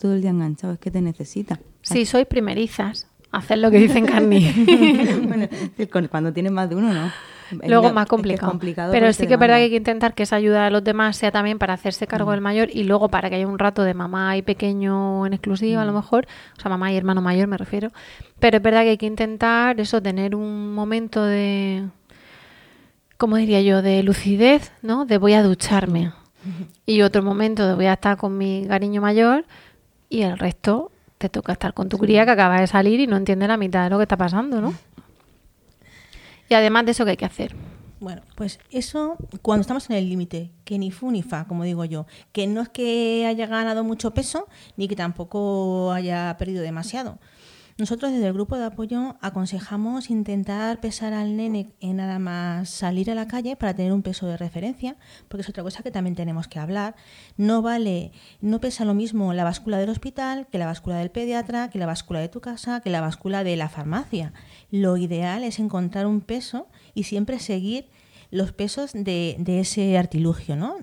todo 0.02 0.14
el 0.16 0.22
día 0.22 0.32
enganchado, 0.32 0.74
es 0.74 0.80
que 0.80 0.90
te 0.90 1.00
necesita. 1.00 1.60
Si 1.84 2.06
sois 2.06 2.26
primerizas, 2.26 3.08
haced 3.32 3.58
lo 3.58 3.72
que 3.72 3.78
dicen 3.78 4.06
Carni. 4.06 4.52
bueno, 5.28 5.48
cuando 6.10 6.34
tienes 6.34 6.52
más 6.52 6.70
de 6.70 6.76
uno, 6.76 6.94
¿no? 6.94 7.12
luego 7.68 7.88
Es 7.88 7.94
más 7.94 8.08
que 8.08 8.34
es 8.34 8.40
complicado. 8.40 8.92
Pero 8.92 9.12
sí 9.14 9.28
que 9.28 9.34
es 9.34 9.40
verdad 9.40 9.58
que 9.58 9.64
hay 9.64 9.70
que 9.70 9.76
intentar 9.76 10.14
que 10.14 10.24
esa 10.24 10.38
ayuda 10.38 10.66
de 10.66 10.72
los 10.72 10.84
demás 10.84 11.18
sea 11.18 11.32
también 11.32 11.60
para 11.60 11.74
hacerse 11.74 12.08
cargo 12.08 12.30
Mm. 12.30 12.34
del 12.34 12.42
mayor 12.42 12.70
y 12.72 12.84
luego 12.84 13.10
para 13.10 13.30
que 13.30 13.36
haya 13.36 13.48
un 13.48 13.60
rato 13.60 13.84
de 13.84 13.94
mamá 13.94 14.38
y 14.38 14.42
pequeño 14.42 15.26
en 15.26 15.34
exclusiva 15.34 15.82
a 15.82 15.86
lo 15.86 15.94
mejor, 15.94 16.28
o 16.58 16.62
sea, 16.62 16.70
mamá 16.70 16.92
y 16.92 16.98
hermano 16.98 17.22
mayor 17.22 17.48
me 17.48 17.58
refiero. 17.58 17.90
Pero 18.40 18.58
es 18.58 18.64
verdad 18.64 18.84
que 18.84 18.92
hay 18.92 18.98
que 18.98 19.06
intentar 19.06 19.80
eso, 19.80 20.02
tener 20.02 20.36
un 20.36 20.74
momento 20.74 21.24
de, 21.26 21.88
¿cómo 23.18 23.36
diría 23.36 23.62
yo?, 23.62 23.82
de 23.82 24.04
lucidez, 24.04 24.72
¿no? 24.82 25.06
De 25.06 25.18
voy 25.18 25.34
a 25.34 25.44
ducharme. 25.44 26.12
Y 26.88 27.04
otro 27.04 27.22
momento 27.22 27.68
de 27.68 27.76
voy 27.76 27.86
a 27.86 27.94
estar 27.94 28.18
con 28.18 28.36
mi 28.38 28.66
cariño 28.68 29.00
mayor 29.02 29.46
y 30.10 30.24
el 30.24 30.40
resto 30.40 30.92
te 31.22 31.30
toca 31.30 31.54
estar 31.54 31.74
con 31.74 31.88
tu 31.88 31.98
cría 31.98 32.26
que 32.26 32.32
acaba 32.32 32.60
de 32.60 32.68
salir 32.68 33.00
y 33.00 33.08
no 33.08 33.16
entiende 33.16 33.48
la 33.48 33.56
mitad 33.56 33.84
de 33.84 33.92
lo 33.92 33.98
que 33.98 34.04
está 34.04 34.18
pasando, 34.18 34.60
¿no? 34.60 34.74
Y 36.50 36.54
además 36.54 36.86
de 36.86 36.92
eso, 36.92 37.06
¿qué 37.06 37.12
hay 37.12 37.18
que 37.18 37.26
hacer? 37.26 37.56
Bueno, 38.02 38.24
pues 38.36 38.60
eso 38.72 39.16
cuando 39.44 39.62
estamos 39.62 39.88
en 39.92 39.96
el 39.96 40.10
límite, 40.10 40.52
que 40.66 40.80
ni 40.80 40.90
fu 40.90 41.12
ni 41.12 41.22
fa, 41.22 41.46
como 41.46 41.64
digo 41.64 41.86
yo, 41.86 42.08
que 42.32 42.48
no 42.48 42.62
es 42.62 42.70
que 42.70 43.28
haya 43.28 43.46
ganado 43.46 43.84
mucho 43.84 44.12
peso 44.12 44.48
ni 44.76 44.88
que 44.88 44.96
tampoco 44.96 45.92
haya 45.92 46.36
perdido 46.40 46.64
demasiado. 46.64 47.20
Nosotros 47.82 48.12
desde 48.12 48.28
el 48.28 48.34
grupo 48.34 48.60
de 48.60 48.66
apoyo 48.66 49.16
aconsejamos 49.22 50.12
intentar 50.12 50.80
pesar 50.80 51.14
al 51.14 51.36
nene 51.36 51.74
en 51.80 51.96
nada 51.96 52.20
más 52.20 52.70
salir 52.70 53.10
a 53.10 53.16
la 53.16 53.28
calle 53.28 53.56
para 53.56 53.74
tener 53.74 53.92
un 53.92 54.04
peso 54.04 54.28
de 54.28 54.38
referencia, 54.38 54.98
porque 55.28 55.42
es 55.42 55.50
otra 55.50 55.64
cosa 55.64 55.82
que 55.82 55.90
también 55.90 56.16
tenemos 56.16 56.48
que 56.48 56.60
hablar. 56.60 56.94
No 57.38 57.64
vale, 57.64 58.12
no 58.40 58.62
pesa 58.62 58.86
lo 58.86 58.94
mismo 58.94 59.34
la 59.34 59.44
báscula 59.44 59.80
del 59.80 59.90
hospital 59.90 60.46
que 60.52 60.60
la 60.60 60.68
báscula 60.68 60.98
del 60.98 61.10
pediatra, 61.10 61.72
que 61.72 61.80
la 61.80 61.88
báscula 61.88 62.20
de 62.20 62.30
tu 62.30 62.40
casa, 62.40 62.82
que 62.82 62.92
la 62.92 63.02
báscula 63.02 63.44
de 63.44 63.56
la 63.56 63.68
farmacia. 63.68 64.32
Lo 64.70 64.96
ideal 64.98 65.44
es 65.44 65.58
encontrar 65.58 66.06
un 66.06 66.22
peso 66.22 66.68
y 66.94 67.06
siempre 67.06 67.40
seguir 67.40 67.90
los 68.30 68.52
pesos 68.52 68.92
de, 68.94 69.38
de 69.40 69.60
ese 69.62 69.98
artilugio, 69.98 70.56
¿no? 70.56 70.76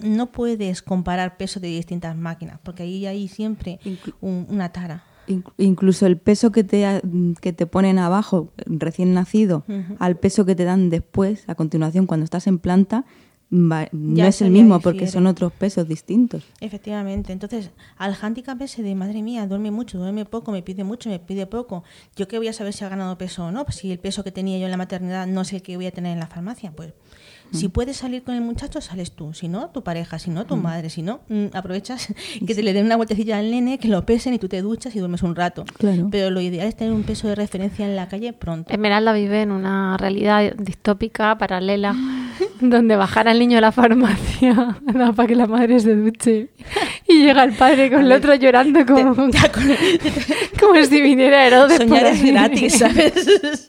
No 0.00 0.30
puedes 0.30 0.80
comparar 0.80 1.38
pesos 1.38 1.60
de 1.60 1.66
distintas 1.68 2.14
máquinas, 2.16 2.60
porque 2.62 2.84
ahí 2.84 3.04
hay 3.04 3.26
siempre 3.26 3.80
un- 4.20 4.46
una 4.48 4.70
tara. 4.70 5.02
Inc- 5.28 5.52
Incluso 5.58 6.06
el 6.06 6.16
peso 6.18 6.52
que 6.52 6.64
te, 6.64 7.00
que 7.40 7.52
te 7.52 7.66
ponen 7.66 7.98
abajo 7.98 8.52
recién 8.66 9.14
nacido 9.14 9.64
al 9.98 10.16
peso 10.16 10.44
que 10.44 10.54
te 10.54 10.64
dan 10.64 10.90
después, 10.90 11.44
a 11.48 11.54
continuación, 11.54 12.06
cuando 12.06 12.24
estás 12.24 12.46
en 12.46 12.58
planta, 12.58 13.04
va- 13.52 13.88
no 13.92 14.24
es 14.26 14.42
el 14.42 14.50
mismo 14.50 14.80
porque 14.80 15.00
difiere. 15.00 15.12
son 15.12 15.26
otros 15.28 15.52
pesos 15.52 15.86
distintos. 15.86 16.44
Efectivamente, 16.60 17.32
entonces 17.32 17.70
al 17.96 18.16
handicap 18.20 18.60
ese 18.62 18.82
de 18.82 18.94
madre 18.94 19.22
mía, 19.22 19.46
duerme 19.46 19.70
mucho, 19.70 19.98
duerme 19.98 20.24
poco, 20.24 20.50
me 20.52 20.62
pide 20.62 20.82
mucho, 20.84 21.08
me 21.10 21.18
pide 21.20 21.46
poco. 21.46 21.84
¿Yo 22.16 22.26
qué 22.28 22.38
voy 22.38 22.48
a 22.48 22.52
saber 22.52 22.72
si 22.72 22.84
ha 22.84 22.88
ganado 22.88 23.16
peso 23.18 23.44
o 23.46 23.50
no? 23.52 23.64
Pues 23.64 23.76
si 23.76 23.90
el 23.92 23.98
peso 23.98 24.24
que 24.24 24.32
tenía 24.32 24.58
yo 24.58 24.64
en 24.64 24.70
la 24.72 24.76
maternidad 24.76 25.26
no 25.26 25.42
es 25.42 25.52
el 25.52 25.62
que 25.62 25.76
voy 25.76 25.86
a 25.86 25.92
tener 25.92 26.12
en 26.12 26.18
la 26.20 26.26
farmacia, 26.26 26.72
pues 26.72 26.92
si 27.52 27.68
puedes 27.68 27.96
salir 27.96 28.22
con 28.22 28.34
el 28.34 28.40
muchacho, 28.40 28.80
sales 28.80 29.12
tú, 29.12 29.32
si 29.32 29.48
no, 29.48 29.70
tu 29.70 29.82
pareja, 29.82 30.18
si 30.18 30.30
no, 30.30 30.46
tu 30.46 30.56
madre, 30.56 30.90
si 30.90 31.02
no, 31.02 31.20
mm, 31.28 31.46
aprovechas 31.52 32.08
que 32.46 32.54
te 32.54 32.62
le 32.62 32.72
den 32.72 32.86
una 32.86 32.96
vueltecilla 32.96 33.38
al 33.38 33.50
nene, 33.50 33.78
que 33.78 33.88
lo 33.88 34.04
pesen 34.04 34.34
y 34.34 34.38
tú 34.38 34.48
te 34.48 34.62
duchas 34.62 34.94
y 34.96 34.98
duermes 34.98 35.22
un 35.22 35.34
rato. 35.34 35.64
Claro. 35.78 36.08
Pero 36.10 36.30
lo 36.30 36.40
ideal 36.40 36.66
es 36.68 36.76
tener 36.76 36.92
un 36.92 37.02
peso 37.02 37.28
de 37.28 37.34
referencia 37.34 37.86
en 37.86 37.96
la 37.96 38.08
calle 38.08 38.32
pronto. 38.32 38.72
Esmeralda 38.72 39.12
vive 39.12 39.42
en 39.42 39.52
una 39.52 39.96
realidad 39.96 40.54
distópica, 40.56 41.38
paralela, 41.38 41.94
donde 42.60 42.96
bajar 42.96 43.28
al 43.28 43.38
niño 43.38 43.58
a 43.58 43.60
la 43.60 43.72
farmacia 43.72 44.78
para 45.16 45.26
que 45.26 45.34
la 45.34 45.46
madre 45.46 45.80
se 45.80 45.94
duche. 45.94 46.50
Y 47.08 47.22
llega 47.22 47.44
el 47.44 47.52
padre 47.52 47.90
con 47.90 48.00
el 48.00 48.12
otro 48.12 48.34
llorando 48.34 48.84
como, 48.84 49.14
como 49.14 50.84
si 50.84 51.00
viniera 51.00 51.46
Herodes. 51.46 51.78
Soñar 51.78 52.06
es 52.06 52.22
gratis, 52.24 52.78
¿sabes? 52.78 53.68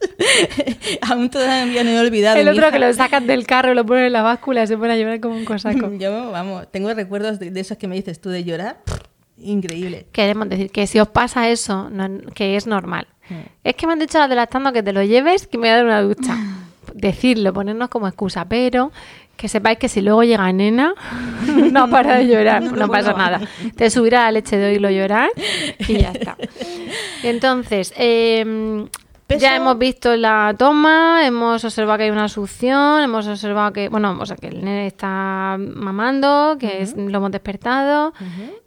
Aún 1.01 1.29
todavía 1.29 1.83
no 1.83 1.91
he 1.91 1.99
olvidado. 1.99 2.37
El 2.37 2.47
otro 2.47 2.63
hija. 2.63 2.71
que 2.71 2.79
lo 2.79 2.93
sacan 2.93 3.27
del 3.27 3.45
carro, 3.45 3.66
lo 3.73 3.85
ponen 3.85 4.05
en 4.05 4.13
la 4.13 4.21
báscula 4.21 4.63
y 4.63 4.67
se 4.67 4.77
pone 4.77 4.93
a 4.93 4.97
llorar 4.97 5.19
como 5.19 5.35
un 5.35 5.45
cosaco. 5.45 5.91
Yo, 5.99 6.31
vamos, 6.31 6.69
tengo 6.71 6.93
recuerdos 6.93 7.39
de, 7.39 7.51
de 7.51 7.59
esos 7.59 7.77
que 7.77 7.87
me 7.87 7.95
dices 7.95 8.19
tú 8.21 8.29
de 8.29 8.43
llorar. 8.43 8.77
Increíble. 9.39 10.07
Queremos 10.11 10.49
decir 10.49 10.71
que 10.71 10.87
si 10.87 10.99
os 10.99 11.07
pasa 11.09 11.49
eso, 11.49 11.89
no- 11.89 12.19
que 12.33 12.55
es 12.55 12.65
normal. 12.67 13.07
Es 13.63 13.75
que 13.75 13.85
me 13.85 13.93
han 13.93 13.99
dicho 13.99 14.19
adelantando 14.21 14.71
que 14.71 14.81
te 14.81 14.93
lo 14.93 15.03
lleves, 15.03 15.47
que 15.47 15.57
me 15.57 15.63
voy 15.63 15.69
a 15.69 15.75
dar 15.75 15.85
una 15.85 16.01
ducha. 16.01 16.35
Decirlo, 16.93 17.53
ponernos 17.53 17.89
como 17.89 18.07
excusa, 18.07 18.45
pero 18.45 18.91
que 19.35 19.47
sepáis 19.49 19.77
que 19.77 19.87
si 19.89 20.01
luego 20.01 20.23
llega 20.23 20.51
nena, 20.51 20.95
no 21.71 21.89
para 21.89 22.15
de 22.17 22.27
llorar, 22.27 22.63
no, 22.63 22.87
pasa 22.87 23.13
nada. 23.13 23.41
Te 23.75 23.89
subirá 23.91 24.23
la 24.23 24.31
leche 24.31 24.57
de 24.57 24.69
oírlo 24.71 24.89
llorar 24.89 25.29
y 25.87 25.97
ya 25.99 26.11
está. 26.11 26.35
Entonces, 27.23 27.93
eh, 27.97 28.85
ya 29.41 29.55
hemos 29.57 29.77
visto 29.77 30.15
la 30.15 30.55
toma, 30.57 31.25
hemos 31.25 31.63
observado 31.65 31.97
que 31.97 32.03
hay 32.05 32.09
una 32.11 32.29
succión, 32.29 33.01
hemos 33.03 33.27
observado 33.27 33.73
que, 33.73 33.89
bueno, 33.89 34.17
o 34.19 34.25
sea, 34.25 34.37
que 34.37 34.47
el 34.47 34.63
nene 34.63 34.87
está 34.87 35.57
mamando, 35.59 36.55
que 36.59 36.81
es- 36.81 36.95
lo 36.95 37.17
hemos 37.17 37.31
despertado 37.31 38.13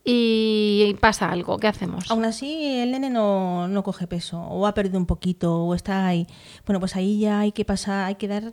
y 0.04 0.96
pasa 1.00 1.30
algo. 1.30 1.58
¿Qué 1.58 1.68
hacemos? 1.68 2.10
Aún 2.10 2.24
así, 2.24 2.78
el 2.80 2.90
nene 2.92 3.10
no, 3.10 3.68
no 3.68 3.82
coge 3.82 4.06
peso, 4.06 4.40
o 4.40 4.66
ha 4.66 4.74
perdido 4.74 4.98
un 4.98 5.06
poquito, 5.06 5.64
o 5.64 5.74
está 5.74 6.06
ahí. 6.06 6.26
Bueno, 6.66 6.80
pues 6.80 6.96
ahí 6.96 7.20
ya 7.20 7.40
hay 7.40 7.52
que 7.52 7.64
pasar, 7.64 8.04
hay 8.04 8.14
que 8.16 8.28
dar 8.28 8.52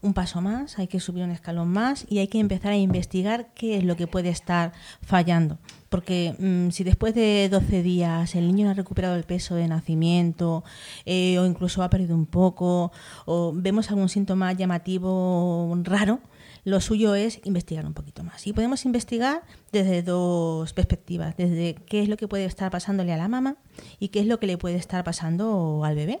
un 0.00 0.14
paso 0.14 0.40
más, 0.40 0.78
hay 0.78 0.86
que 0.86 1.00
subir 1.00 1.24
un 1.24 1.32
escalón 1.32 1.68
más 1.68 2.06
y 2.08 2.18
hay 2.18 2.28
que 2.28 2.38
empezar 2.38 2.70
a 2.72 2.76
investigar 2.76 3.48
qué 3.54 3.78
es 3.78 3.84
lo 3.84 3.96
que 3.96 4.06
puede 4.06 4.28
estar 4.28 4.72
fallando. 5.02 5.58
Porque 5.88 6.34
mm, 6.38 6.70
si 6.70 6.84
después 6.84 7.14
de 7.14 7.48
12 7.50 7.82
días 7.82 8.34
el 8.34 8.46
niño 8.46 8.66
no 8.66 8.72
ha 8.72 8.74
recuperado 8.74 9.16
el 9.16 9.24
peso 9.24 9.54
de 9.54 9.68
nacimiento 9.68 10.64
eh, 11.06 11.38
o 11.38 11.46
incluso 11.46 11.82
ha 11.82 11.90
perdido 11.90 12.14
un 12.14 12.26
poco 12.26 12.92
o 13.24 13.52
vemos 13.54 13.90
algún 13.90 14.08
síntoma 14.08 14.52
llamativo 14.52 15.74
raro, 15.82 16.20
lo 16.64 16.80
suyo 16.80 17.14
es 17.14 17.40
investigar 17.44 17.86
un 17.86 17.94
poquito 17.94 18.22
más. 18.24 18.46
Y 18.46 18.52
podemos 18.52 18.84
investigar 18.84 19.42
desde 19.72 20.02
dos 20.02 20.72
perspectivas, 20.74 21.36
desde 21.36 21.74
qué 21.74 22.02
es 22.02 22.08
lo 22.08 22.16
que 22.16 22.28
puede 22.28 22.44
estar 22.44 22.70
pasándole 22.70 23.12
a 23.12 23.16
la 23.16 23.28
mamá 23.28 23.56
y 23.98 24.08
qué 24.08 24.20
es 24.20 24.26
lo 24.26 24.38
que 24.38 24.46
le 24.46 24.58
puede 24.58 24.76
estar 24.76 25.02
pasando 25.04 25.82
al 25.84 25.94
bebé. 25.94 26.20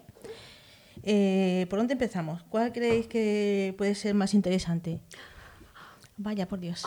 Eh, 1.02 1.66
¿Por 1.68 1.78
dónde 1.78 1.92
empezamos? 1.92 2.42
¿Cuál 2.48 2.72
creéis 2.72 3.06
que 3.06 3.74
puede 3.76 3.94
ser 3.94 4.14
más 4.14 4.34
interesante? 4.34 5.00
Vaya, 6.16 6.48
por 6.48 6.58
Dios. 6.58 6.84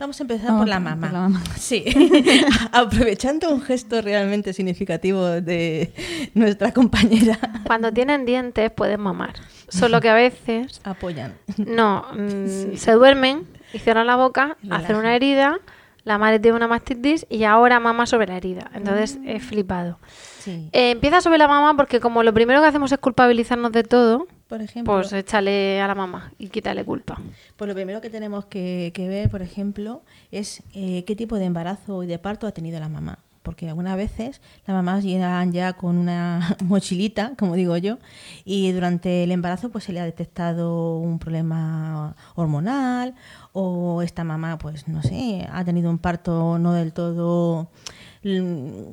Vamos 0.00 0.18
a 0.18 0.22
empezar 0.24 0.46
Vamos 0.46 0.60
por 0.62 0.68
la 0.68 0.80
mamá. 0.80 1.06
por 1.08 1.12
la 1.12 1.20
mamá. 1.20 1.42
Sí. 1.58 1.84
Aprovechando 2.72 3.50
un 3.50 3.60
gesto 3.60 4.00
realmente 4.00 4.54
significativo 4.54 5.26
de 5.26 5.92
nuestra 6.34 6.72
compañera. 6.72 7.38
Cuando 7.66 7.92
tienen 7.92 8.24
dientes 8.24 8.70
pueden 8.70 9.00
mamar, 9.00 9.34
solo 9.68 10.00
que 10.00 10.08
a 10.08 10.14
veces 10.14 10.80
Apoyan. 10.84 11.34
no, 11.58 12.06
mm, 12.14 12.76
se 12.76 12.92
duermen 12.92 13.46
y 13.74 13.78
cierran 13.78 14.06
la 14.06 14.16
boca, 14.16 14.56
hacen 14.70 14.96
una 14.96 15.14
herida, 15.14 15.58
la 16.04 16.16
madre 16.16 16.38
tiene 16.38 16.56
una 16.56 16.66
mastitis 16.66 17.26
y 17.28 17.44
ahora 17.44 17.78
mama 17.78 18.06
sobre 18.06 18.26
la 18.26 18.38
herida. 18.38 18.70
Entonces 18.74 19.18
he 19.26 19.38
flipado. 19.38 19.98
Sí. 20.38 20.70
Eh, 20.72 20.92
empieza 20.92 21.20
sobre 21.20 21.36
la 21.36 21.46
mamá 21.46 21.76
porque 21.76 22.00
como 22.00 22.22
lo 22.22 22.32
primero 22.32 22.62
que 22.62 22.68
hacemos 22.68 22.90
es 22.90 22.98
culpabilizarnos 22.98 23.70
de 23.72 23.82
todo, 23.84 24.26
Por 24.50 24.60
ejemplo, 24.62 24.94
pues 24.94 25.12
échale 25.12 25.80
a 25.80 25.86
la 25.86 25.94
mamá 25.94 26.32
y 26.36 26.48
quítale 26.48 26.84
culpa. 26.84 27.20
Pues 27.56 27.68
lo 27.68 27.74
primero 27.74 28.00
que 28.00 28.10
tenemos 28.10 28.46
que, 28.46 28.90
que 28.92 29.06
ver, 29.06 29.30
por 29.30 29.42
ejemplo, 29.42 30.02
es 30.32 30.64
eh, 30.74 31.04
qué 31.04 31.14
tipo 31.14 31.36
de 31.36 31.44
embarazo 31.44 32.02
y 32.02 32.08
de 32.08 32.18
parto 32.18 32.48
ha 32.48 32.50
tenido 32.50 32.80
la 32.80 32.88
mamá. 32.88 33.20
Porque 33.44 33.68
algunas 33.68 33.96
veces 33.96 34.40
las 34.66 34.74
mamás 34.74 35.04
llegan 35.04 35.52
ya 35.52 35.74
con 35.74 35.96
una 35.96 36.56
mochilita, 36.64 37.34
como 37.38 37.54
digo 37.54 37.76
yo, 37.76 37.98
y 38.44 38.72
durante 38.72 39.22
el 39.22 39.30
embarazo 39.30 39.70
pues 39.70 39.84
se 39.84 39.92
le 39.92 40.00
ha 40.00 40.04
detectado 40.04 40.96
un 40.98 41.20
problema 41.20 42.16
hormonal 42.34 43.14
o 43.52 44.02
esta 44.02 44.24
mamá 44.24 44.58
pues 44.58 44.88
no 44.88 45.00
sé, 45.04 45.48
ha 45.52 45.64
tenido 45.64 45.90
un 45.90 45.98
parto 45.98 46.58
no 46.58 46.72
del 46.72 46.92
todo 46.92 47.70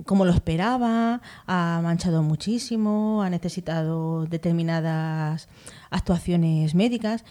como 0.06 0.26
lo 0.26 0.32
esperaba, 0.32 1.22
ha 1.46 1.80
manchado 1.84 2.24
muchísimo, 2.24 3.22
ha 3.22 3.30
necesitado 3.30 4.26
determinadas 4.26 5.50
actuaciones 5.90 6.76
médicas. 6.76 7.26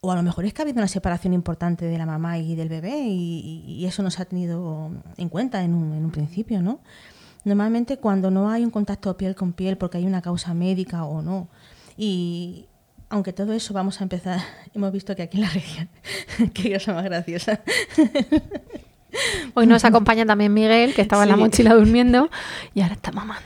O 0.00 0.10
a 0.10 0.16
lo 0.16 0.22
mejor 0.22 0.46
es 0.46 0.54
que 0.54 0.62
ha 0.62 0.64
habido 0.64 0.78
una 0.78 0.88
separación 0.88 1.34
importante 1.34 1.84
de 1.84 1.98
la 1.98 2.06
mamá 2.06 2.38
y 2.38 2.54
del 2.54 2.68
bebé 2.68 3.00
y, 3.06 3.64
y 3.66 3.86
eso 3.86 4.02
no 4.02 4.10
se 4.10 4.22
ha 4.22 4.24
tenido 4.24 4.90
en 5.18 5.28
cuenta 5.28 5.62
en 5.62 5.74
un, 5.74 5.92
en 5.92 6.04
un 6.04 6.10
principio, 6.10 6.62
¿no? 6.62 6.80
Normalmente 7.44 7.98
cuando 7.98 8.30
no 8.30 8.50
hay 8.50 8.64
un 8.64 8.70
contacto 8.70 9.16
piel 9.16 9.34
con 9.34 9.52
piel 9.52 9.76
porque 9.76 9.98
hay 9.98 10.06
una 10.06 10.22
causa 10.22 10.54
médica 10.54 11.04
o 11.04 11.22
no. 11.22 11.48
Y 11.96 12.66
aunque 13.10 13.32
todo 13.32 13.52
eso 13.52 13.74
vamos 13.74 14.00
a 14.00 14.04
empezar, 14.04 14.40
hemos 14.74 14.90
visto 14.92 15.14
que 15.14 15.22
aquí 15.22 15.36
en 15.36 15.42
la 15.44 15.50
región, 15.50 15.88
qué 16.54 16.72
cosa 16.72 16.94
más 16.94 17.04
graciosa. 17.04 17.60
Hoy 19.54 19.66
nos 19.66 19.84
acompaña 19.84 20.24
también 20.26 20.52
Miguel, 20.54 20.94
que 20.94 21.02
estaba 21.02 21.24
en 21.24 21.30
la 21.30 21.34
Sí. 21.34 21.40
mochila 21.40 21.74
durmiendo 21.74 22.30
y 22.74 22.80
ahora 22.82 22.94
está 22.94 23.12
mamando. 23.12 23.42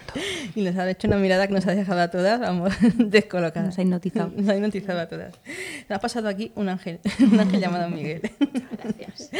Y 0.55 0.63
nos 0.63 0.77
ha 0.77 0.89
hecho 0.91 1.09
una 1.09 1.17
mirada 1.17 1.47
que 1.47 1.55
nos 1.55 1.67
ha 1.67 1.75
dejado 1.75 2.01
a 2.01 2.09
todas, 2.09 2.41
vamos, 2.41 2.73
descolocadas. 2.99 3.69
Nos 3.69 3.79
ha 3.79 3.83
hipnotizado. 3.83 4.33
Nos 4.37 4.49
ha 4.49 4.55
hipnotizado 4.57 5.01
a 5.01 5.07
todas. 5.09 5.33
Nos 5.89 5.97
ha 5.97 6.01
pasado 6.01 6.29
aquí 6.29 6.53
un 6.55 6.69
ángel, 6.69 7.01
un 7.33 7.41
ángel 7.41 7.61
llamado 7.61 7.89
Miguel. 7.89 8.23
Gracias. 8.83 9.31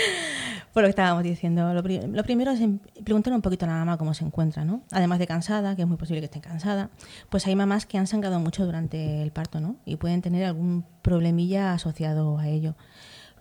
Por 0.73 0.83
lo 0.83 0.87
que 0.87 0.91
estábamos 0.91 1.23
diciendo, 1.23 1.73
lo, 1.75 1.83
pri- 1.83 2.01
lo 2.07 2.23
primero 2.25 2.51
es 2.53 2.61
preguntar 3.05 3.33
un 3.33 3.43
poquito 3.43 3.65
a 3.67 3.69
la 3.69 3.75
mamá 3.75 3.97
cómo 3.99 4.15
se 4.15 4.25
encuentra, 4.25 4.65
¿no? 4.65 4.83
Además 4.91 5.19
de 5.19 5.27
cansada, 5.27 5.77
que 5.77 5.83
es 5.83 5.89
muy 5.89 5.97
posible 5.97 6.21
que 6.21 6.27
esté 6.27 6.41
cansada, 6.41 6.91
pues 7.31 7.47
hay 7.47 7.55
mamás 7.55 7.87
que 7.87 7.99
han 7.99 8.07
sangrado 8.07 8.41
mucho 8.41 8.65
durante 8.67 9.23
el 9.23 9.31
parto, 9.31 9.61
¿no? 9.61 9.77
Y 9.85 9.97
pueden 9.97 10.23
tener 10.23 10.45
algún 10.45 10.85
problemilla 11.03 11.73
asociado 11.75 12.39
a 12.39 12.49
ello. 12.49 12.75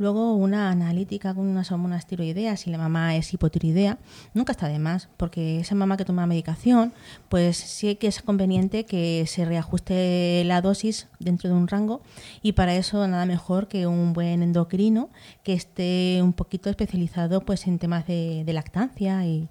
Luego 0.03 0.35
una 0.35 0.69
analítica 0.69 1.33
con 1.33 1.47
unas 1.47 1.71
hormonas 1.71 2.05
tiroideas, 2.05 2.59
si 2.59 2.69
la 2.69 2.77
mamá 2.77 3.15
es 3.15 3.33
hipotiroidea, 3.33 3.99
nunca 4.33 4.51
está 4.51 4.67
de 4.67 4.77
más, 4.77 5.07
porque 5.15 5.61
esa 5.61 5.75
mamá 5.75 5.95
que 5.95 6.03
toma 6.03 6.27
medicación, 6.27 6.91
pues 7.29 7.55
sí 7.55 7.95
que 7.95 8.07
es 8.07 8.21
conveniente 8.21 8.83
que 8.83 9.23
se 9.27 9.45
reajuste 9.45 10.43
la 10.43 10.59
dosis 10.59 11.07
dentro 11.19 11.49
de 11.49 11.55
un 11.55 11.69
rango 11.69 12.01
y 12.41 12.51
para 12.51 12.75
eso 12.75 13.07
nada 13.07 13.25
mejor 13.25 13.69
que 13.69 13.87
un 13.87 14.11
buen 14.11 14.43
endocrino 14.43 15.09
que 15.41 15.53
esté 15.53 16.19
un 16.21 16.33
poquito 16.33 16.69
especializado 16.69 17.39
pues 17.45 17.65
en 17.65 17.79
temas 17.79 18.05
de, 18.05 18.43
de 18.45 18.51
lactancia 18.51 19.25
y, 19.25 19.47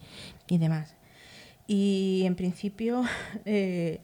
y 0.49 0.59
demás. 0.59 0.95
Y 1.67 2.25
en 2.27 2.35
principio 2.35 3.05
eh, 3.47 4.01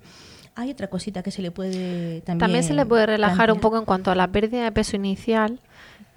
hay 0.59 0.73
otra 0.73 0.89
cosita 0.89 1.23
que 1.23 1.31
se 1.31 1.41
le 1.41 1.53
puede 1.53 2.23
también... 2.23 2.39
También 2.39 2.65
se 2.65 2.75
le 2.75 2.85
puede 2.85 3.07
relajar 3.07 3.53
un 3.53 3.61
poco 3.61 3.79
en 3.79 3.85
cuanto 3.85 4.11
a 4.11 4.17
la 4.17 4.27
pérdida 4.27 4.65
de 4.65 4.73
peso 4.73 4.97
inicial, 4.97 5.61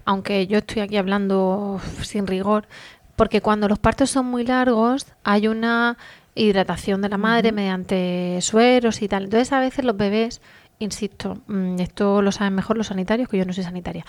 aunque 0.06 0.48
yo 0.48 0.60
estoy 0.60 0.82
aquí 0.82 0.98
hablando 0.98 1.80
sin 2.02 2.28
rigor, 2.28 2.68
porque 3.16 3.42
cuando 3.42 3.68
los 3.68 3.80
partos 3.80 4.10
son 4.10 4.26
muy 4.26 4.44
largos 4.44 5.06
hay 5.24 5.48
una 5.48 5.98
hidratación 6.36 7.02
de 7.02 7.10
la 7.10 7.18
madre 7.18 7.52
mediante 7.52 8.40
sueros 8.42 9.02
y 9.02 9.08
tal. 9.08 9.26
Entonces 9.26 9.52
a 9.52 9.60
veces 9.60 9.86
los 9.86 9.98
bebés, 9.98 10.42
insisto, 10.80 11.38
mm, 11.48 11.80
esto 11.80 12.22
lo 12.22 12.32
saben 12.32 12.56
mejor 12.56 12.78
los 12.78 12.88
sanitarios, 12.88 13.30
que 13.30 13.38
yo 13.38 13.46
no 13.46 13.54
soy 13.54 13.64
sanitaria, 13.64 14.06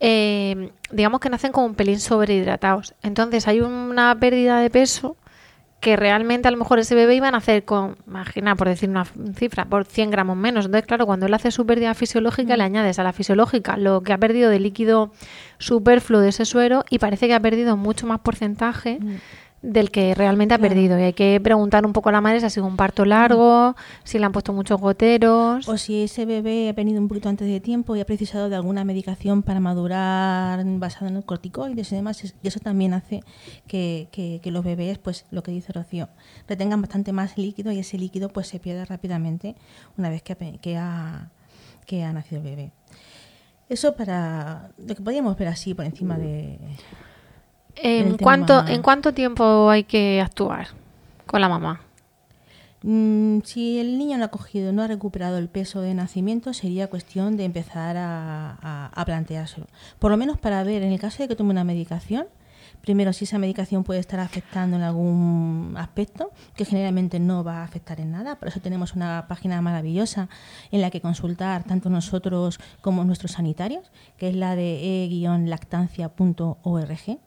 eh, 0.00 0.72
digamos 0.90 1.20
que 1.20 1.30
nacen 1.30 1.52
como 1.52 1.66
un 1.66 1.74
pelín 1.74 2.00
sobrehidratados. 2.00 2.94
Entonces 3.02 3.46
hay 3.48 3.60
una 3.60 4.18
pérdida 4.18 4.60
de 4.60 4.70
peso 4.70 5.16
que 5.80 5.96
realmente 5.96 6.46
a 6.46 6.50
lo 6.50 6.58
mejor 6.58 6.78
ese 6.78 6.94
bebé 6.94 7.14
iba 7.14 7.28
a 7.28 7.30
nacer 7.30 7.64
con, 7.64 7.96
imagina, 8.06 8.54
por 8.54 8.68
decir 8.68 8.90
una 8.90 9.06
cifra, 9.34 9.64
por 9.64 9.86
100 9.86 10.10
gramos 10.10 10.36
menos. 10.36 10.66
Entonces, 10.66 10.86
claro, 10.86 11.06
cuando 11.06 11.26
él 11.26 11.32
hace 11.32 11.50
su 11.50 11.64
pérdida 11.64 11.94
fisiológica, 11.94 12.56
le 12.56 12.64
añades 12.64 12.98
a 12.98 13.02
la 13.02 13.14
fisiológica 13.14 13.78
lo 13.78 14.02
que 14.02 14.12
ha 14.12 14.18
perdido 14.18 14.50
de 14.50 14.60
líquido 14.60 15.10
superfluo 15.58 16.20
de 16.20 16.28
ese 16.28 16.44
suero 16.44 16.84
y 16.90 16.98
parece 16.98 17.26
que 17.28 17.34
ha 17.34 17.40
perdido 17.40 17.78
mucho 17.78 18.06
más 18.06 18.20
porcentaje 18.20 18.98
del 19.62 19.90
que 19.90 20.14
realmente 20.14 20.54
ha 20.54 20.58
Claro. 20.58 20.74
perdido. 20.74 20.98
Y 20.98 21.02
hay 21.02 21.12
que 21.12 21.38
preguntar 21.42 21.84
un 21.84 21.92
poco 21.92 22.08
a 22.08 22.12
la 22.12 22.20
madre 22.22 22.40
si 22.40 22.46
ha 22.46 22.50
sido 22.50 22.66
un 22.66 22.76
parto 22.76 23.04
largo, 23.04 23.76
si 24.04 24.18
le 24.18 24.24
han 24.24 24.32
puesto 24.32 24.52
muchos 24.54 24.80
goteros. 24.80 25.68
O 25.68 25.76
si 25.76 26.04
ese 26.04 26.24
bebé 26.24 26.70
ha 26.70 26.72
venido 26.72 26.98
un 27.00 27.08
poquito 27.08 27.28
antes 27.28 27.46
de 27.46 27.60
tiempo 27.60 27.94
y 27.94 28.00
ha 28.00 28.06
precisado 28.06 28.48
de 28.48 28.56
alguna 28.56 28.84
medicación 28.84 29.42
para 29.42 29.60
madurar 29.60 30.64
basada 30.78 31.08
en 31.10 31.16
el 31.18 31.24
corticoides 31.24 31.92
y 31.92 31.96
demás, 31.96 32.24
y 32.24 32.48
eso 32.48 32.58
también 32.60 32.94
hace 32.94 33.22
que, 33.66 34.08
que- 34.12 34.40
que 34.42 34.50
los 34.50 34.64
bebés, 34.64 34.96
pues 34.98 35.26
lo 35.30 35.42
que 35.42 35.50
dice 35.52 35.72
Rocío, 35.72 36.08
retengan 36.48 36.80
bastante 36.80 37.12
más 37.12 37.36
líquido 37.36 37.70
y 37.72 37.78
ese 37.80 37.98
líquido 37.98 38.30
pues 38.30 38.48
se 38.48 38.60
pierde 38.60 38.84
rápidamente 38.86 39.56
una 39.98 40.08
vez 40.08 40.22
que 40.22 40.36
que 40.62 40.76
ha, 40.78 41.28
que 41.84 42.02
ha 42.04 42.12
nacido 42.14 42.40
el 42.40 42.44
bebé. 42.48 42.72
Eso 43.68 43.94
para 43.94 44.70
lo 44.78 44.94
que 44.94 45.02
podíamos 45.02 45.36
ver 45.36 45.48
así 45.48 45.74
por 45.74 45.84
encima 45.84 46.16
de... 46.18 46.58
¿En 47.76 48.16
cuánto, 48.18 48.66
¿En 48.68 48.82
cuánto 48.82 49.14
tiempo 49.14 49.70
hay 49.70 49.84
que 49.84 50.20
actuar 50.20 50.66
con 51.26 51.40
la 51.40 51.48
mamá? 51.48 51.80
Mm, 52.82 53.40
si 53.44 53.78
el 53.78 53.98
niño 53.98 54.16
no 54.16 54.24
ha 54.24 54.28
cogido, 54.28 54.72
no 54.72 54.82
ha 54.82 54.86
recuperado 54.86 55.36
el 55.38 55.48
peso 55.48 55.82
de 55.82 55.92
nacimiento, 55.94 56.54
sería 56.54 56.88
cuestión 56.88 57.36
de 57.36 57.44
empezar 57.44 57.96
a, 57.98 58.56
a- 58.62 58.86
a 58.94 59.04
planteárselo. 59.04 59.66
Por 59.98 60.10
lo 60.10 60.16
menos 60.16 60.38
para 60.38 60.64
ver, 60.64 60.82
en 60.82 60.92
el 60.92 60.98
caso 60.98 61.22
de 61.22 61.28
que 61.28 61.36
tome 61.36 61.50
una 61.50 61.64
medicación, 61.64 62.26
primero 62.80 63.12
si 63.12 63.24
esa 63.24 63.38
medicación 63.38 63.84
puede 63.84 64.00
estar 64.00 64.18
afectando 64.20 64.76
en 64.78 64.82
algún 64.82 65.74
aspecto, 65.76 66.30
que 66.56 66.64
generalmente 66.64 67.20
no 67.20 67.44
va 67.44 67.58
a 67.58 67.64
afectar 67.64 68.00
en 68.00 68.12
nada. 68.12 68.36
Por 68.36 68.48
eso 68.48 68.60
tenemos 68.60 68.94
una 68.94 69.26
página 69.28 69.60
maravillosa 69.60 70.30
en 70.70 70.80
la 70.80 70.90
que 70.90 71.02
consultar 71.02 71.64
tanto 71.64 71.90
nosotros 71.90 72.58
como 72.80 73.04
nuestros 73.04 73.32
sanitarios, 73.32 73.90
que 74.16 74.30
es 74.30 74.36
la 74.36 74.56
de 74.56 75.04
e-lactancia.org. 75.04 77.18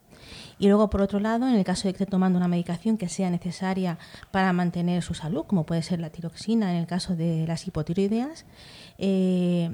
Y 0.58 0.68
luego, 0.68 0.88
por 0.90 1.00
otro 1.02 1.18
lado, 1.20 1.48
en 1.48 1.54
el 1.54 1.64
caso 1.64 1.88
de 1.88 1.94
que 1.94 2.02
esté 2.04 2.10
tomando 2.10 2.38
una 2.38 2.48
medicación 2.48 2.96
que 2.96 3.08
sea 3.08 3.30
necesaria 3.30 3.98
para 4.30 4.52
mantener 4.52 5.02
su 5.02 5.14
salud, 5.14 5.44
como 5.46 5.64
puede 5.64 5.82
ser 5.82 6.00
la 6.00 6.10
tiroxina 6.10 6.70
en 6.72 6.78
el 6.78 6.86
caso 6.86 7.16
de 7.16 7.44
las 7.46 7.66
hipotiroideas, 7.66 8.44
eh, 8.98 9.70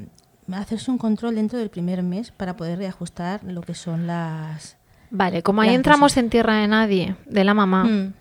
hacerse 0.52 0.90
un 0.90 0.98
control 0.98 1.34
dentro 1.36 1.58
del 1.58 1.70
primer 1.70 2.02
mes 2.02 2.30
para 2.32 2.56
poder 2.56 2.78
reajustar 2.78 3.44
lo 3.44 3.60
que 3.60 3.74
son 3.74 4.06
las... 4.06 4.76
Vale, 5.10 5.42
como 5.42 5.60
ahí 5.60 5.74
entramos 5.74 6.16
en 6.16 6.30
tierra 6.30 6.56
de 6.56 6.68
nadie, 6.68 7.16
de 7.26 7.44
la 7.44 7.52
mamá, 7.54 7.84
Mm. 7.84 8.12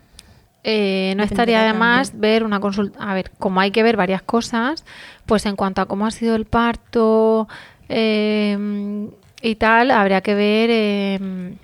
eh, 0.63 1.13
no 1.15 1.23
estaría 1.23 1.61
de 1.63 1.73
más 1.73 2.19
ver 2.19 2.43
una 2.43 2.59
consulta. 2.59 2.99
A 2.99 3.13
ver, 3.13 3.31
como 3.39 3.59
hay 3.61 3.71
que 3.71 3.83
ver 3.83 3.95
varias 3.95 4.21
cosas, 4.23 4.83
pues 5.25 5.45
en 5.45 5.55
cuanto 5.55 5.81
a 5.81 5.85
cómo 5.85 6.05
ha 6.05 6.11
sido 6.11 6.35
el 6.35 6.45
parto 6.45 7.47
eh, 7.87 9.07
y 9.41 9.55
tal, 9.55 9.91
habría 9.91 10.21
que 10.21 10.35
ver 10.35 10.69
eh, 10.71 11.55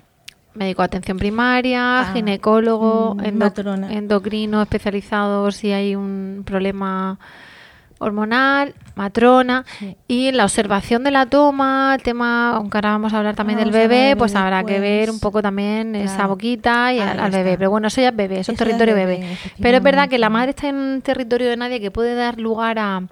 médico 0.56 0.82
de 0.82 0.86
atención 0.86 1.18
primaria, 1.18 2.00
Ah, 2.00 2.10
ginecólogo, 2.12 3.14
mm, 3.14 3.36
matrona. 3.36 3.92
endocrino 3.92 4.62
especializado 4.62 5.50
si 5.52 5.72
hay 5.72 5.94
un 5.96 6.42
problema 6.44 7.18
hormonal, 7.98 8.74
matrona 8.94 9.64
y 10.06 10.30
la 10.32 10.44
observación 10.44 11.02
de 11.02 11.10
la 11.10 11.24
toma, 11.26 11.94
el 11.96 12.02
tema, 12.02 12.50
aunque 12.50 12.76
ahora 12.76 12.90
vamos 12.90 13.14
a 13.14 13.18
hablar 13.18 13.34
también 13.34 13.58
del 13.58 13.70
Vamos 13.70 13.80
a 13.80 13.84
hablar 13.84 13.96
bebé, 13.98 14.08
del 14.08 14.18
pues 14.18 14.34
habrá 14.34 14.64
que 14.64 14.80
ver 14.80 15.00
después. 15.00 15.14
un 15.14 15.20
poco 15.20 15.40
también 15.40 15.94
esa 15.94 16.26
boquita 16.26 16.92
y 16.92 16.98
al, 17.00 17.08
Ahí 17.18 17.24
al 17.24 17.30
bebé. 17.30 17.56
Pero 17.56 17.70
bueno, 17.70 17.88
eso 17.88 18.02
ya 18.02 18.08
es 18.10 18.16
bebé, 18.16 18.40
eso 18.40 18.52
es 18.52 18.60
Eso 18.60 18.64
es 18.64 18.68
territorio 18.76 18.94
bebé, 18.94 19.20
bebé. 19.20 19.38
Pero 19.60 19.78
es 19.78 19.82
verdad 19.82 20.08
que 20.10 20.18
la 20.18 20.28
madre 20.28 20.50
está 20.50 20.68
en 20.68 20.76
un 20.76 21.00
territorio 21.02 21.48
de 21.48 21.56
nadie 21.56 21.80
que 21.80 21.90
puede 21.90 22.14
dar 22.14 22.38
lugar 22.38 22.78
a, 22.78 23.02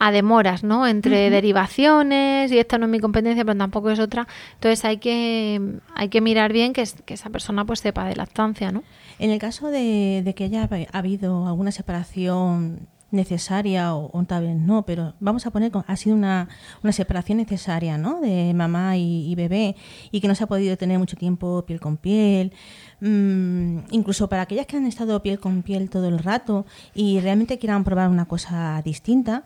a 0.00 0.12
demoras, 0.12 0.62
¿no? 0.62 0.86
Entre 0.86 1.28
derivaciones 1.30 2.52
y 2.52 2.58
esta 2.58 2.78
no 2.78 2.86
es 2.86 2.90
mi 2.92 3.00
competencia, 3.00 3.44
pero 3.44 3.58
tampoco 3.58 3.90
es 3.90 3.98
otra. 3.98 4.28
Entonces 4.54 4.84
hay 4.84 4.98
que 4.98 5.60
hay 5.94 6.08
que 6.08 6.20
mirar 6.20 6.52
bien 6.52 6.72
que, 6.72 6.82
es- 6.82 6.96
que 7.04 7.14
esa 7.14 7.30
persona 7.30 7.64
pues 7.64 7.80
sepa 7.80 8.04
de 8.06 8.14
lactancia, 8.16 8.70
¿no? 8.70 8.84
En 9.18 9.30
el 9.30 9.38
caso 9.40 9.68
de, 9.70 10.22
de 10.24 10.34
que 10.34 10.44
haya 10.44 10.68
hab- 10.68 10.88
habido 10.92 11.46
alguna 11.48 11.72
separación 11.72 12.86
necesaria 13.10 13.94
o, 13.94 14.10
o 14.12 14.24
tal 14.24 14.44
vez 14.44 14.56
no, 14.56 14.84
pero 14.84 15.14
vamos 15.18 15.46
a 15.46 15.50
poner, 15.50 15.72
ha 15.86 15.96
sido 15.96 16.14
una, 16.14 16.46
una 16.82 16.92
separación 16.92 17.38
necesaria, 17.38 17.96
¿no? 17.96 18.20
De 18.20 18.52
mamá 18.54 18.98
y, 18.98 19.26
y 19.30 19.34
bebé 19.34 19.76
y 20.12 20.20
que 20.20 20.28
no 20.28 20.34
se 20.34 20.44
ha 20.44 20.46
podido 20.46 20.76
tener 20.76 20.98
mucho 20.98 21.16
tiempo 21.16 21.64
piel 21.66 21.80
con 21.80 21.96
piel. 21.96 22.52
Mm, 23.00 23.78
incluso 23.92 24.28
para 24.28 24.42
aquellas 24.42 24.66
que 24.66 24.76
han 24.76 24.86
estado 24.86 25.22
piel 25.22 25.38
con 25.40 25.62
piel 25.62 25.88
todo 25.88 26.08
el 26.08 26.18
rato 26.18 26.66
y 26.94 27.20
realmente 27.20 27.58
quieran 27.58 27.82
probar 27.84 28.10
una 28.10 28.26
cosa 28.26 28.82
distinta, 28.84 29.44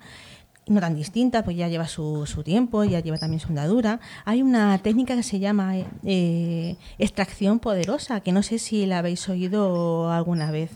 no 0.67 0.81
tan 0.81 0.95
distinta, 0.95 1.43
pues 1.43 1.57
ya 1.57 1.69
lleva 1.69 1.89
su, 1.89 2.27
su 2.27 2.43
tiempo, 2.43 2.85
ya 2.85 3.01
lleva 3.01 3.19
también 3.19 3.41
su 3.41 3.49
andadura. 3.49 4.01
Hay 4.25 4.43
una 4.43 4.79
técnica 4.79 5.17
que 5.17 5.23
se 5.23 5.41
llama 5.41 5.77
eh, 5.77 5.87
eh, 6.05 6.77
extracción 6.99 7.59
poderosa, 7.59 8.21
que 8.21 8.33
no 8.33 8.43
sé 8.43 8.59
si 8.59 8.87
la 8.87 8.99
habéis 8.99 9.29
oído 9.29 10.11
alguna 10.11 10.51
vez. 10.51 10.71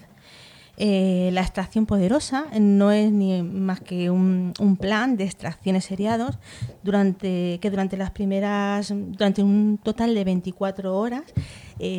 Eh, 0.78 1.30
la 1.32 1.40
extracción 1.40 1.86
poderosa 1.86 2.48
no 2.60 2.92
es 2.92 3.10
ni 3.10 3.42
más 3.42 3.80
que 3.80 4.10
un, 4.10 4.52
plan 4.78 5.16
de 5.16 5.24
extracciones 5.24 5.86
seriados 5.86 6.38
durante, 6.82 7.58
que 7.62 7.70
durante 7.70 7.96
las 7.96 8.10
primeras, 8.10 8.92
durante 8.94 9.42
un 9.42 9.78
total 9.82 10.14
de 10.14 10.24
24 10.24 10.94
horas 10.94 11.22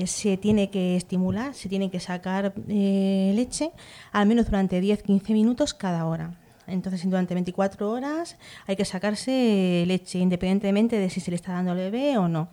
se 0.05 0.37
tiene 0.37 0.69
que 0.69 0.95
estimular, 0.95 1.55
se 1.55 1.69
tiene 1.69 1.89
que 1.89 1.99
sacar 1.99 2.53
leche 2.67 3.71
al 4.11 4.27
menos 4.27 4.45
durante 4.45 4.79
10-15 4.79 5.33
minutos 5.33 5.73
cada 5.73 6.05
hora. 6.05 6.37
Entonces, 6.67 7.03
durante 7.09 7.33
24 7.33 7.89
horas 7.89 8.37
hay 8.67 8.75
que 8.75 8.85
sacarse 8.85 9.83
leche, 9.87 10.19
independientemente 10.19 10.97
de 10.99 11.09
si 11.09 11.19
se 11.19 11.31
le 11.31 11.35
está 11.35 11.53
dando 11.53 11.71
al 11.71 11.77
bebé 11.77 12.17
o 12.17 12.27
no. 12.27 12.49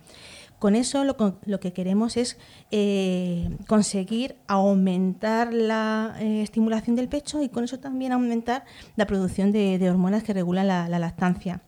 Con 0.59 0.75
eso 0.75 1.03
lo, 1.03 1.15
lo 1.45 1.59
que 1.59 1.73
queremos 1.73 2.15
es 2.15 2.37
eh, 2.71 3.49
conseguir 3.67 4.37
aumentar 4.47 5.53
la 5.53 6.15
eh, 6.19 6.41
estimulación 6.41 6.95
del 6.95 7.09
pecho 7.09 7.43
y 7.43 7.49
con 7.49 7.65
eso 7.65 7.79
también 7.79 8.13
aumentar 8.13 8.63
la 8.95 9.05
producción 9.05 9.51
de, 9.51 9.89
hormonas 9.89 10.23
que 10.23 10.33
regulan 10.33 10.67
la, 10.67 10.87
la 10.87 10.97
lactancia. 10.97 11.61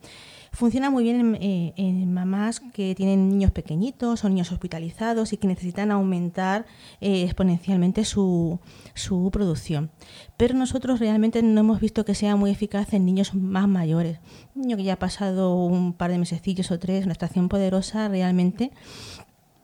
Funciona 0.58 0.90
muy 0.90 1.04
bien 1.04 1.20
en, 1.20 1.34
eh, 1.36 1.72
en 1.76 2.12
mamás 2.12 2.58
que 2.58 2.96
tienen 2.96 3.28
niños 3.28 3.52
pequeñitos 3.52 4.24
o 4.24 4.28
niños 4.28 4.50
hospitalizados 4.50 5.32
y 5.32 5.36
que 5.36 5.46
necesitan 5.46 5.92
aumentar 5.92 6.66
eh, 7.00 7.22
exponencialmente 7.22 8.04
su, 8.04 8.58
su 8.92 9.30
producción. 9.30 9.92
Pero 10.36 10.54
nosotros 10.54 10.98
realmente 10.98 11.44
no 11.44 11.60
hemos 11.60 11.78
visto 11.78 12.04
que 12.04 12.16
sea 12.16 12.34
muy 12.34 12.50
eficaz 12.50 12.92
en 12.92 13.06
niños 13.06 13.36
más 13.36 13.68
mayores. 13.68 14.18
Un 14.56 14.62
niño 14.62 14.76
que 14.76 14.82
ya 14.82 14.94
ha 14.94 14.98
pasado 14.98 15.54
un 15.62 15.92
par 15.92 16.10
de 16.10 16.18
mesecillos 16.18 16.72
o 16.72 16.78
tres, 16.80 17.04
una 17.04 17.12
extracción 17.12 17.48
poderosa 17.48 18.08
realmente 18.08 18.72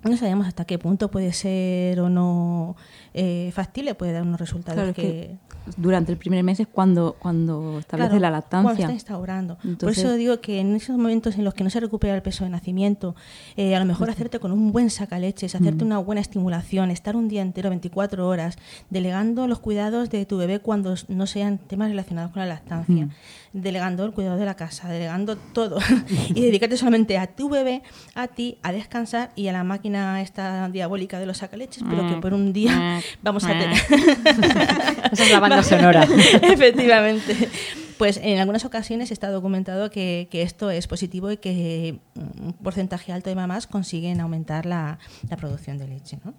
no 0.05 0.17
sabemos 0.17 0.47
hasta 0.47 0.65
qué 0.65 0.79
punto 0.79 1.11
puede 1.11 1.33
ser 1.33 1.99
o 1.99 2.09
no 2.09 2.77
eh, 3.15 3.51
factible, 3.53 3.97
puede 3.97 4.13
dar 4.13 4.23
unos 4.23 4.39
resultados 4.39 4.77
Claro, 4.77 4.91
es 4.91 4.95
que, 4.95 5.03
que 5.03 5.54
durante 5.77 6.13
el 6.13 6.19
primer 6.19 6.43
mes 6.45 6.61
es 6.61 6.67
cuando, 6.67 7.17
cuando 7.19 7.79
establece 7.79 8.19
Claro, 8.19 8.21
la 8.21 8.41
Cuando 8.43 8.71
lactancia. 8.71 8.85
está 8.85 8.93
instaurando. 8.93 9.59
Por 9.81 9.91
eso 9.91 10.13
digo 10.15 10.41
que 10.41 10.61
en 10.61 10.75
esos 10.77 10.97
momentos 10.97 11.37
en 11.37 11.45
los 11.45 11.55
que 11.55 11.65
no 11.65 11.71
se 11.71 11.81
recupera 11.81 12.15
el 12.15 12.23
peso 12.23 12.45
de 12.45 12.51
nacimiento, 12.51 13.15
eh, 13.57 13.75
a 13.75 13.79
lo 13.81 13.85
mejor 13.87 14.11
hacerte 14.11 14.39
con 14.41 14.53
un 14.53 14.73
buen 14.73 14.91
sacaleches, 14.91 15.55
hacerte 15.55 15.85
Mm. 15.85 15.87
una 15.87 15.99
buena 15.99 16.21
estimulación, 16.21 16.91
estar 16.91 17.17
un 17.17 17.29
día 17.29 17.43
entero, 17.43 17.71
24 17.71 18.29
horas, 18.29 18.57
delegando 18.91 19.47
los 19.47 19.59
cuidados 19.59 20.11
de 20.11 20.27
tu 20.27 20.37
bebé 20.37 20.59
cuando 20.61 20.95
no 21.09 21.27
sean 21.27 21.59
temas 21.59 21.89
relacionados 21.91 22.33
con 22.33 22.41
la 22.41 22.47
lactancia, 22.47 23.07
Mm. 23.07 23.11
Delegando 23.55 24.05
el 24.05 24.13
cuidado 24.13 24.37
de 24.37 24.45
la 24.45 24.57
casa, 24.57 24.89
delegando 24.89 25.37
todo 25.37 25.79
y 26.35 26.43
dedicarte 26.43 26.77
solamente 26.77 27.17
a 27.17 27.29
tu 27.29 27.49
bebé, 27.49 27.83
a 28.15 28.27
ti, 28.27 28.59
a 28.63 28.73
descansar 28.73 29.31
y 29.37 29.47
a 29.47 29.53
la 29.53 29.65
máquina 29.65 30.21
esta 30.21 30.69
diabólica 30.69 31.21
de 31.21 31.27
los 31.27 31.39
sacaleches, 31.39 31.85
pero 31.89 32.07
que 32.09 32.17
por 32.17 32.35
un 32.35 32.53
día 32.53 33.01
vamos 33.23 33.45
a 33.45 33.49
tener. 33.49 33.71
Esa 35.13 35.23
es 35.23 35.31
la 35.31 35.41
banda 35.41 35.63
sonora. 35.63 36.07
Efectivamente. 36.43 37.49
Pues 37.97 38.17
en 38.17 38.39
algunas 38.41 38.65
ocasiones 38.65 39.13
está 39.13 39.31
documentado 39.31 39.89
que, 39.89 40.27
que 40.29 40.43
esto 40.43 40.71
es 40.73 40.89
positivo 40.89 41.31
y 41.31 41.37
que 41.37 42.01
mm, 42.15 42.47
un 42.47 42.53
porcentaje 42.55 43.13
alto 43.13 43.31
de 43.31 43.37
mamás 43.37 43.69
consiguen 43.69 44.21
aumentar 44.21 44.67
la, 44.67 44.99
la 45.31 45.37
producción 45.37 45.79
de 45.79 45.87
leche. 45.87 46.19
¿no? 46.25 46.35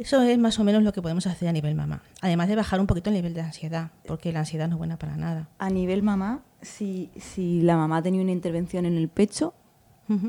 Eso 0.00 0.22
es 0.22 0.38
más 0.38 0.58
o 0.58 0.64
menos 0.64 0.82
lo 0.82 0.94
que 0.94 1.02
podemos 1.02 1.26
hacer 1.26 1.46
a 1.46 1.52
nivel 1.52 1.74
mamá. 1.74 2.02
Además 2.22 2.48
de 2.48 2.56
bajar 2.56 2.80
un 2.80 2.86
poquito 2.86 3.10
el 3.10 3.16
nivel 3.16 3.34
de 3.34 3.42
ansiedad, 3.42 3.90
porque 4.06 4.32
la 4.32 4.38
ansiedad 4.38 4.66
no 4.66 4.76
es 4.76 4.78
buena 4.78 4.96
para 4.96 5.14
nada. 5.18 5.50
A 5.58 5.68
nivel 5.68 6.02
mamá, 6.02 6.40
si, 6.62 7.10
si 7.16 7.60
la 7.60 7.76
mamá 7.76 8.00
tenía 8.00 8.22
una 8.22 8.32
intervención 8.32 8.86
en 8.86 8.96
el 8.96 9.08
pecho, 9.10 9.52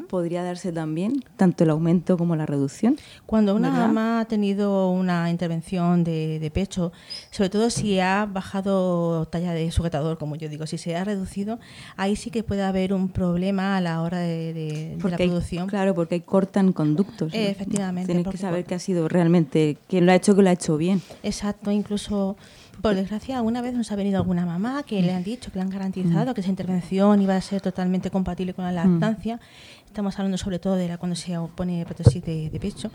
podría 0.09 0.43
darse 0.43 0.71
también 0.71 1.23
tanto 1.37 1.63
el 1.63 1.69
aumento 1.71 2.17
como 2.17 2.35
la 2.35 2.45
reducción. 2.45 2.97
Cuando 3.25 3.55
una 3.55 3.69
¿verdad? 3.69 3.87
mamá 3.87 4.19
ha 4.21 4.25
tenido 4.25 4.89
una 4.91 5.29
intervención 5.29 6.03
de, 6.03 6.39
de 6.39 6.51
pecho, 6.51 6.91
sobre 7.31 7.49
todo 7.49 7.69
si 7.69 7.99
ha 7.99 8.25
bajado 8.31 9.25
talla 9.27 9.53
de 9.53 9.71
sujetador, 9.71 10.17
como 10.17 10.35
yo 10.35 10.49
digo, 10.49 10.67
si 10.67 10.77
se 10.77 10.95
ha 10.95 11.03
reducido, 11.03 11.59
ahí 11.97 12.15
sí 12.15 12.29
que 12.29 12.43
puede 12.43 12.63
haber 12.63 12.93
un 12.93 13.09
problema 13.09 13.77
a 13.77 13.81
la 13.81 14.01
hora 14.01 14.19
de, 14.19 14.53
de- 14.53 14.61
de 14.71 14.95
la 14.95 15.01
Porque 15.01 15.23
hay- 15.23 15.29
producción. 15.29 15.67
claro, 15.67 15.95
porque 15.95 16.21
cortan 16.21 16.73
conductos. 16.73 17.33
Eh, 17.33 17.49
efectivamente, 17.49 18.11
Tienes 18.13 18.27
que 18.31 18.37
saber 18.37 18.65
que 18.65 18.75
ha 18.75 18.79
sido 18.79 19.07
realmente 19.07 19.77
quien 19.87 20.05
lo 20.05 20.11
ha 20.11 20.15
hecho, 20.15 20.35
que 20.35 20.41
lo 20.43 20.49
ha 20.49 20.53
hecho 20.53 20.77
bien. 20.77 21.01
Exacto, 21.23 21.71
incluso 21.71 22.37
por 22.81 22.95
desgracia 22.95 23.37
alguna 23.37 23.61
vez 23.61 23.73
nos 23.73 23.91
ha 23.91 23.95
venido 23.95 24.17
alguna 24.17 24.45
mamá 24.45 24.83
que 24.83 25.01
le 25.01 25.13
han 25.13 25.23
dicho, 25.23 25.51
que 25.51 25.59
le 25.59 25.63
han 25.63 25.69
garantizado 25.69 26.33
que 26.33 26.41
esa 26.41 26.49
intervención 26.49 27.21
iba 27.21 27.35
a 27.35 27.41
ser 27.41 27.61
totalmente 27.61 28.09
compatible 28.09 28.53
con 28.53 28.65
la 28.65 28.71
lactancia. 28.71 29.39
Estamos 29.85 30.17
hablando 30.17 30.37
sobre 30.37 30.57
todo 30.57 30.75
de 30.77 30.87
la 30.87 30.97
cuando 30.97 31.17
se 31.17 31.37
pone 31.53 31.83
prótesis 31.85 32.23
de, 32.23 32.49
de 32.49 32.59
pecho. 32.61 32.89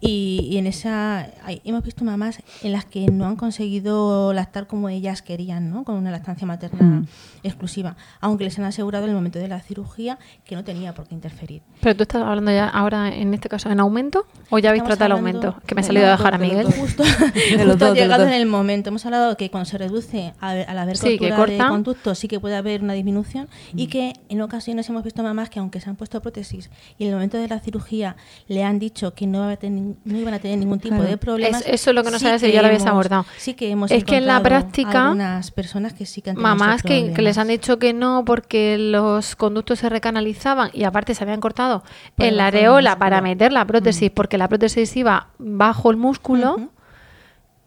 Y, 0.00 0.46
y 0.48 0.58
en 0.58 0.68
esa 0.68 1.28
hay- 1.44 1.60
hemos 1.64 1.82
visto 1.82 2.04
mamás 2.04 2.38
en 2.62 2.70
las 2.70 2.84
que 2.84 3.06
no 3.08 3.26
han 3.26 3.34
conseguido 3.34 4.32
lactar 4.32 4.68
como 4.68 4.88
ellas 4.88 5.22
querían, 5.22 5.70
¿no? 5.70 5.82
con 5.82 5.96
una 5.96 6.12
lactancia 6.12 6.46
materna 6.46 6.86
Mm. 6.86 7.06
exclusiva, 7.42 7.96
aunque 8.20 8.44
les 8.44 8.56
han 8.60 8.64
asegurado 8.64 9.04
en 9.04 9.10
el 9.10 9.16
momento 9.16 9.38
de 9.40 9.48
la 9.48 9.60
cirugía 9.60 10.18
que 10.44 10.54
no 10.54 10.62
tenía 10.62 10.94
por 10.94 11.08
qué 11.08 11.14
interferir. 11.16 11.62
Pero 11.80 11.96
tú 11.96 12.02
estás 12.02 12.22
hablando 12.22 12.52
ya 12.52 12.68
ahora, 12.68 13.08
en 13.12 13.34
este 13.34 13.48
caso, 13.48 13.68
en 13.70 13.80
aumento 13.80 14.24
o 14.50 14.58
ya 14.60 14.68
habéis 14.70 14.82
Estamos 14.84 14.98
tratado 14.98 15.18
el 15.18 15.26
aumento? 15.26 15.56
Que 15.66 15.74
me 15.74 15.80
ha 15.80 15.84
salido 15.84 16.06
a 16.06 16.10
dejar 16.10 16.34
a 16.34 16.38
Miguel. 16.38 16.66
Justo, 16.66 17.02
De 17.34 17.64
los 17.64 17.72
justo 17.72 17.76
dos, 17.76 17.82
ha 17.82 17.86
de 17.86 17.90
los 17.90 17.94
llegado 17.94 18.22
dos. 18.24 18.32
en 18.32 18.40
el 18.40 18.46
momento. 18.46 18.90
Hemos 18.90 19.04
hablado 19.04 19.15
que 19.36 19.50
cuando 19.50 19.64
se 19.68 19.78
reduce 19.78 20.32
a- 20.40 20.50
al 20.50 20.78
haber 20.78 20.96
Sí, 20.96 21.18
cortura 21.18 21.30
de 21.30 21.36
corta. 21.36 21.68
conducto 21.68 22.14
sí 22.14 22.28
que 22.28 22.40
puede 22.40 22.56
haber 22.56 22.82
una 22.82 22.92
disminución 22.92 23.48
Mm. 23.72 23.78
y 23.78 23.86
que 23.88 24.12
en 24.28 24.40
ocasiones 24.42 24.88
hemos 24.88 25.02
visto 25.04 25.22
mamás 25.22 25.50
que 25.50 25.58
aunque 25.58 25.80
se 25.80 25.90
han 25.90 25.96
puesto 25.96 26.20
prótesis 26.22 26.70
y 26.98 27.04
en 27.04 27.08
el 27.10 27.14
momento 27.16 27.36
de 27.38 27.48
la 27.48 27.58
cirugía 27.60 28.16
le 28.48 28.62
han 28.64 28.78
dicho 28.78 29.14
que 29.14 29.26
no, 29.26 29.40
va 29.40 29.52
a 29.52 29.56
tener- 29.56 29.94
no 30.04 30.18
iban 30.18 30.34
a 30.34 30.38
tener 30.38 30.58
ningún 30.58 30.78
tipo 30.78 30.94
Claro. 30.96 31.10
de 31.10 31.16
problemas. 31.16 31.62
Es- 31.62 31.74
eso 31.74 31.90
es 31.90 31.94
lo 31.94 32.02
que 32.04 32.10
no 32.10 32.18
sí 32.18 32.24
sabes 32.24 32.40
si 32.40 32.52
ya 32.52 32.60
lo 32.62 32.68
habías 32.68 32.82
hemos- 32.82 32.92
abordado. 32.92 33.26
Sí 33.38 33.54
que 33.54 33.70
hemos 33.70 33.90
Es 33.90 34.04
que 34.04 34.16
en 34.18 34.26
la 34.26 34.40
práctica, 34.42 35.04
algunas 35.06 35.50
personas 35.50 35.92
que 35.94 36.06
sí 36.06 36.22
que 36.22 36.30
han 36.30 36.36
tenido 36.36 36.48
Mamás 36.56 36.82
que, 36.82 37.12
que 37.12 37.22
les 37.22 37.38
han 37.38 37.48
dicho 37.48 37.78
que 37.78 37.92
no 37.92 38.24
porque 38.24 38.76
los 38.78 39.36
conductos 39.36 39.78
se 39.80 39.88
recanalizaban 39.88 40.70
y 40.72 40.84
aparte 40.84 41.14
se 41.14 41.24
habían 41.24 41.40
cortado 41.40 41.82
en 42.18 42.36
la 42.36 42.46
areola 42.46 42.98
para 42.98 43.20
meter 43.20 43.52
la 43.52 43.64
prótesis 43.64 44.10
porque 44.10 44.38
la 44.38 44.48
prótesis 44.48 44.96
iba 44.96 45.28
bajo 45.38 45.90
el 45.90 45.96
músculo. 45.96 46.70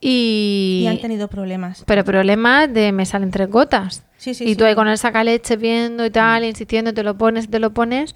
Y, 0.02 0.82
y 0.84 0.88
han 0.88 1.00
tenido 1.02 1.28
problemas. 1.28 1.84
pero 1.86 2.04
problemas 2.04 2.74
de 2.74 2.92
me 2.92 3.06
salen 3.06 3.32
tres 3.32 3.50
gotas 3.50 4.04
Sí, 4.18 4.34
sí, 4.34 4.44
y 4.44 4.48
sí. 4.50 4.56
tú 4.56 4.66
ahí 4.66 4.76
con 4.76 4.88
el 4.88 4.98
sacaleche 4.98 5.56
viendo 5.58 6.06
y 6.06 6.10
tal 6.10 6.44
insistiendo 6.44 6.94
te 6.94 7.04
lo 7.04 7.18
pones 7.18 7.50
te 7.50 7.60
lo 7.60 7.72
pones 7.72 8.16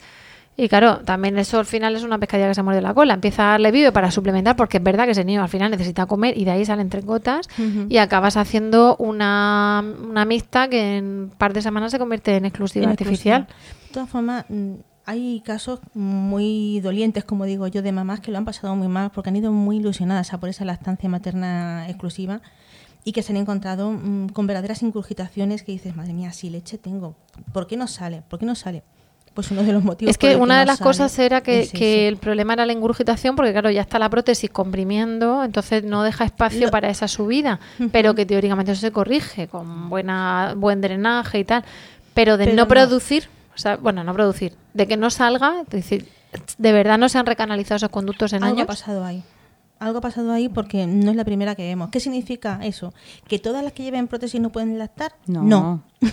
y 0.56 0.70
claro, 0.70 1.00
también 1.00 1.36
eso 1.40 1.58
al 1.58 1.66
final 1.66 1.96
es 1.96 2.04
una 2.04 2.20
pescadilla 2.20 2.48
que 2.50 2.54
se 2.54 2.62
muerde 2.62 2.80
la 2.80 2.94
cola. 2.94 3.16
Empieza 3.16 3.42
a 3.48 3.52
darle 3.54 3.72
vive 3.72 3.92
para 3.92 4.12
suplementar, 4.12 4.56
porque 4.56 4.78
es 4.78 4.84
verdad 4.84 5.06
que 5.06 5.12
ese 5.14 5.26
niño 5.26 5.42
al 5.42 5.50
final 5.50 5.72
necesita 5.72 6.06
comer 6.06 6.38
y 6.38 6.46
de 6.46 6.52
ahí 6.52 6.64
salen 6.64 6.90
tres 6.90 7.04
gotas 7.04 7.48
y 7.90 7.98
acabas 7.98 8.38
haciendo 8.38 8.96
una, 9.00 9.84
una 10.08 10.26
mixta 10.26 10.68
que 10.68 10.98
en 10.98 11.06
un 11.06 11.32
par 11.36 11.54
de 11.54 11.64
semanas 11.64 11.92
se 11.92 11.98
convierte 11.98 12.36
en 12.36 12.46
exclusiva 12.46 12.84
En 12.84 12.92
artificial. 12.92 13.48
exclusiva. 13.50 13.88
De 13.88 13.94
todas 13.96 14.10
formas, 14.12 14.46
mm, 14.48 14.74
hay 15.06 15.42
casos 15.42 15.80
muy 15.94 16.80
dolientes, 16.82 17.24
como 17.24 17.46
digo 17.46 17.68
yo, 17.68 17.82
de 17.82 17.92
mamás 17.92 18.22
que 18.22 18.32
lo 18.32 18.38
han 18.38 18.46
pasado 18.46 18.76
muy 18.76 18.88
mal 18.88 19.12
porque 19.12 19.30
han 19.30 19.36
ido 19.36 19.52
muy 19.52 19.78
ilusionadas 19.78 20.34
a 20.34 20.40
por 20.40 20.50
esa 20.50 20.66
lactancia 20.66 21.10
materna 21.10 21.90
exclusiva 21.90 22.42
y 23.04 23.12
que 23.12 23.22
se 23.22 23.34
han 23.34 23.38
encontrado 23.38 23.92
mm, 23.92 24.30
con 24.30 24.48
verdaderas 24.48 24.82
ingurgitaciones 24.82 25.64
que 25.64 25.74
dices, 25.74 25.96
madre 25.96 26.14
mía, 26.14 26.32
si 26.32 26.50
leche 26.50 26.78
tengo, 26.78 27.16
¿por 27.52 27.68
qué 27.68 27.76
no 27.76 27.88
sale? 27.88 28.24
¿Por 28.30 28.40
qué 28.40 28.46
no 28.46 28.56
sale? 28.56 28.84
Pues 29.34 29.50
uno 29.50 29.64
de 29.64 29.74
los 29.74 29.84
motivos. 29.84 30.12
Es 30.12 30.18
que 30.20 30.36
una 30.36 30.60
de 30.60 30.66
las 30.66 30.80
cosas 30.80 31.18
era 31.18 31.42
que, 31.42 32.08
el 32.08 32.18
problema 32.18 32.54
era 32.54 32.68
la 32.68 32.74
ingurgitación, 32.74 33.36
porque 33.36 33.52
claro, 33.52 33.72
ya 33.72 33.82
está 33.82 33.98
la 33.98 34.10
prótesis 34.10 34.50
comprimiendo, 34.52 35.44
entonces 35.44 35.84
no 35.84 36.04
deja 36.04 36.24
espacio 36.24 36.70
para 36.70 36.90
esa 36.90 37.08
subida, 37.08 37.60
pero 37.92 38.14
que 38.14 38.28
teóricamente 38.28 38.74
eso 38.74 38.82
se 38.82 38.92
corrige 38.92 39.48
con 39.48 39.90
buena 39.90 40.54
buen 40.56 40.82
drenaje 40.82 41.40
y 41.40 41.46
tal. 41.46 41.66
Pero 42.14 42.38
de 42.38 42.46
Pero 42.46 42.56
no 42.56 42.64
no. 42.64 42.68
producir, 42.68 43.28
o 43.56 43.58
sea, 43.58 43.78
bueno, 43.78 44.04
no 44.04 44.14
producir, 44.14 44.56
de 44.74 44.88
que 44.88 44.98
no 44.98 45.10
salga, 45.10 45.62
es 45.62 45.70
decir, 45.70 46.08
de 46.58 46.72
verdad 46.72 46.98
no 46.98 47.10
se 47.10 47.18
han 47.20 47.26
recanalizado 47.26 47.78
esos 47.78 47.90
conductos 47.90 48.34
en 48.34 48.44
Algo 48.44 48.56
ha 48.56 48.58
años. 48.62 48.68
pasado 48.68 49.04
ahí. 49.06 49.24
Algo 49.80 49.98
ha 49.98 50.02
pasado 50.02 50.32
ahí 50.32 50.48
porque 50.48 50.88
no 50.88 51.12
es 51.12 51.18
la 51.18 51.26
primera 51.26 51.56
que 51.56 51.64
vemos. 51.64 51.90
¿Qué 51.90 52.00
significa 52.00 52.60
eso? 52.64 52.94
¿Que 53.28 53.38
todas 53.38 53.64
las 53.66 53.74
que 53.74 53.84
lleven 53.84 54.08
prótesis 54.08 54.40
no 54.40 54.50
pueden 54.50 54.78
lactar? 54.80 55.14
No. 55.28 55.44
No, 55.44 55.84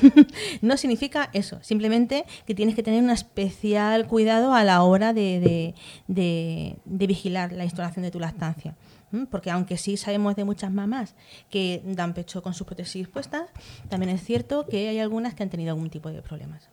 No 0.61 0.77
significa 0.77 1.31
eso. 1.35 1.59
Simplemente 1.63 2.25
que 2.47 2.55
tienes 2.55 2.75
que 2.75 2.83
tener 2.83 3.01
un 3.03 3.11
especial 3.11 4.09
cuidado 4.09 4.55
a 4.55 4.65
la 4.65 4.83
hora 4.83 5.13
de, 5.13 5.39
de- 5.41 5.75
de- 6.09 6.79
de 6.85 7.07
vigilar 7.07 7.53
la 7.53 7.63
instalación 7.65 8.03
de 8.03 8.11
tu 8.11 8.19
lactancia. 8.19 8.75
Porque 9.31 9.51
aunque 9.51 9.77
sí 9.77 9.97
sabemos 9.97 10.37
de 10.37 10.45
muchas 10.45 10.71
mamás 10.73 11.15
que 11.49 11.83
dan 11.85 12.15
pecho 12.15 12.43
con 12.43 12.55
sus 12.55 12.65
prótesis 12.67 13.09
puestas, 13.09 13.43
también 13.89 14.11
es 14.11 14.23
cierto 14.25 14.67
que 14.67 14.89
hay 14.89 14.99
algunas 15.01 15.35
que 15.35 15.43
han 15.43 15.51
tenido 15.51 15.73
algún 15.73 15.91
tipo 15.91 16.11
de 16.11 16.23
problemas. 16.23 16.69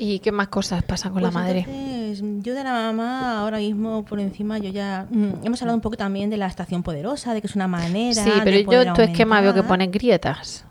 ¿Y 0.00 0.20
qué 0.20 0.30
más 0.30 0.46
cosas 0.48 0.84
pasan 0.84 1.12
con 1.12 1.22
Pues 1.22 1.34
la 1.34 1.40
madre? 1.40 1.66
entonces, 1.68 2.42
yo 2.44 2.54
de 2.54 2.62
la 2.62 2.72
mamá 2.72 3.40
ahora 3.40 3.58
mismo 3.58 4.04
por 4.04 4.20
encima 4.20 4.58
yo 4.58 4.70
ya 4.70 5.06
mm, 5.10 5.44
hemos 5.44 5.60
hablado 5.60 5.76
un 5.76 5.82
poco 5.82 5.96
también 5.96 6.30
de 6.30 6.36
la 6.36 6.46
estación 6.46 6.84
poderosa, 6.84 7.34
de 7.34 7.40
que 7.40 7.48
es 7.48 7.56
una 7.56 7.66
manera. 7.66 8.22
Sí, 8.22 8.30
de 8.30 8.40
pero 8.44 8.72
yo 8.72 8.82
en 8.82 8.94
tu 8.94 9.02
esquema 9.02 9.40
veo 9.40 9.52
que 9.52 9.64
pone 9.64 9.88
grietas. 9.88 10.64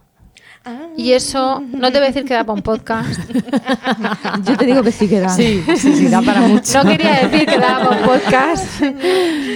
Y 0.95 1.11
eso 1.13 1.61
no 1.61 1.91
te 1.91 1.99
voy 1.99 2.05
a 2.05 2.11
decir 2.11 2.26
que 2.26 2.34
da 2.34 2.43
para 2.43 2.53
un 2.55 2.61
podcast. 2.61 3.20
Yo 4.43 4.57
te 4.57 4.65
digo 4.65 4.82
que 4.84 4.91
sí 4.91 5.07
que 5.07 5.20
da. 5.20 5.30
Sí, 5.30 5.63
sí, 5.78 5.93
sí, 5.95 6.07
da 6.07 6.22
para 6.22 6.41
mucho. 6.41 6.84
No 6.84 6.89
quería 6.89 7.28
decir 7.28 7.45
que 7.47 7.57
daba 7.57 7.89
para 7.89 8.01
un 8.01 8.07
podcast, 8.07 8.82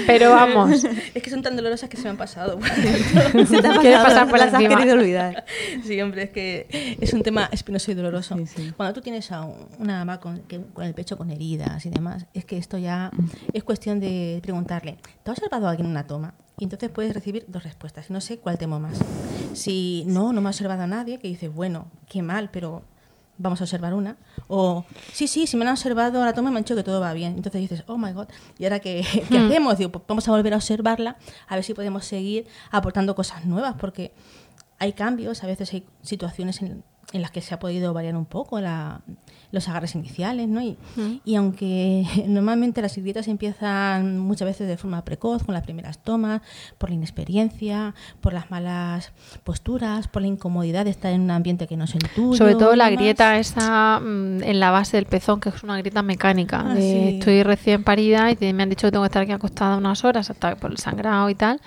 pero 0.08 0.32
vamos. 0.32 0.84
Es 1.14 1.24
que 1.24 1.30
son 1.30 1.42
tan 1.42 1.56
dolorosas 1.56 1.90
que 1.90 1.98
se 1.98 2.04
me 2.04 2.10
han 2.12 2.18
pasado. 2.18 2.60
Se 3.48 3.62
te 3.62 3.68
ha 3.68 3.80
Quieres 3.80 4.00
pasado, 4.00 4.04
pasar 4.04 4.30
por 4.30 4.40
las 4.40 4.54
has 4.54 4.62
encima. 4.62 4.76
querido 4.78 4.96
olvidar. 4.96 5.46
Sí, 5.86 6.00
hombre, 6.02 6.24
es 6.24 6.30
que 6.30 6.98
es 7.00 7.14
un 7.14 7.24
tema 7.24 7.50
espinoso 7.52 7.92
y 7.92 7.96
doloroso. 7.96 8.36
Sí, 8.38 8.46
sí. 8.48 8.74
Cuando 8.78 8.94
tú 8.94 9.02
tienes 9.02 9.32
a 9.32 9.42
un- 9.42 9.68
una 9.80 10.00
mamá 10.00 10.20
con, 10.20 10.40
que- 10.44 10.62
con 10.74 10.86
el 10.86 10.94
pecho 10.94 11.18
con 11.18 11.32
heridas 11.32 11.86
y 11.86 11.90
demás, 11.90 12.26
es 12.34 12.46
que 12.46 12.58
esto 12.58 12.78
ya 12.78 13.10
Mm. 13.14 13.26
es 13.54 13.64
cuestión 13.64 14.00
de 14.00 14.40
preguntarle, 14.42 14.98
¿te 15.24 15.32
ha 15.32 15.34
observado 15.34 15.68
alguien 15.68 15.86
en 15.88 15.92
una 15.92 16.06
toma? 16.08 16.34
Y 16.62 16.66
entonces 16.66 16.92
puedes 16.92 17.16
recibir 17.16 17.44
dos 17.48 17.64
respuestas. 17.64 18.12
No 18.12 18.22
sé 18.22 18.38
cuál 18.38 18.60
temo 18.60 18.80
más. 18.80 19.00
Si 19.54 20.04
no, 20.06 20.32
no 20.32 20.42
me 20.42 20.48
ha 20.50 20.52
observado 20.52 20.84
a 20.84 20.88
nadie, 20.88 21.18
que 21.18 21.28
dices, 21.28 21.52
bueno, 21.52 21.88
qué 22.08 22.22
mal, 22.22 22.52
pero 22.52 22.84
vamos 23.40 23.60
a 23.62 23.64
observar 23.64 23.96
una. 23.96 24.16
O, 24.48 24.86
sí, 25.12 25.28
sí, 25.28 25.48
si 25.48 25.58
me 25.58 25.66
han 25.66 25.72
observado 25.72 26.22
a 26.22 26.26
la 26.28 26.34
toma 26.34 26.52
me 26.52 26.58
han 26.58 26.64
dicho 26.64 26.76
que 26.76 26.84
todo 26.84 27.02
va 27.02 27.14
bien. 27.14 27.34
Entonces 27.36 27.62
dices, 27.62 27.84
oh 27.88 27.98
my 27.98 28.12
god, 28.12 28.28
¿y 28.60 28.66
ahora 28.66 28.80
qué, 28.80 29.04
qué 29.32 29.40
Hmm. 29.40 29.48
hacemos? 29.48 29.80
Digo, 29.80 29.92
pues 29.92 30.04
vamos 30.08 30.28
a 30.28 30.32
volver 30.32 30.54
a 30.54 30.58
observarla, 30.58 31.18
a 31.48 31.56
ver 31.56 31.64
si 31.64 31.74
podemos 31.74 32.06
seguir 32.06 32.46
aportando 32.70 33.16
cosas 33.16 33.44
nuevas, 33.46 33.74
porque 33.80 34.14
hay 34.78 34.94
cambios, 34.94 35.44
a 35.44 35.48
veces 35.48 35.74
hay 35.74 35.88
situaciones 36.04 36.62
en, 36.62 36.84
en 37.12 37.22
las 37.24 37.32
que 37.32 37.42
se 37.42 37.56
ha 37.56 37.60
podido 37.60 37.92
variar 37.92 38.16
un 38.16 38.26
poco 38.28 38.62
la- 38.62 39.02
los 39.52 39.68
agarres 39.68 39.96
iniciales, 39.96 40.48
¿no? 40.48 40.62
Y, 40.62 40.78
y 41.26 41.36
aunque 41.36 42.06
normalmente 42.28 42.82
las 42.82 42.96
grietas 42.98 43.28
empiezan 43.28 44.20
muchas 44.20 44.48
veces 44.48 44.68
de 44.68 44.78
forma 44.78 45.04
precoz, 45.04 45.44
con 45.44 45.54
las 45.54 45.64
primeras 45.64 46.00
tomas, 46.00 46.42
por 46.78 46.90
la 46.90 46.96
inexperiencia, 46.96 47.94
por 48.22 48.34
las 48.34 48.50
malas 48.52 49.12
posturas, 49.44 50.08
por 50.08 50.22
la 50.22 50.28
incomodidad 50.28 50.86
de 50.86 50.92
estar 50.92 51.12
en 51.12 51.22
un 51.22 51.32
ambiente 51.32 51.68
que 51.68 51.78
no 51.78 51.86
es 51.86 51.96
el 51.96 52.10
tuyo. 52.10 52.38
Sobre 52.38 52.56
todo 52.56 52.76
la 52.76 52.90
grieta 52.90 53.38
esa 53.38 54.00
mm, 54.00 54.44
en 54.44 54.60
la 54.60 54.72
base 54.72 54.98
del 54.98 55.06
pezón, 55.06 55.40
que 55.40 55.50
es 55.50 55.64
una 55.64 55.78
grieta 55.78 56.02
mecánica. 56.02 56.64
Ah, 56.66 56.74
de 56.74 56.82
sí. 56.82 57.18
Estoy 57.18 57.44
recién 57.44 57.84
parida 57.84 58.32
y 58.32 58.54
me 58.54 58.64
han 58.64 58.70
dicho 58.70 58.88
que 58.88 58.92
tengo 58.92 59.04
que 59.04 59.08
estar 59.08 59.24
aquí 59.24 59.32
acostada 59.32 59.78
unas 59.78 60.04
horas 60.04 60.30
hasta 60.30 60.56
por 60.56 60.72
el 60.72 60.78
sangrado 60.78 61.30
y 61.30 61.36
tal. 61.36 61.60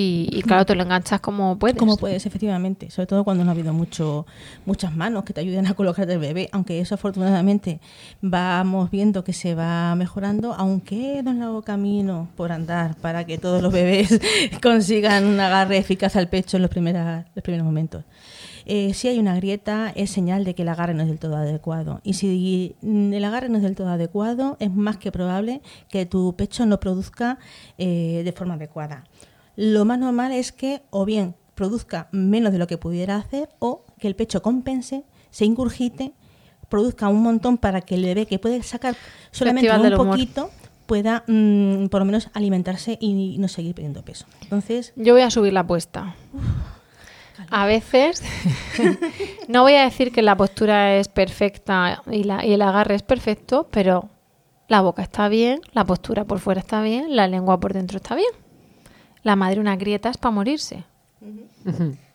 Y, 0.00 0.42
claro, 0.42 0.64
te 0.64 0.76
lo 0.76 0.84
enganchas 0.84 1.20
como 1.20 1.58
puedes. 1.58 1.76
Como 1.76 1.96
puedes, 1.96 2.24
efectivamente. 2.24 2.88
Sobre 2.88 3.08
todo 3.08 3.24
cuando 3.24 3.42
no 3.42 3.50
ha 3.50 3.54
habido 3.54 3.72
mucho, 3.72 4.26
muchas 4.64 4.94
manos 4.94 5.24
que 5.24 5.32
te 5.32 5.40
ayuden 5.40 5.66
a 5.66 5.74
colocarte 5.74 6.12
el 6.12 6.20
bebé. 6.20 6.48
Aunque 6.52 6.78
eso 6.78 6.94
afortunadamente 6.94 7.80
vamos 8.22 8.92
viendo 8.92 9.24
que 9.24 9.32
se 9.32 9.56
va 9.56 9.92
mejorando, 9.96 10.54
aunque 10.54 11.20
no 11.24 11.32
es 11.32 11.36
largo 11.36 11.62
camino 11.62 12.28
por 12.36 12.52
andar 12.52 12.94
para 12.96 13.24
que 13.24 13.38
todos 13.38 13.60
los 13.60 13.72
bebés 13.72 14.20
consigan 14.62 15.26
un 15.26 15.40
agarre 15.40 15.78
eficaz 15.78 16.14
al 16.14 16.28
pecho 16.28 16.58
en 16.58 16.62
los, 16.62 16.70
primeras, 16.70 17.26
los 17.34 17.42
primeros 17.42 17.66
momentos. 17.66 18.04
Eh, 18.66 18.94
si 18.94 19.08
hay 19.08 19.18
una 19.18 19.34
grieta, 19.34 19.92
es 19.96 20.10
señal 20.10 20.44
de 20.44 20.54
que 20.54 20.62
el 20.62 20.68
agarre 20.68 20.94
no 20.94 21.02
es 21.02 21.08
del 21.08 21.18
todo 21.18 21.36
adecuado. 21.36 22.00
Y 22.04 22.14
si 22.14 22.76
el 22.82 23.24
agarre 23.24 23.48
no 23.48 23.56
es 23.56 23.64
del 23.64 23.74
todo 23.74 23.88
adecuado, 23.88 24.56
es 24.60 24.70
más 24.70 24.98
que 24.98 25.10
probable 25.10 25.60
que 25.88 26.06
tu 26.06 26.36
pecho 26.36 26.66
no 26.66 26.78
produzca 26.78 27.38
eh, 27.78 28.22
de 28.24 28.32
forma 28.32 28.54
adecuada. 28.54 29.04
Lo 29.60 29.84
más 29.84 29.98
normal 29.98 30.30
es 30.30 30.52
que 30.52 30.82
o 30.90 31.04
bien 31.04 31.34
produzca 31.56 32.06
menos 32.12 32.52
de 32.52 32.58
lo 32.58 32.68
que 32.68 32.78
pudiera 32.78 33.16
hacer 33.16 33.48
o 33.58 33.84
que 33.98 34.06
el 34.06 34.14
pecho 34.14 34.40
compense, 34.40 35.02
se 35.30 35.44
ingurgite, 35.44 36.12
produzca 36.68 37.08
un 37.08 37.22
montón 37.24 37.58
para 37.58 37.80
que 37.80 37.96
el 37.96 38.04
bebé 38.04 38.26
que 38.26 38.38
puede 38.38 38.62
sacar 38.62 38.94
solamente 39.32 39.68
un 39.68 39.86
humor. 39.94 40.06
poquito 40.10 40.50
pueda 40.86 41.24
mm, 41.26 41.86
por 41.88 42.00
lo 42.00 42.04
menos 42.04 42.28
alimentarse 42.34 42.96
y 43.00 43.36
no 43.38 43.48
seguir 43.48 43.74
perdiendo 43.74 44.02
peso. 44.04 44.26
Entonces, 44.42 44.92
Yo 44.94 45.14
voy 45.14 45.22
a 45.22 45.30
subir 45.30 45.52
la 45.52 45.60
apuesta. 45.60 46.14
A 47.50 47.66
veces, 47.66 48.22
no 49.48 49.62
voy 49.62 49.74
a 49.74 49.82
decir 49.84 50.12
que 50.12 50.22
la 50.22 50.36
postura 50.36 50.94
es 50.96 51.08
perfecta 51.08 52.02
y, 52.10 52.22
la- 52.24 52.46
y 52.46 52.52
el 52.52 52.62
agarre 52.62 52.94
es 52.94 53.02
perfecto, 53.02 53.66
pero 53.70 54.08
la 54.68 54.80
boca 54.82 55.02
está 55.02 55.28
bien, 55.28 55.60
la 55.72 55.84
postura 55.84 56.24
por 56.24 56.38
fuera 56.38 56.60
está 56.60 56.80
bien, 56.82 57.16
la 57.16 57.26
lengua 57.26 57.58
por 57.58 57.72
dentro 57.72 57.96
está 57.96 58.14
bien. 58.14 58.30
La 59.22 59.36
madre 59.36 59.60
una 59.60 59.76
grieta 59.76 60.08
es 60.10 60.16
para 60.16 60.32
morirse. 60.32 60.84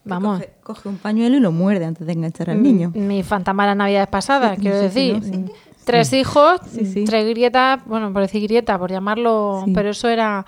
Vamos. 0.06 0.40
Coge, 0.40 0.54
coge 0.64 0.90
un 0.90 0.98
pañuelo 0.98 1.38
y 1.38 1.40
lo 1.40 1.52
muerde 1.52 1.86
antes 1.86 2.06
de 2.06 2.14
enganchar 2.14 2.50
al 2.50 2.62
niño. 2.62 2.92
Mi, 2.94 3.02
mi 3.02 3.24
fantasma 3.24 3.64
de 3.64 3.68
las 3.70 3.78
navidades 3.78 4.08
pasadas, 4.10 4.56
Sí, 4.56 4.62
quiero 4.62 4.78
sí, 4.82 4.90
sí, 4.90 5.12
decir. 5.14 5.40
¿no? 5.40 5.48
Sí. 5.48 5.54
Tres 5.86 6.08
Sí. 6.10 6.18
hijos, 6.20 6.62
Sí, 6.72 6.86
sí. 6.86 7.04
tres 7.06 7.28
grietas, 7.30 7.82
bueno, 7.86 8.12
por 8.14 8.22
decir 8.22 8.42
grieta, 8.44 8.78
por 8.80 8.90
llamarlo, 8.92 9.66
pero 9.74 9.90
eso 9.90 10.08
era... 10.10 10.46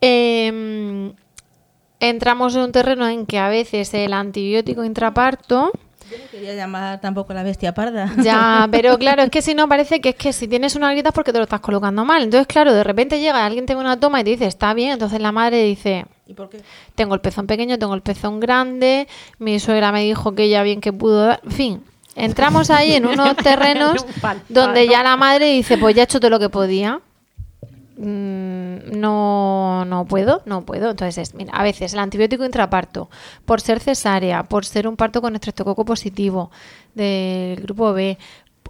Em, 0.00 1.12
entramos 2.00 2.54
en 2.56 2.62
un 2.62 2.72
terreno 2.72 3.06
en 3.08 3.26
que 3.26 3.38
a 3.38 3.48
veces 3.48 3.92
el 3.94 4.12
antibiótico 4.12 4.84
intraparto... 4.84 5.70
yo 6.10 6.18
no 6.18 6.24
quería 6.30 6.54
llamar 6.54 7.00
tampoco 7.00 7.32
la 7.32 7.42
bestia 7.42 7.72
parda. 7.72 8.12
Ya, 8.22 8.68
pero 8.70 8.98
claro, 8.98 9.22
es 9.22 9.30
que 9.30 9.42
si 9.42 9.54
no 9.54 9.68
parece 9.68 10.00
que 10.00 10.10
es 10.10 10.14
que 10.16 10.32
si 10.32 10.48
tienes 10.48 10.74
una 10.74 10.90
grieta 10.90 11.10
es 11.10 11.14
porque 11.14 11.32
te 11.32 11.38
lo 11.38 11.44
estás 11.44 11.60
colocando 11.60 12.04
mal. 12.04 12.22
Entonces, 12.22 12.46
claro, 12.46 12.72
de 12.72 12.84
repente 12.84 13.20
llega 13.20 13.44
alguien 13.44 13.66
te 13.66 13.74
ve 13.74 13.80
una 13.80 13.98
toma 13.98 14.20
y 14.20 14.24
te 14.24 14.30
dice, 14.30 14.46
está 14.46 14.74
bien, 14.74 14.92
entonces 14.92 15.20
la 15.20 15.32
madre 15.32 15.62
dice, 15.62 16.06
¿Y 16.26 16.34
por 16.34 16.48
qué? 16.48 16.60
tengo 16.94 17.14
el 17.14 17.20
pezón 17.20 17.46
pequeño, 17.46 17.78
tengo 17.78 17.94
el 17.94 18.02
pezón 18.02 18.40
grande, 18.40 19.08
mi 19.38 19.60
suegra 19.60 19.92
me 19.92 20.02
dijo 20.02 20.34
que 20.34 20.44
ella 20.44 20.62
bien 20.62 20.80
que 20.80 20.92
pudo 20.92 21.26
dar, 21.26 21.40
en 21.44 21.50
fin. 21.52 21.84
Entramos 22.16 22.70
ahí 22.70 22.92
en 22.92 23.06
unos 23.06 23.36
terrenos 23.42 24.04
donde 24.48 24.88
ya 24.88 25.02
la 25.02 25.16
madre 25.16 25.46
dice, 25.46 25.78
pues 25.78 25.94
ya 25.94 26.02
he 26.02 26.04
hecho 26.04 26.18
todo 26.18 26.30
lo 26.30 26.40
que 26.40 26.48
podía. 26.48 27.00
Mm, 28.02 28.98
no, 28.98 29.84
no 29.84 30.06
puedo, 30.06 30.42
no 30.46 30.64
puedo. 30.64 30.90
Entonces, 30.90 31.18
es, 31.18 31.34
mira, 31.34 31.52
a 31.52 31.62
veces 31.62 31.92
el 31.92 31.98
antibiótico 31.98 32.46
intraparto, 32.46 33.10
por 33.44 33.60
ser 33.60 33.78
cesárea, 33.78 34.44
por 34.44 34.64
ser 34.64 34.88
un 34.88 34.96
parto 34.96 35.20
con 35.20 35.34
estreptococo 35.34 35.84
positivo 35.84 36.50
del 36.94 37.60
grupo 37.60 37.92
B, 37.92 38.16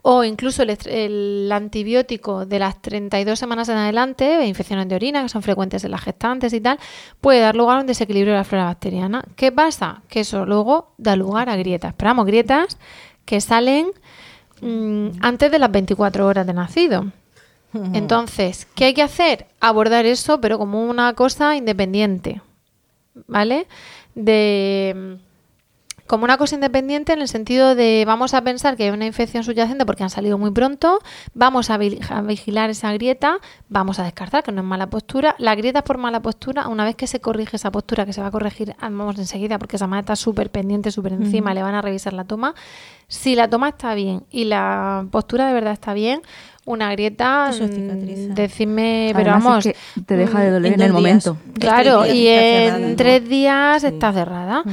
o 0.02 0.24
incluso 0.24 0.64
el, 0.64 1.50
antibiótico 1.52 2.44
de 2.44 2.58
las 2.58 2.82
32 2.82 3.38
semanas 3.38 3.68
en 3.68 3.76
adelante, 3.76 4.24
de 4.24 4.46
infecciones 4.46 4.88
de 4.88 4.96
orina, 4.96 5.22
que 5.22 5.28
son 5.28 5.42
frecuentes 5.42 5.84
en 5.84 5.92
las 5.92 6.00
gestantes 6.00 6.52
y 6.52 6.60
tal, 6.60 6.80
puede 7.20 7.40
dar 7.40 7.54
lugar 7.54 7.78
a 7.78 7.80
un 7.82 7.86
desequilibrio 7.86 8.32
de 8.32 8.38
la 8.38 8.44
flora 8.44 8.64
bacteriana. 8.64 9.24
¿Qué 9.36 9.52
pasa? 9.52 10.02
Que 10.08 10.20
eso 10.20 10.44
luego 10.44 10.94
da 10.98 11.14
lugar 11.14 11.48
a 11.50 11.56
grietas. 11.56 11.90
Esperamos 11.90 12.26
grietas 12.26 12.78
que 13.24 13.40
salen 13.40 13.92
mm, 14.60 15.20
antes 15.20 15.52
de 15.52 15.58
las 15.60 15.70
24 15.70 16.26
horas 16.26 16.46
de 16.46 16.54
nacido. 16.54 17.12
Entonces, 17.92 18.66
¿qué 18.74 18.86
hay 18.86 18.94
que 18.94 19.02
hacer? 19.02 19.46
Abordar 19.60 20.04
eso, 20.06 20.40
pero 20.40 20.58
como 20.58 20.84
una 20.84 21.14
cosa 21.14 21.56
independiente. 21.56 22.42
¿Vale? 23.26 23.66
De 24.14 25.18
como 26.06 26.24
una 26.24 26.38
cosa 26.38 26.56
independiente 26.56 27.12
en 27.12 27.20
el 27.20 27.28
sentido 27.28 27.76
de 27.76 28.02
vamos 28.04 28.34
a 28.34 28.42
pensar 28.42 28.76
que 28.76 28.82
hay 28.82 28.90
una 28.90 29.06
infección 29.06 29.44
subyacente 29.44 29.86
porque 29.86 30.02
han 30.02 30.10
salido 30.10 30.38
muy 30.38 30.50
pronto, 30.50 30.98
vamos 31.34 31.70
a, 31.70 31.78
vi- 31.78 32.00
a 32.08 32.20
vigilar 32.22 32.68
esa 32.68 32.92
grieta, 32.92 33.38
vamos 33.68 34.00
a 34.00 34.02
descartar 34.02 34.42
que 34.42 34.50
no 34.50 34.60
es 34.62 34.66
mala 34.66 34.90
postura. 34.90 35.36
La 35.38 35.54
grieta 35.54 35.84
por 35.84 35.98
mala 35.98 36.20
postura, 36.20 36.66
una 36.66 36.84
vez 36.84 36.96
que 36.96 37.06
se 37.06 37.20
corrige 37.20 37.54
esa 37.54 37.70
postura, 37.70 38.06
que 38.06 38.12
se 38.12 38.20
va 38.20 38.26
a 38.26 38.30
corregir, 38.32 38.74
ah, 38.80 38.88
vamos 38.90 39.20
enseguida, 39.20 39.56
porque 39.60 39.76
esa 39.76 39.86
madre 39.86 40.00
está 40.00 40.16
súper 40.16 40.50
pendiente, 40.50 40.90
súper 40.90 41.12
encima, 41.12 41.54
le 41.54 41.62
van 41.62 41.76
a 41.76 41.82
revisar 41.82 42.12
la 42.12 42.24
toma. 42.24 42.56
Si 43.06 43.36
la 43.36 43.48
toma 43.48 43.68
está 43.68 43.94
bien 43.94 44.24
y 44.32 44.46
la 44.46 45.06
postura 45.12 45.46
de 45.46 45.52
verdad 45.52 45.72
está 45.74 45.94
bien, 45.94 46.22
una 46.72 46.90
grieta, 46.92 47.50
Eso 47.50 47.64
mm, 47.64 47.68
cicatriza. 47.68 48.34
decidme, 48.34 49.12
pero 49.14 49.30
Además 49.30 49.44
vamos, 49.44 49.66
es 49.66 49.74
que 49.74 50.00
te 50.02 50.16
deja 50.16 50.40
de 50.40 50.50
mm, 50.50 50.52
doler 50.52 50.72
en 50.72 50.80
en, 50.80 50.86
el 50.86 50.92
momento. 50.92 51.36
Claro, 51.58 52.02
tres 52.02 52.12
días 52.12 52.14
y 52.14 52.28
está 52.28 52.46
en 52.46 52.72
cerrada, 52.72 52.88
¿no? 52.88 52.96
tres 52.96 53.28
días 53.28 53.84
está 53.84 54.12
cerrada. 54.12 54.64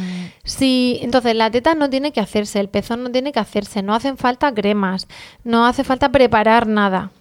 Sí, 0.44 1.00
entonces 1.02 1.36
la 1.36 1.52
teta 1.52 1.76
no 1.76 1.90
tiene 1.90 2.12
que 2.12 2.20
hacerse, 2.20 2.60
el 2.60 2.70
pezón 2.70 3.04
no 3.04 3.12
tiene 3.12 3.32
que 3.32 3.40
hacerse, 3.40 3.82
no 3.82 3.94
hacen 3.94 4.18
falta 4.18 4.54
cremas, 4.54 5.08
no 5.44 5.66
hace 5.66 5.84
falta 5.84 6.10
preparar 6.10 6.68
nada. 6.68 7.12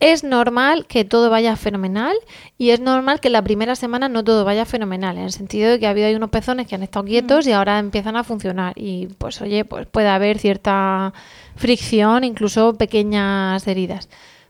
Es 0.00 0.24
normal 0.24 0.86
que 0.86 1.04
todo 1.04 1.30
vaya 1.30 1.56
fenomenal 1.56 2.16
y 2.58 2.70
es 2.70 2.80
normal 2.80 3.20
que 3.20 3.30
la 3.30 3.42
primera 3.42 3.76
semana 3.76 4.08
no 4.08 4.24
todo 4.24 4.44
vaya 4.44 4.64
fenomenal, 4.64 5.18
en 5.18 5.24
el 5.24 5.32
sentido 5.32 5.70
de 5.70 5.78
que 5.78 5.86
ha 5.86 5.90
habido 5.90 6.06
ahí 6.06 6.14
unos 6.14 6.30
pezones 6.30 6.66
que 6.66 6.74
han 6.74 6.82
estado 6.82 7.04
quietos 7.04 7.46
y 7.46 7.52
ahora 7.52 7.78
empiezan 7.78 8.16
a 8.16 8.24
funcionar. 8.24 8.72
Y 8.76 9.08
pues 9.18 9.40
oye, 9.40 9.64
pues 9.64 9.86
puede 9.86 10.08
haber 10.08 10.38
cierta 10.38 11.12
fricción, 11.56 12.24
incluso 12.24 12.74
pequeñas 12.74 13.66
heridas. 13.66 14.08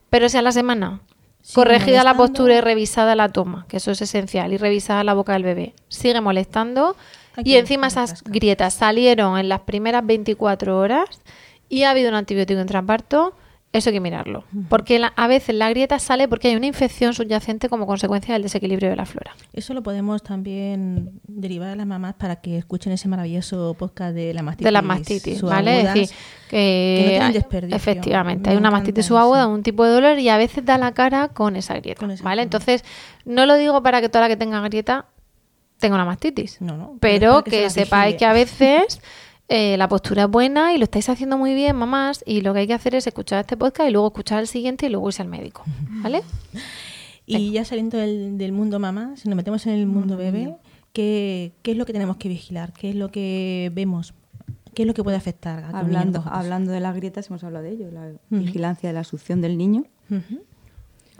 Pero 0.09 0.29
si 0.29 0.37
a 0.37 0.41
la 0.41 0.51
semana. 0.51 1.01
Sigue 1.41 1.55
corregida 1.55 2.03
la 2.03 2.15
postura 2.15 2.55
y 2.55 2.61
revisada 2.61 3.15
la 3.15 3.29
toma, 3.29 3.67
que 3.69 3.77
eso 3.77 3.91
es 3.91 4.01
esencial, 4.01 4.51
y 4.51 4.57
revisada 4.57 5.03
la 5.03 5.13
boca 5.13 5.33
del 5.33 5.43
bebé, 5.43 5.75
sigue 5.89 6.19
molestando 6.19 6.95
Hay 7.35 7.43
y 7.45 7.55
encima 7.57 7.85
esas 7.85 8.23
grietas 8.23 8.73
salieron 8.73 9.37
en 9.37 9.47
las 9.47 9.59
primeras 9.59 10.03
24 10.03 10.75
horas 10.75 11.21
y 11.69 11.83
ha 11.83 11.91
habido 11.91 12.09
un 12.09 12.15
antibiótico 12.15 12.59
intraparto, 12.59 13.35
eso 13.77 13.89
hay 13.89 13.93
que 13.93 13.99
mirarlo. 13.99 14.43
Porque 14.69 14.99
la- 14.99 15.13
a 15.15 15.27
veces 15.27 15.55
la 15.55 15.69
grieta 15.69 15.99
sale 15.99 16.27
porque 16.27 16.47
hay 16.49 16.55
una 16.55 16.65
infección 16.67 17.13
subyacente 17.13 17.69
como 17.69 17.85
consecuencia 17.85 18.33
del 18.33 18.43
desequilibrio 18.43 18.89
de 18.89 18.95
la 18.95 19.05
flora. 19.05 19.35
Eso 19.53 19.73
lo 19.73 19.83
podemos 19.83 20.23
también 20.23 21.19
derivar 21.27 21.69
a 21.69 21.75
las 21.75 21.85
mamás 21.87 22.15
para 22.15 22.37
que 22.37 22.57
escuchen 22.57 22.91
ese 22.93 23.07
maravilloso 23.07 23.73
podcast 23.77 24.13
de 24.15 24.33
la 24.33 24.41
mastitis. 24.43 24.65
de 24.65 24.71
la 24.71 24.81
mastitis, 24.81 25.41
¿vale? 25.41 25.81
Es 25.81 25.93
decir, 25.93 26.09
que, 26.49 27.19
que 27.33 27.67
no 27.69 27.75
efectivamente, 27.75 28.49
Me 28.49 28.51
hay 28.53 28.57
una 28.57 28.71
mastitis 28.71 29.05
eso. 29.05 29.15
subaguda, 29.15 29.47
un 29.47 29.63
tipo 29.63 29.83
de 29.83 29.91
dolor 29.91 30.19
y 30.19 30.29
a 30.29 30.37
veces 30.37 30.63
da 30.65 30.77
la 30.77 30.93
cara 30.93 31.29
con 31.29 31.55
esa 31.55 31.73
grieta, 31.79 31.99
Con 31.99 32.11
esa 32.11 32.23
¿vale? 32.23 32.41
forma. 32.41 32.43
Entonces, 32.43 32.83
no 33.25 33.45
lo 33.45 33.55
digo 33.55 33.81
para 33.83 34.01
que 34.01 34.09
toda 34.09 34.23
la 34.23 34.27
que 34.27 34.37
tenga 34.37 34.61
grieta 34.61 35.07
tenga 35.79 35.95
una 35.95 36.05
mastitis, 36.05 36.61
No, 36.61 36.77
no, 36.77 36.95
pero 37.01 37.43
que, 37.43 37.63
la 37.63 37.69
sepáis 37.69 38.15
que 38.15 38.25
a 38.25 38.31
veces 38.33 39.01
eh, 39.47 39.77
la 39.77 39.87
postura 39.87 40.23
es 40.23 40.29
buena 40.29 40.73
y 40.73 40.77
lo 40.77 40.85
estáis 40.85 41.07
haciendo 41.09 41.37
muy 41.37 41.53
bien, 41.53 41.75
mamás, 41.75 42.23
y 42.25 42.41
lo 42.41 42.53
que 42.53 42.61
hay 42.61 42.67
que 42.67 42.73
hacer 42.73 42.95
es 42.95 43.05
escuchar 43.05 43.41
este 43.41 43.57
podcast 43.57 43.89
y 43.89 43.91
luego 43.91 44.07
escuchar 44.07 44.39
el 44.39 44.47
siguiente 44.47 44.87
y 44.87 44.89
luego 44.89 45.07
irse 45.07 45.21
al 45.21 45.27
médico, 45.27 45.63
¿vale? 46.01 46.23
Y 47.27 47.51
ya 47.51 47.65
saliendo 47.65 47.97
del, 47.97 48.37
del 48.37 48.51
mundo 48.51 48.79
mamá, 48.79 49.15
si 49.17 49.29
nos 49.29 49.35
metemos 49.35 49.65
en 49.67 49.73
el 49.73 49.87
mundo 49.87 50.17
bebé, 50.17 50.55
¿qué, 50.93 51.53
qué 51.61 51.71
es 51.71 51.77
lo 51.77 51.85
que 51.85 51.93
tenemos 51.93 52.17
que 52.17 52.29
vigilar? 52.29 52.73
¿Qué 52.73 52.89
es 52.89 52.95
lo 52.95 53.11
que 53.11 53.71
vemos? 53.73 54.13
¿Qué 54.73 54.83
es 54.83 54.87
lo 54.87 54.93
que 54.93 55.03
puede 55.03 55.17
afectar 55.17 55.63
a 55.63 55.79
Hablando, 55.79 56.23
hablando 56.25 56.71
de 56.71 56.81
las 56.81 56.95
grietas, 56.95 57.29
hemos 57.29 57.43
hablado 57.43 57.63
de 57.63 57.71
ello, 57.71 57.91
la 57.91 58.11
vigilancia 58.29 58.89
de 58.89 58.93
la 58.93 59.03
succión 59.03 59.41
del 59.41 59.57
niño, 59.57 59.85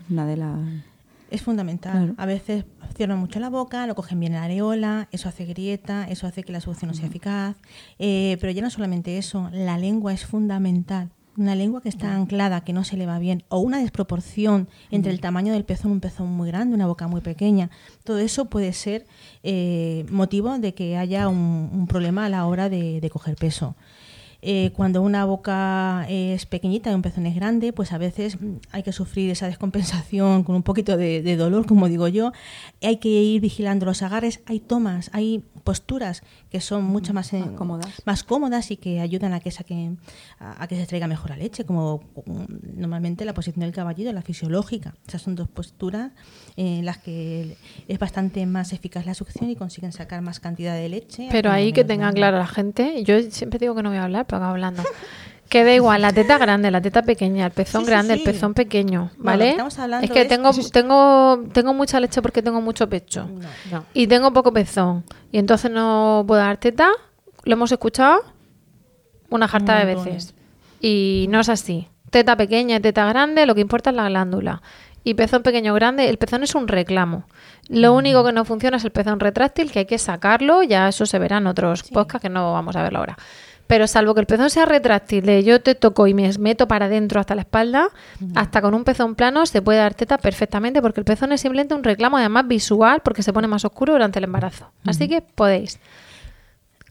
una 0.09 0.25
de 0.25 0.37
las... 0.37 0.59
Es 1.35 1.41
fundamental. 1.41 1.91
Claro. 1.91 2.13
A 2.17 2.25
veces 2.25 2.65
cierran 2.95 3.19
mucho 3.19 3.39
la 3.39 3.49
boca, 3.49 3.85
no 3.87 3.95
cogen 3.95 4.19
bien 4.19 4.33
la 4.33 4.43
areola, 4.43 5.07
eso 5.11 5.29
hace 5.29 5.45
grieta, 5.45 6.07
eso 6.09 6.27
hace 6.27 6.43
que 6.43 6.53
la 6.53 6.61
succión 6.61 6.89
no 6.89 6.95
sea 6.95 7.07
eficaz. 7.07 7.57
Eh, 7.99 8.37
pero 8.39 8.51
ya 8.51 8.61
no 8.61 8.69
solamente 8.69 9.17
eso, 9.17 9.49
la 9.51 9.77
lengua 9.77 10.13
es 10.13 10.25
fundamental. 10.25 11.11
Una 11.37 11.53
lengua 11.53 11.81
que 11.81 11.89
está 11.89 12.15
anclada, 12.15 12.61
que 12.61 12.71
no 12.71 12.85
se 12.85 12.95
le 12.95 13.05
va 13.05 13.19
bien, 13.19 13.43
o 13.49 13.59
una 13.59 13.79
desproporción 13.79 14.69
entre 14.89 15.11
el 15.11 15.19
tamaño 15.19 15.51
del 15.51 15.65
pezón, 15.65 15.91
un 15.91 15.99
pezón 15.99 16.29
muy 16.29 16.47
grande, 16.47 16.75
una 16.75 16.87
boca 16.87 17.09
muy 17.09 17.19
pequeña. 17.19 17.69
Todo 18.05 18.19
eso 18.19 18.45
puede 18.45 18.71
ser 18.71 19.05
eh, 19.43 20.05
motivo 20.09 20.57
de 20.57 20.73
que 20.73 20.95
haya 20.95 21.27
un, 21.27 21.69
un 21.73 21.87
problema 21.87 22.25
a 22.25 22.29
la 22.29 22.45
hora 22.45 22.69
de, 22.69 23.01
de 23.01 23.09
coger 23.09 23.35
peso. 23.35 23.75
Eh, 24.47 24.69
cuando 24.75 25.01
una 25.01 25.25
boca 25.25 26.05
es 26.07 26.45
pequeñita 26.45 26.91
y 26.91 26.93
un 26.93 27.01
pezón 27.01 27.25
es 27.25 27.33
grande, 27.33 27.73
pues 27.73 27.91
a 27.93 27.97
veces 27.97 28.39
mm, 28.39 28.57
hay 28.71 28.83
que 28.83 28.91
sufrir 28.91 29.31
esa 29.31 29.47
descompensación 29.47 30.43
con 30.43 30.55
un 30.55 30.61
poquito 30.61 30.97
de, 30.97 31.23
de 31.23 31.35
dolor, 31.35 31.65
como 31.65 31.87
digo 31.87 32.07
yo. 32.07 32.31
Hay 32.83 32.97
que 32.97 33.09
ir 33.09 33.41
vigilando 33.41 33.87
los 33.87 34.03
agarres. 34.03 34.41
Hay 34.45 34.59
tomas, 34.59 35.09
hay 35.13 35.43
posturas 35.63 36.21
que 36.55 36.61
son 36.61 36.85
mucho 36.85 37.13
más, 37.13 37.33
eh, 37.33 37.43
cómodas. 37.57 38.01
más 38.05 38.23
cómodas 38.23 38.71
y 38.71 38.77
que 38.77 39.01
ayudan 39.01 39.33
a 39.33 39.41
que, 39.41 39.51
saquen, 39.51 39.99
a, 40.39 40.63
a 40.63 40.67
que 40.69 40.75
se 40.75 40.83
extraiga 40.83 41.05
mejor 41.05 41.31
la 41.31 41.35
leche, 41.35 41.65
como 41.65 42.01
mm, 42.25 42.79
normalmente 42.79 43.25
la 43.25 43.33
posición 43.33 43.59
del 43.59 43.73
caballito, 43.73 44.13
la 44.13 44.21
fisiológica. 44.21 44.95
Esas 45.05 45.21
son 45.21 45.35
dos 45.35 45.49
posturas 45.49 46.13
en 46.55 46.85
las 46.85 46.99
que 46.99 47.57
es 47.89 47.99
bastante 47.99 48.45
más 48.45 48.71
eficaz 48.71 49.05
la 49.05 49.15
succión 49.15 49.49
y 49.49 49.57
consiguen 49.57 49.91
sacar 49.91 50.21
más 50.21 50.39
cantidad 50.39 50.75
de 50.75 50.87
leche. 50.87 51.27
Pero 51.29 51.51
ahí 51.51 51.73
que 51.73 51.83
tenga 51.83 52.09
claro 52.13 52.37
la 52.37 52.47
gente, 52.47 53.03
yo 53.03 53.21
siempre 53.23 53.59
digo 53.59 53.75
que 53.75 53.83
no 53.83 53.89
voy 53.89 53.97
a 53.97 54.05
hablar, 54.05 54.25
pero 54.25 54.37
acabo 54.37 54.51
hablando. 54.51 54.81
Que 55.49 55.63
da 55.63 55.73
igual, 55.73 56.01
la 56.01 56.11
teta 56.11 56.37
grande, 56.37 56.71
la 56.71 56.81
teta 56.81 57.03
pequeña, 57.03 57.45
el 57.45 57.51
pezón 57.51 57.81
Sí, 57.81 57.85
sí, 57.85 57.91
grande, 57.91 58.13
el 58.15 58.23
pezón 58.23 58.53
pequeño, 58.53 59.11
¿vale? 59.17 59.55
es 60.01 60.11
que 60.11 60.21
es- 60.23 60.27
tengo, 60.27 60.51
tengo, 60.71 61.43
tengo 61.53 61.73
mucha 61.73 61.99
leche 61.99 62.21
porque 62.21 62.41
tengo 62.41 62.61
mucho 62.61 62.89
pecho. 62.89 63.29
No. 63.71 63.85
Y 63.93 64.07
tengo 64.07 64.33
poco 64.33 64.51
pezón. 64.51 65.03
Y 65.31 65.37
entonces 65.37 65.69
no 65.71 66.23
puedo 66.27 66.41
dar 66.41 66.57
teta. 66.57 66.89
Lo 67.43 67.53
hemos 67.53 67.71
escuchado 67.71 68.23
una 69.29 69.47
jarta 69.47 69.77
de 69.77 69.85
veces. 69.95 70.33
Y 70.81 71.27
no 71.29 71.39
es 71.39 71.49
así. 71.49 71.87
Teta 72.09 72.35
pequeña 72.35 72.77
y 72.77 72.79
teta 72.79 73.05
grande, 73.05 73.45
lo 73.45 73.55
que 73.55 73.61
importa 73.61 73.89
es 73.91 73.95
la 73.95 74.07
glándula. 74.09 74.61
Y 75.03 75.13
pezón 75.13 75.43
pequeño 75.43 75.73
grande, 75.75 76.09
el 76.09 76.17
pezón 76.17 76.43
es 76.43 76.55
un 76.55 76.67
reclamo. 76.67 77.25
Lo 77.69 77.93
único 77.93 78.23
que 78.23 78.31
no 78.31 78.45
funciona 78.45 78.77
es 78.77 78.83
el 78.83 78.91
pezón 78.91 79.19
retráctil, 79.19 79.71
que 79.71 79.79
hay 79.79 79.85
que 79.85 79.99
sacarlo. 79.99 80.63
Ya 80.63 80.87
eso 80.87 81.05
se 81.05 81.19
verá 81.19 81.37
en 81.37 81.45
otros 81.47 81.83
podcasts 81.83 82.23
que 82.23 82.29
no 82.29 82.53
vamos 82.53 82.75
a 82.75 82.81
verlo 82.81 82.99
ahora. 82.99 83.17
Pero 83.67 83.87
salvo 83.87 84.13
que 84.13 84.21
el 84.21 84.27
pezón 84.27 84.49
sea 84.49 84.65
retráctil, 84.65 85.25
de 85.25 85.43
yo 85.43 85.59
te 85.61 85.73
toco 85.73 86.05
y 86.07 86.13
me 86.13 86.29
meto 86.39 86.67
para 86.67 86.85
adentro 86.85 87.19
hasta 87.19 87.33
la 87.33 87.41
espalda, 87.41 87.89
hasta 88.35 88.61
con 88.61 88.73
un 88.73 88.83
pezón 88.83 89.15
plano 89.15 89.45
se 89.45 89.61
puede 89.61 89.79
dar 89.79 89.95
teta 89.95 90.17
perfectamente, 90.17 90.81
porque 90.81 90.99
el 90.99 91.05
pezón 91.05 91.31
es 91.31 91.41
simplemente 91.41 91.73
un 91.73 91.83
reclamo, 91.83 92.17
además 92.17 92.47
visual, 92.47 93.01
porque 93.03 93.23
se 93.23 93.33
pone 93.33 93.47
más 93.47 93.65
oscuro 93.65 93.93
durante 93.93 94.19
el 94.19 94.25
embarazo. 94.25 94.71
Así 94.85 95.07
que 95.07 95.21
podéis. 95.21 95.79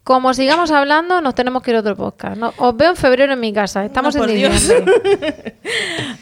Como 0.05 0.35
sigamos 0.35 0.71
hablando, 0.71 1.23
nos 1.23 1.35
tenemos 1.35 1.63
que 1.63 1.71
ir 1.71 1.79
a 1.79 1.81
otro 1.81 1.97
podcast. 1.97 2.37
No, 2.37 2.53
os 2.59 2.77
veo 2.77 2.91
en 2.91 2.97
febrero 2.97 3.33
en 3.33 3.41
mi 3.41 3.55
casa. 3.55 3.87
Estamos 3.87 4.15
No, 4.15 4.25
en 4.25 4.35
diciembre. 4.35 5.57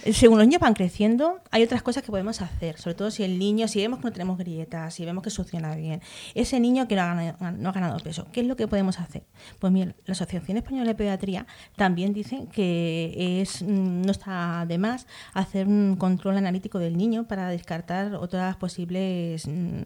Según 0.13 0.39
los 0.39 0.47
niños 0.47 0.61
van 0.61 0.75
creciendo, 0.75 1.41
hay 1.51 1.65
otras 1.65 1.83
cosas 1.83 2.05
que 2.05 2.13
podemos 2.13 2.41
hacer, 2.43 2.79
sobre 2.79 2.95
todo 2.95 3.11
si 3.11 3.25
el 3.25 3.41
niño, 3.41 3.67
si 3.67 3.81
vemos 3.81 3.99
que 3.99 4.05
no 4.05 4.13
tenemos 4.13 4.39
grietas, 4.39 4.95
si 4.95 5.05
vemos 5.05 5.25
que 5.25 5.31
succiona 5.31 5.75
bien, 5.75 6.01
ese 6.37 6.61
niño 6.61 6.87
que 6.87 6.95
no 6.95 7.03
ha, 7.03 7.07
ganado, 7.07 7.37
no 7.59 7.69
ha 7.69 7.73
ganado 7.73 7.99
peso, 7.99 8.29
¿qué 8.33 8.43
es 8.43 8.47
lo 8.47 8.55
que 8.55 8.69
podemos 8.69 9.01
hacer? 9.01 9.25
Pues 9.59 9.73
mira, 9.73 9.97
la 10.07 10.13
Asociación 10.13 10.59
Española 10.59 10.87
de 10.87 10.95
Pediatría 10.95 11.47
también 11.75 12.13
dice 12.13 12.47
que 12.53 13.41
es 13.41 13.63
mm, 13.63 14.03
no 14.03 14.13
está 14.13 14.65
de 14.67 14.79
más 14.79 15.09
hacer 15.35 15.67
un 15.67 15.97
control 15.97 16.37
analítico 16.37 16.79
del 16.79 16.97
niño 16.97 17.25
para 17.25 17.49
descartar 17.49 18.15
otras 18.15 18.55
posibles 18.57 19.49
mm, 19.49 19.83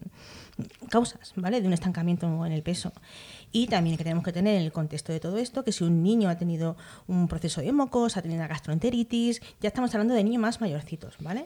causas, 0.91 1.33
¿vale? 1.37 1.63
De 1.63 1.67
un 1.67 1.73
estancamiento 1.73 2.45
en 2.45 2.53
el 2.53 2.63
peso. 2.63 2.93
Y 3.53 3.69
también 3.69 3.97
que 3.97 4.05
tenemos 4.05 4.23
que 4.25 4.33
tener 4.33 4.57
en 4.57 4.63
el 4.63 4.73
contexto 4.73 5.13
de 5.13 5.21
todo 5.21 5.39
esto 5.39 5.65
que 5.65 5.73
si 5.73 5.83
un 5.85 6.03
niño 6.03 6.29
ha 6.29 6.37
tenido 6.37 6.77
un 7.07 7.27
proceso 7.29 7.61
de 7.63 7.73
mocos, 7.73 8.17
ha 8.17 8.23
tenido 8.23 8.41
una 8.41 8.49
gastroenteritis, 8.49 9.41
ya 9.61 9.69
estamos 9.69 9.95
hablando 9.95 10.15
de 10.15 10.23
niños 10.25 10.43
más 10.43 10.61
mayorcitos, 10.61 11.15
¿vale? 11.21 11.45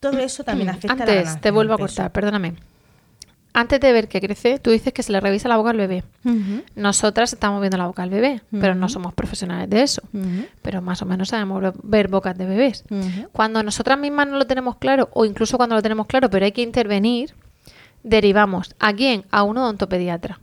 Todo 0.00 0.18
eso 0.18 0.42
también 0.44 0.68
afecta 0.70 0.92
a 0.94 0.96
la 0.96 1.02
Antes, 1.04 1.16
ganancia 1.16 1.40
te 1.40 1.50
vuelvo 1.50 1.74
a 1.74 1.78
cortar, 1.78 2.12
perdóname. 2.12 2.54
Antes 3.52 3.80
de 3.80 3.90
ver 3.92 4.08
que 4.08 4.20
crece, 4.20 4.58
tú 4.58 4.70
dices 4.70 4.92
que 4.92 5.02
se 5.02 5.12
le 5.12 5.20
revisa 5.20 5.48
la 5.48 5.56
boca 5.56 5.70
al 5.70 5.78
bebé. 5.78 6.04
Nosotras 6.74 7.32
estamos 7.32 7.60
viendo 7.62 7.78
la 7.78 7.86
boca 7.86 8.02
al 8.02 8.10
bebé, 8.10 8.42
pero 8.50 8.74
no 8.74 8.88
somos 8.90 9.14
profesionales 9.14 9.70
de 9.70 9.82
eso. 9.82 10.02
Pero 10.62 10.82
más 10.82 11.00
o 11.00 11.06
menos 11.06 11.28
sabemos 11.30 11.62
ver- 11.82 12.08
bocas 12.08 12.36
de 12.36 12.44
bebés. 12.44 12.84
Cuando 13.32 13.62
nosotras 13.62 13.98
mismas 13.98 14.26
no 14.28 14.36
lo 14.36 14.46
tenemos 14.46 14.76
claro, 14.76 15.08
o 15.14 15.24
incluso 15.24 15.56
cuando 15.56 15.74
lo 15.74 15.80
tenemos 15.82 16.06
claro, 16.06 16.28
pero 16.28 16.44
hay 16.44 16.52
que 16.52 16.60
intervenir, 16.62 17.34
derivamos 18.02 18.74
a 18.78 18.92
quién? 18.92 19.24
A 19.30 19.42
un 19.42 19.56
odontopediatra. 19.56 20.38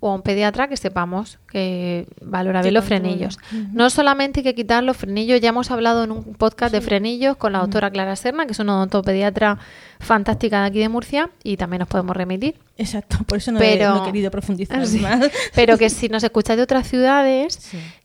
O 0.00 0.10
a 0.12 0.14
un 0.14 0.22
pediatra 0.22 0.68
que 0.68 0.76
sepamos 0.76 1.38
que 1.50 2.06
valora 2.22 2.62
bien 2.62 2.74
los 2.74 2.84
frenillos. 2.84 3.36
No 3.72 3.90
solamente 3.90 4.40
hay 4.40 4.44
que 4.44 4.54
quitar 4.54 4.84
los 4.84 4.96
frenillos, 4.96 5.40
ya 5.40 5.48
hemos 5.48 5.72
hablado 5.72 6.04
en 6.04 6.12
un 6.12 6.22
podcast 6.34 6.72
de 6.72 6.80
frenillos 6.80 7.36
con 7.36 7.52
la 7.52 7.58
doctora 7.58 7.90
Clara 7.90 8.14
Serna, 8.14 8.46
que 8.46 8.52
es 8.52 8.58
una 8.60 8.76
odontopediatra 8.76 9.58
fantástica 9.98 10.60
de 10.60 10.66
aquí 10.68 10.78
de 10.78 10.88
Murcia, 10.88 11.30
y 11.42 11.56
también 11.56 11.80
nos 11.80 11.88
podemos 11.88 12.16
remitir. 12.16 12.54
Exacto, 12.76 13.18
por 13.26 13.38
eso 13.38 13.50
no, 13.50 13.58
Pero- 13.58 13.84
he, 13.84 13.88
no 13.88 14.02
he 14.02 14.06
querido 14.06 14.30
profundizar 14.30 14.86
Sí. 14.86 15.00
más. 15.00 15.28
Pero 15.54 15.76
que 15.78 15.90
si 15.90 16.08
nos 16.08 16.22
escucháis 16.22 16.56
de 16.58 16.62
otras 16.62 16.88
ciudades, 16.88 17.58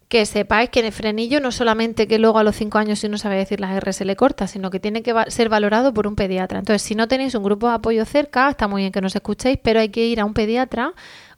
que 0.07 0.25
sepáis 0.25 0.69
que 0.69 0.79
en 0.79 0.87
el 0.87 0.91
frenillo 0.91 1.39
no 1.41 1.51
solamente 1.51 2.07
que 2.07 2.17
luego 2.19 2.37
a 2.39 2.43
los 2.43 2.55
5 2.55 2.77
años 2.77 2.99
si 2.99 3.09
no 3.09 3.17
sabe 3.17 3.35
decir 3.37 3.59
las 3.59 3.71
R 3.75 3.93
se 3.93 4.05
le 4.05 4.15
corta, 4.15 4.47
sino 4.47 4.69
que 4.69 4.79
tiene 4.79 5.01
que 5.03 5.11
va- 5.13 5.25
ser 5.27 5.49
valorado 5.49 5.93
por 5.93 6.05
un 6.07 6.15
pediatra. 6.15 6.59
Entonces, 6.59 6.81
si 6.83 6.93
no 6.95 7.07
tenéis 7.07 7.33
un 7.35 7.43
grupo 7.43 7.67
de 7.67 7.75
apoyo 7.75 8.05
cerca, 8.05 8.49
está 8.49 8.67
muy 8.67 8.81
bien 8.83 8.91
que 8.91 9.01
nos 9.01 9.15
escuchéis, 9.15 9.57
pero 9.61 9.79
hay 9.79 9.89
que 9.89 10.05
ir 10.05 10.19
a 10.19 10.25
un 10.25 10.33
pediatra 10.33 10.93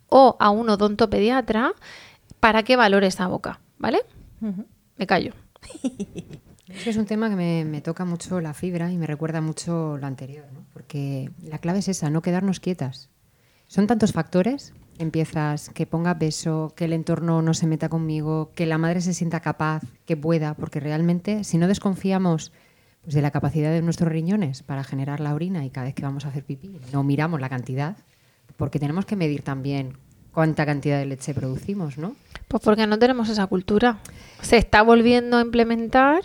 o 0.09 0.37
a 0.39 0.49
un 0.49 0.69
odontopediatra 0.69 1.73
para 2.39 2.63
que 2.63 2.75
valore 2.75 3.07
esa 3.07 3.27
boca, 3.27 3.59
¿vale? 3.77 4.01
Me 4.97 5.07
callo. 5.07 5.33
Es 6.67 6.83
que 6.83 6.89
es 6.89 6.97
un 6.97 7.05
tema 7.05 7.29
que 7.29 7.35
me, 7.35 7.63
me 7.63 7.81
toca 7.81 8.05
mucho 8.05 8.41
la 8.41 8.53
fibra 8.53 8.91
y 8.91 8.97
me 8.97 9.07
recuerda 9.07 9.39
mucho 9.39 9.97
lo 9.97 10.07
anterior, 10.07 10.45
¿no? 10.51 10.65
porque 10.73 11.31
la 11.41 11.59
clave 11.59 11.79
es 11.79 11.87
esa, 11.87 12.09
no 12.09 12.21
quedarnos 12.21 12.59
quietas. 12.59 13.09
Son 13.67 13.87
tantos 13.87 14.11
factores, 14.11 14.73
empiezas 14.97 15.69
que 15.69 15.85
ponga 15.85 16.19
peso, 16.19 16.73
que 16.75 16.83
el 16.83 16.91
entorno 16.91 17.41
no 17.41 17.53
se 17.53 17.65
meta 17.65 17.87
conmigo, 17.87 18.51
que 18.55 18.65
la 18.65 18.77
madre 18.77 18.99
se 18.99 19.13
sienta 19.13 19.39
capaz, 19.39 19.83
que 20.05 20.17
pueda, 20.17 20.53
porque 20.55 20.81
realmente 20.81 21.45
si 21.45 21.57
no 21.57 21.69
desconfiamos 21.69 22.51
pues, 23.03 23.15
de 23.15 23.21
la 23.21 23.31
capacidad 23.31 23.71
de 23.71 23.81
nuestros 23.81 24.11
riñones 24.11 24.63
para 24.63 24.83
generar 24.83 25.21
la 25.21 25.33
orina 25.33 25.63
y 25.63 25.69
cada 25.69 25.85
vez 25.85 25.95
que 25.95 26.03
vamos 26.03 26.25
a 26.25 26.27
hacer 26.27 26.43
pipí 26.43 26.77
no 26.91 27.03
miramos 27.03 27.39
la 27.39 27.47
cantidad, 27.47 27.95
porque 28.57 28.79
tenemos 28.79 29.05
que 29.05 29.15
medir 29.15 29.41
también 29.41 29.97
cuánta 30.31 30.65
cantidad 30.65 30.97
de 30.99 31.05
leche 31.05 31.33
producimos, 31.33 31.97
¿no? 31.97 32.15
Pues 32.47 32.61
porque 32.63 32.85
no 32.87 32.99
tenemos 32.99 33.29
esa 33.29 33.47
cultura. 33.47 33.97
Se 34.41 34.57
está 34.57 34.81
volviendo 34.81 35.37
a 35.37 35.41
implementar, 35.41 36.23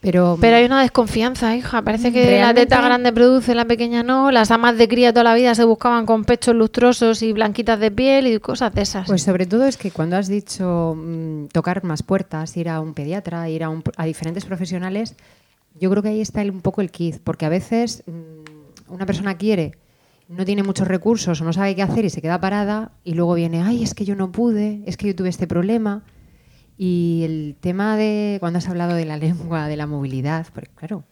Pero, 0.00 0.38
pero 0.40 0.56
hay 0.56 0.64
una 0.64 0.80
desconfianza, 0.82 1.56
hija. 1.56 1.82
Parece 1.82 2.12
que 2.12 2.40
la 2.40 2.54
teta 2.54 2.80
grande 2.80 3.12
produce, 3.12 3.52
la 3.56 3.64
pequeña 3.64 4.04
no. 4.04 4.30
Las 4.30 4.52
amas 4.52 4.78
de 4.78 4.86
cría 4.86 5.12
toda 5.12 5.24
la 5.24 5.34
vida 5.34 5.56
se 5.56 5.64
buscaban 5.64 6.06
con 6.06 6.24
pechos 6.24 6.54
lustrosos 6.54 7.20
y 7.22 7.32
blanquitas 7.32 7.80
de 7.80 7.90
piel 7.90 8.28
y 8.28 8.38
cosas 8.38 8.72
de 8.74 8.82
esas. 8.82 9.08
Pues 9.08 9.22
sobre 9.22 9.46
todo 9.46 9.64
es 9.66 9.76
que 9.76 9.90
cuando 9.90 10.16
has 10.16 10.28
dicho 10.28 10.94
mm, 10.96 11.46
tocar 11.46 11.82
más 11.82 12.04
puertas, 12.04 12.56
ir 12.56 12.68
a 12.68 12.80
un 12.80 12.94
pediatra, 12.94 13.48
ir 13.48 13.64
a, 13.64 13.70
un- 13.70 13.82
a 13.96 14.04
diferentes 14.04 14.44
profesionales, 14.44 15.16
yo 15.80 15.90
creo 15.90 16.02
que 16.04 16.10
ahí 16.10 16.20
está 16.20 16.42
el- 16.42 16.52
un 16.52 16.60
poco 16.60 16.80
el 16.80 16.92
kit, 16.92 17.16
porque 17.24 17.46
a 17.46 17.48
veces 17.48 18.04
mm, 18.06 18.92
una 18.92 19.04
persona 19.04 19.36
quiere, 19.36 19.72
no 20.28 20.44
tiene 20.44 20.62
muchos 20.62 20.86
recursos 20.86 21.40
o 21.40 21.44
no 21.44 21.52
sabe 21.52 21.74
qué 21.74 21.82
hacer 21.82 22.04
y 22.04 22.10
se 22.10 22.20
queda 22.20 22.40
parada 22.40 22.92
y 23.02 23.14
luego 23.14 23.34
viene, 23.34 23.62
ay, 23.62 23.82
es 23.82 23.94
que 23.94 24.04
yo 24.04 24.14
no 24.14 24.30
pude, 24.30 24.82
es 24.84 24.96
que 24.96 25.06
yo 25.08 25.16
tuve 25.16 25.30
este 25.30 25.46
problema. 25.46 26.04
Y 26.76 27.22
el 27.24 27.56
tema 27.58 27.96
de 27.96 28.36
cuando 28.38 28.58
has 28.58 28.68
hablado 28.68 28.94
de 28.94 29.06
la 29.06 29.16
lengua, 29.18 29.68
de 29.68 29.76
la 29.76 29.86
movilidad, 29.86 30.46
porque 30.54 30.70
claro, 30.74 31.04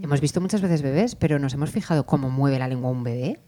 hemos 0.00 0.20
visto 0.20 0.40
muchas 0.40 0.62
veces 0.62 0.82
bebés, 0.82 1.14
pero 1.14 1.38
nos 1.38 1.54
hemos 1.54 1.70
fijado 1.70 2.06
cómo 2.06 2.30
mueve 2.30 2.58
la 2.58 2.68
lengua 2.68 2.90
un 2.90 3.04
bebé 3.04 3.38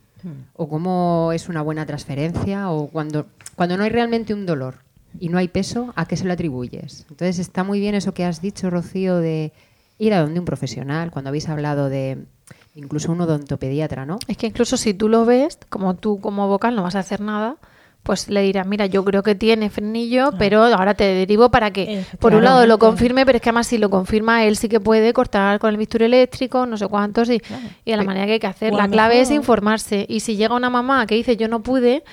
o 0.54 0.68
cómo 0.70 1.32
es 1.34 1.50
una 1.50 1.60
buena 1.60 1.84
transferencia 1.84 2.70
o 2.70 2.88
cuando, 2.88 3.26
cuando 3.56 3.76
no 3.76 3.84
hay 3.84 3.90
realmente 3.90 4.32
un 4.32 4.46
dolor 4.46 4.76
y 5.20 5.28
no 5.28 5.36
hay 5.36 5.48
peso, 5.48 5.92
¿a 5.96 6.06
qué 6.06 6.16
se 6.16 6.24
lo 6.24 6.32
atribuyes? 6.32 7.06
Entonces 7.10 7.38
está 7.38 7.62
muy 7.62 7.78
bien 7.78 7.94
eso 7.94 8.14
que 8.14 8.24
has 8.24 8.40
dicho, 8.40 8.70
Rocío, 8.70 9.18
de 9.18 9.52
ir 9.98 10.14
a 10.14 10.20
donde 10.20 10.40
un 10.40 10.46
profesional, 10.46 11.10
cuando 11.10 11.28
habéis 11.28 11.48
hablado 11.48 11.90
de 11.90 12.24
incluso 12.74 13.12
un 13.12 13.20
odontopediatra, 13.20 14.05
¿no? 14.07 14.18
Es 14.26 14.36
que 14.36 14.47
incluso 14.47 14.76
si 14.76 14.95
tú 14.95 15.09
lo 15.09 15.24
ves, 15.24 15.59
como 15.68 15.95
tú 15.95 16.20
como 16.20 16.49
vocal 16.49 16.74
no 16.74 16.82
vas 16.82 16.97
a 16.97 17.01
hacer 17.01 17.20
nada, 17.20 17.57
pues 18.05 18.28
le 18.28 18.42
dirás, 18.42 18.66
mira, 18.66 18.84
yo 18.84 19.03
creo 19.03 19.22
que 19.22 19.34
tiene 19.34 19.70
frenillo, 19.70 20.32
pero 20.38 20.62
ahora 20.62 20.92
te 20.92 21.05
derivo 21.05 21.51
para 21.51 21.70
que, 21.72 22.05
por 22.18 22.34
un 22.34 22.45
lado, 22.45 22.66
lo 22.66 22.78
confirme, 22.78 23.24
pero 23.24 23.36
es 23.36 23.42
que 23.42 23.49
además 23.49 23.66
si 23.66 23.78
lo 23.78 23.88
confirma, 23.88 24.45
él 24.45 24.57
sí 24.59 24.68
que 24.68 24.78
puede 24.78 25.14
cortar 25.14 25.59
con 25.59 25.70
el 25.70 25.78
bisturí 25.78 26.05
eléctrico, 26.05 26.66
no 26.66 26.76
sé 26.76 26.86
cuántos, 26.86 27.30
y, 27.30 27.40
y 27.84 27.90
de 27.90 27.97
la 27.97 28.05
manera 28.05 28.26
que 28.26 28.32
hay 28.32 28.40
que 28.40 28.47
hacer. 28.47 28.74
A 28.74 28.76
La 28.76 28.88
clave 28.88 29.22
es 29.22 29.30
informarse. 29.30 30.05
Y 30.07 30.20
si 30.20 30.36
llega 30.36 30.55
una 30.55 30.68
mamá 30.68 31.07
que 31.07 31.14
dice, 31.14 31.38
yo 31.38 31.49
no 31.49 31.62
pude, 31.62 32.05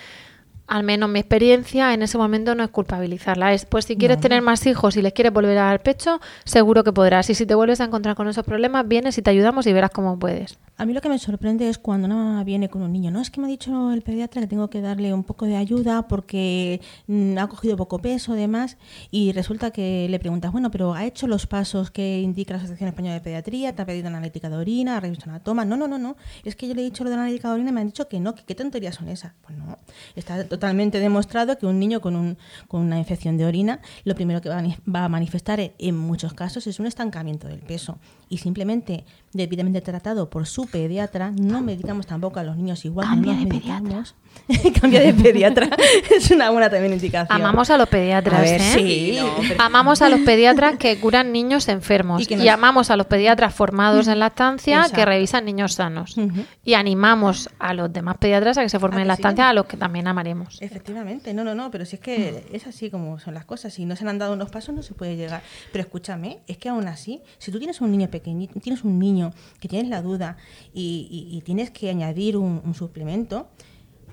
al 0.71 0.83
menos 0.83 1.09
mi 1.09 1.19
experiencia 1.19 1.93
en 1.93 2.01
ese 2.01 2.17
momento 2.17 2.55
no 2.55 2.63
es 2.63 2.69
culpabilizarla. 2.69 3.53
Es, 3.53 3.65
pues 3.65 3.83
si 3.83 3.97
quieres 3.97 4.17
No. 4.17 4.21
tener 4.21 4.41
más 4.41 4.65
hijos 4.65 4.95
y 4.95 5.01
les 5.01 5.11
quieres 5.11 5.33
volver 5.33 5.57
a 5.57 5.63
dar 5.65 5.83
pecho, 5.83 6.21
seguro 6.45 6.85
que 6.85 6.93
podrás. 6.93 7.29
Y 7.29 7.35
si 7.35 7.45
te 7.45 7.55
vuelves 7.55 7.81
a 7.81 7.83
encontrar 7.85 8.15
con 8.15 8.29
esos 8.29 8.45
problemas, 8.45 8.87
vienes 8.87 9.17
y 9.17 9.21
te 9.21 9.29
ayudamos 9.29 9.67
y 9.67 9.73
verás 9.73 9.91
cómo 9.91 10.17
puedes. 10.17 10.57
A 10.77 10.85
mí 10.85 10.93
lo 10.93 11.01
que 11.01 11.09
me 11.09 11.19
sorprende 11.19 11.67
es 11.69 11.77
cuando 11.77 12.07
una 12.07 12.15
mamá 12.15 12.43
viene 12.43 12.69
con 12.69 12.81
un 12.81 12.91
niño. 12.91 13.11
No, 13.11 13.21
es 13.21 13.29
que 13.29 13.39
me 13.39 13.47
ha 13.47 13.49
dicho 13.49 13.91
el 13.91 14.01
pediatra 14.01 14.41
que 14.41 14.47
tengo 14.47 14.69
que 14.69 14.81
darle 14.81 15.13
un 15.13 15.23
poco 15.23 15.45
de 15.45 15.55
ayuda 15.57 16.07
porque 16.07 16.81
mm, 17.05 17.37
ha 17.37 17.47
cogido 17.47 17.75
poco 17.77 17.99
peso, 17.99 18.33
demás. 18.33 18.77
Y 19.11 19.31
resulta 19.33 19.71
que 19.71 20.07
le 20.09 20.17
preguntas, 20.19 20.51
bueno, 20.53 20.71
pero 20.71 20.93
¿ha 20.95 21.05
hecho 21.05 21.27
los 21.27 21.45
pasos 21.45 21.91
que 21.91 22.21
indica 22.21 22.53
la 22.53 22.59
Asociación 22.59 22.87
Española 22.87 23.13
de 23.15 23.21
Pediatría? 23.21 23.75
¿Te 23.75 23.81
ha 23.81 23.85
pedido 23.85 24.07
analítica 24.07 24.49
de 24.49 24.55
orina? 24.55 24.97
¿Ha 24.97 24.99
revisado 25.01 25.29
una 25.31 25.39
toma? 25.43 25.65
No, 25.65 25.75
no, 25.77 25.87
no, 25.87 25.99
no. 25.99 26.15
Es 26.45 26.55
que 26.55 26.67
yo 26.67 26.73
le 26.73 26.81
he 26.81 26.85
dicho 26.85 27.03
lo 27.03 27.09
de 27.11 27.15
la 27.17 27.23
analítica 27.23 27.49
de 27.49 27.55
orina 27.55 27.69
y 27.69 27.73
me 27.73 27.81
han 27.81 27.87
dicho 27.87 28.07
que 28.07 28.19
no, 28.19 28.33
que 28.33 28.43
qué 28.43 28.55
tonterías 28.55 28.95
son 28.95 29.09
esas. 29.09 29.33
Pues 29.45 29.55
no, 29.57 29.77
está 30.15 30.43
totalmente 30.61 30.99
demostrado 30.99 31.57
que 31.57 31.65
un 31.65 31.79
niño 31.79 32.01
con, 32.01 32.15
un, 32.15 32.37
con 32.67 32.81
una 32.81 32.99
infección 32.99 33.35
de 33.35 33.45
orina, 33.45 33.79
lo 34.03 34.13
primero 34.13 34.41
que 34.41 34.49
va 34.49 34.59
a, 34.59 34.63
va 34.87 35.05
a 35.05 35.09
manifestar 35.09 35.59
en 35.59 35.97
muchos 35.97 36.35
casos 36.35 36.67
es 36.67 36.79
un 36.79 36.85
estancamiento 36.85 37.47
del 37.47 37.61
peso. 37.61 37.97
Y 38.31 38.37
simplemente 38.37 39.03
debidamente 39.33 39.81
tratado 39.81 40.29
por 40.29 40.47
su 40.47 40.65
pediatra, 40.67 41.31
no 41.31 41.61
medicamos 41.61 42.07
tampoco 42.07 42.39
a 42.39 42.43
los 42.43 42.55
niños 42.57 42.83
igual 42.85 43.07
Cambia 43.07 43.33
no 43.33 43.39
de 43.39 43.45
medicamos. 43.45 44.15
Cambia 44.81 45.01
de 45.01 45.13
pediatra. 45.13 45.69
es 46.15 46.31
una 46.31 46.49
buena 46.49 46.69
también 46.69 46.93
indicación. 46.93 47.41
Amamos 47.41 47.69
a 47.69 47.77
los 47.77 47.89
pediatras, 47.89 48.39
A 48.39 48.41
ver, 48.41 48.61
¿eh? 48.61 48.73
sí, 48.73 49.17
no, 49.19 49.29
pero- 49.47 49.61
Amamos 49.61 50.01
a 50.01 50.07
los 50.07 50.21
pediatras 50.21 50.77
que 50.77 50.97
curan 50.99 51.33
niños 51.33 51.67
enfermos 51.67 52.29
Y 52.29 52.35
nos- 52.37 52.47
amamos 52.47 52.89
a 52.89 52.95
los 52.95 53.07
pediatras 53.07 53.53
formados 53.53 54.07
en 54.07 54.19
lactancia 54.19 54.77
Exacto. 54.77 54.95
que 54.95 55.05
revisan 55.05 55.43
niños 55.43 55.73
sanos. 55.73 56.15
Y 56.63 56.73
animamos 56.75 57.49
a 57.59 57.73
los 57.73 57.91
demás 57.91 58.15
pediatras 58.17 58.57
a 58.57 58.63
que 58.63 58.69
se 58.69 58.79
formen 58.79 58.99
¿A 58.99 59.01
en 59.03 59.07
que 59.09 59.15
sí? 59.17 59.21
lactancia, 59.23 59.49
a 59.49 59.53
los 59.53 59.65
que 59.65 59.75
también 59.75 60.07
amaremos. 60.07 60.61
Efectivamente, 60.61 61.33
no, 61.33 61.43
no, 61.43 61.53
no, 61.53 61.69
pero 61.69 61.85
si 61.85 61.97
es 61.97 62.01
que 62.01 62.45
es 62.53 62.65
así 62.65 62.89
como 62.89 63.19
son 63.19 63.33
las 63.33 63.43
cosas. 63.43 63.73
Si 63.73 63.83
no 63.85 63.97
se 63.97 64.07
han 64.07 64.17
dado 64.19 64.33
unos 64.33 64.49
pasos, 64.49 64.73
no 64.73 64.83
se 64.83 64.93
puede 64.93 65.17
llegar. 65.17 65.41
Pero 65.73 65.83
escúchame, 65.83 66.39
es 66.47 66.57
que 66.57 66.69
aún 66.69 66.87
así, 66.87 67.21
si 67.37 67.51
tú 67.51 67.57
tienes 67.59 67.81
un 67.81 67.91
niño 67.91 68.09
pequeñito, 68.21 68.59
tienes 68.59 68.83
un 68.83 68.97
niño 68.99 69.31
que 69.59 69.67
tienes 69.67 69.89
la 69.89 70.01
duda 70.01 70.37
y, 70.73 71.07
y- 71.31 71.37
y 71.37 71.41
tienes 71.41 71.71
que 71.71 71.89
añadir 71.89 72.37
un, 72.37 72.61
un 72.63 72.73
suplemento, 72.73 73.47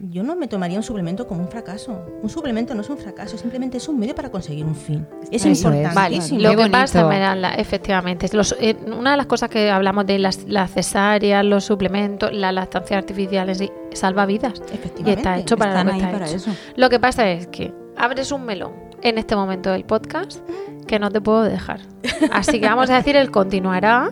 yo 0.01 0.23
no 0.23 0.37
me 0.37 0.47
tomaría 0.47 0.77
un 0.77 0.85
suplemento 0.85 1.27
como 1.27 1.41
un 1.43 1.49
fracaso. 1.49 2.07
Un 2.23 2.31
suplemento 2.31 2.73
no 2.73 2.83
es 2.83 2.89
un 2.89 2.99
fracaso, 2.99 3.37
simplemente 3.37 3.79
es 3.79 3.89
un 3.89 3.99
medio 3.99 4.15
para 4.15 4.31
conseguir 4.31 4.65
un 4.65 4.77
fin. 4.77 5.05
Es. 5.33 5.43
Vale, 5.65 5.83
importantísimo. 5.83 6.41
lo 6.41 6.51
que 6.57 6.71
pasa, 6.71 7.55
efectivamente, 7.57 8.29
los- 8.33 8.55
eh, 8.61 8.77
una 8.97 9.11
de 9.11 9.17
las 9.17 9.27
cosas 9.27 9.51
que 9.51 9.69
hablamos 9.71 10.07
de 10.07 10.21
las, 10.21 10.45
las 10.45 10.71
cesáreas, 10.71 11.45
los 11.45 11.65
suplementos, 11.65 12.33
la 12.33 12.53
lactancia 12.53 12.97
artificial, 12.97 13.53
sí, 13.57 13.73
salva 13.93 14.25
vidas. 14.25 14.63
Y 14.71 14.75
Efectivamente. 14.77 15.21
está 15.21 15.37
hecho 15.39 15.57
para 15.57 15.73
Están 15.73 15.87
lo 15.87 15.93
que 15.93 15.97
ahí 15.97 16.01
está 16.03 16.13
para 16.13 16.27
hecho. 16.29 16.37
eso. 16.37 16.51
Lo 16.77 16.89
que 16.91 17.01
pasa 17.01 17.29
es 17.31 17.49
que 17.49 17.75
abres 17.97 18.31
un 18.31 18.45
melón 18.45 18.73
en 19.03 19.18
este 19.18 19.36
momento 19.36 19.70
del 19.70 19.84
podcast 19.84 20.40
que 20.86 20.99
no 20.99 21.11
te 21.11 21.20
puedo 21.20 21.42
dejar. 21.42 21.80
Así 22.32 22.61
que 22.61 22.66
vamos 22.66 22.90
a 22.90 22.96
decir 22.96 23.16
el 23.16 23.30
continuará. 23.30 24.11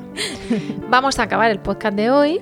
Vamos 0.88 1.18
a 1.18 1.24
acabar 1.24 1.50
el 1.50 1.58
podcast 1.58 1.96
de 1.96 2.10
hoy. 2.10 2.40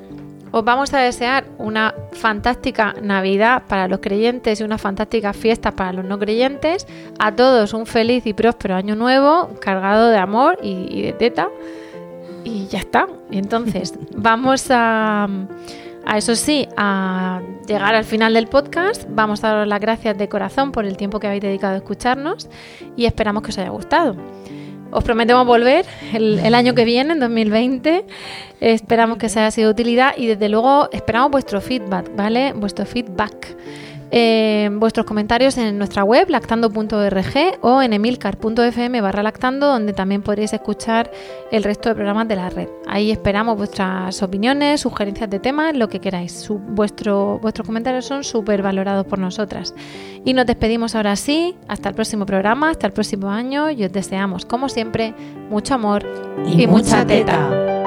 Os 0.50 0.64
vamos 0.64 0.92
a 0.94 0.98
desear 0.98 1.46
una 1.58 1.94
fantástica 2.12 2.94
Navidad 3.02 3.64
para 3.66 3.88
los 3.88 3.98
creyentes 4.00 4.60
y 4.60 4.64
una 4.64 4.78
fantástica 4.78 5.32
fiesta 5.32 5.72
para 5.72 5.92
los 5.92 6.04
no 6.04 6.18
creyentes. 6.18 6.86
A 7.18 7.34
todos 7.34 7.74
un 7.74 7.86
feliz 7.86 8.26
y 8.26 8.34
próspero 8.34 8.74
año 8.74 8.94
nuevo, 8.94 9.50
cargado 9.60 10.10
de 10.10 10.18
amor 10.18 10.58
y, 10.62 10.86
y 10.90 11.02
de 11.02 11.12
teta. 11.12 11.48
Y 12.44 12.66
ya 12.66 12.78
está. 12.80 13.08
Entonces 13.30 13.94
vamos 14.14 14.66
a, 14.70 15.28
a 16.06 16.18
eso 16.18 16.34
sí, 16.34 16.68
a 16.76 17.40
llegar 17.66 17.94
al 17.94 18.04
final 18.04 18.34
del 18.34 18.46
podcast. 18.46 19.04
Vamos 19.08 19.42
a 19.44 19.48
daros 19.48 19.68
las 19.68 19.80
gracias 19.80 20.16
de 20.16 20.28
corazón 20.28 20.72
por 20.72 20.84
el 20.84 20.96
tiempo 20.96 21.20
que 21.20 21.26
habéis 21.26 21.42
dedicado 21.42 21.74
a 21.74 21.78
escucharnos 21.78 22.48
y 22.96 23.06
esperamos 23.06 23.42
que 23.42 23.50
os 23.50 23.58
haya 23.58 23.70
gustado. 23.70 24.16
Os 24.90 25.02
prometemos 25.02 25.44
volver 25.46 25.86
el, 26.12 26.38
el 26.38 26.54
año 26.54 26.74
que 26.74 26.84
viene, 26.84 27.14
en 27.14 27.20
2020. 27.20 28.04
Esperamos 28.60 29.18
que 29.18 29.26
os 29.26 29.36
haya 29.36 29.50
sido 29.50 29.68
de 29.68 29.72
utilidad 29.72 30.14
y 30.16 30.26
desde 30.26 30.48
luego 30.48 30.88
esperamos 30.92 31.32
vuestro 31.32 31.60
feedback, 31.60 32.14
¿vale? 32.14 32.52
Vuestro 32.52 32.86
feedback. 32.86 33.56
Eh, 34.10 34.70
vuestros 34.74 35.06
comentarios 35.06 35.58
en 35.58 35.76
nuestra 35.78 36.04
web 36.04 36.28
lactando.org 36.30 37.58
o 37.62 37.82
en 37.82 37.92
emilcar.fm 37.92 39.00
barra 39.00 39.22
lactando 39.22 39.66
donde 39.66 39.92
también 39.92 40.22
podréis 40.22 40.52
escuchar 40.52 41.10
el 41.50 41.64
resto 41.64 41.88
de 41.88 41.94
programas 41.96 42.28
de 42.28 42.36
la 42.36 42.48
red. 42.50 42.68
Ahí 42.86 43.10
esperamos 43.10 43.56
vuestras 43.56 44.22
opiniones, 44.22 44.80
sugerencias 44.82 45.28
de 45.30 45.40
temas, 45.40 45.76
lo 45.76 45.88
que 45.88 46.00
queráis. 46.00 46.32
Su- 46.32 46.58
vuestro, 46.58 47.38
vuestros 47.40 47.66
comentarios 47.66 48.04
son 48.04 48.22
súper 48.24 48.62
valorados 48.62 49.06
por 49.06 49.18
nosotras. 49.18 49.74
Y 50.24 50.32
nos 50.32 50.46
despedimos 50.46 50.94
ahora 50.94 51.16
sí, 51.16 51.56
hasta 51.68 51.88
el 51.88 51.94
próximo 51.94 52.24
programa, 52.24 52.70
hasta 52.70 52.86
el 52.86 52.92
próximo 52.92 53.30
año 53.30 53.70
y 53.70 53.84
os 53.84 53.92
deseamos, 53.92 54.46
como 54.46 54.68
siempre, 54.68 55.12
mucho 55.50 55.74
amor 55.74 56.06
y, 56.46 56.62
Y 56.62 56.66
mucha 56.66 57.04
teta. 57.06 57.83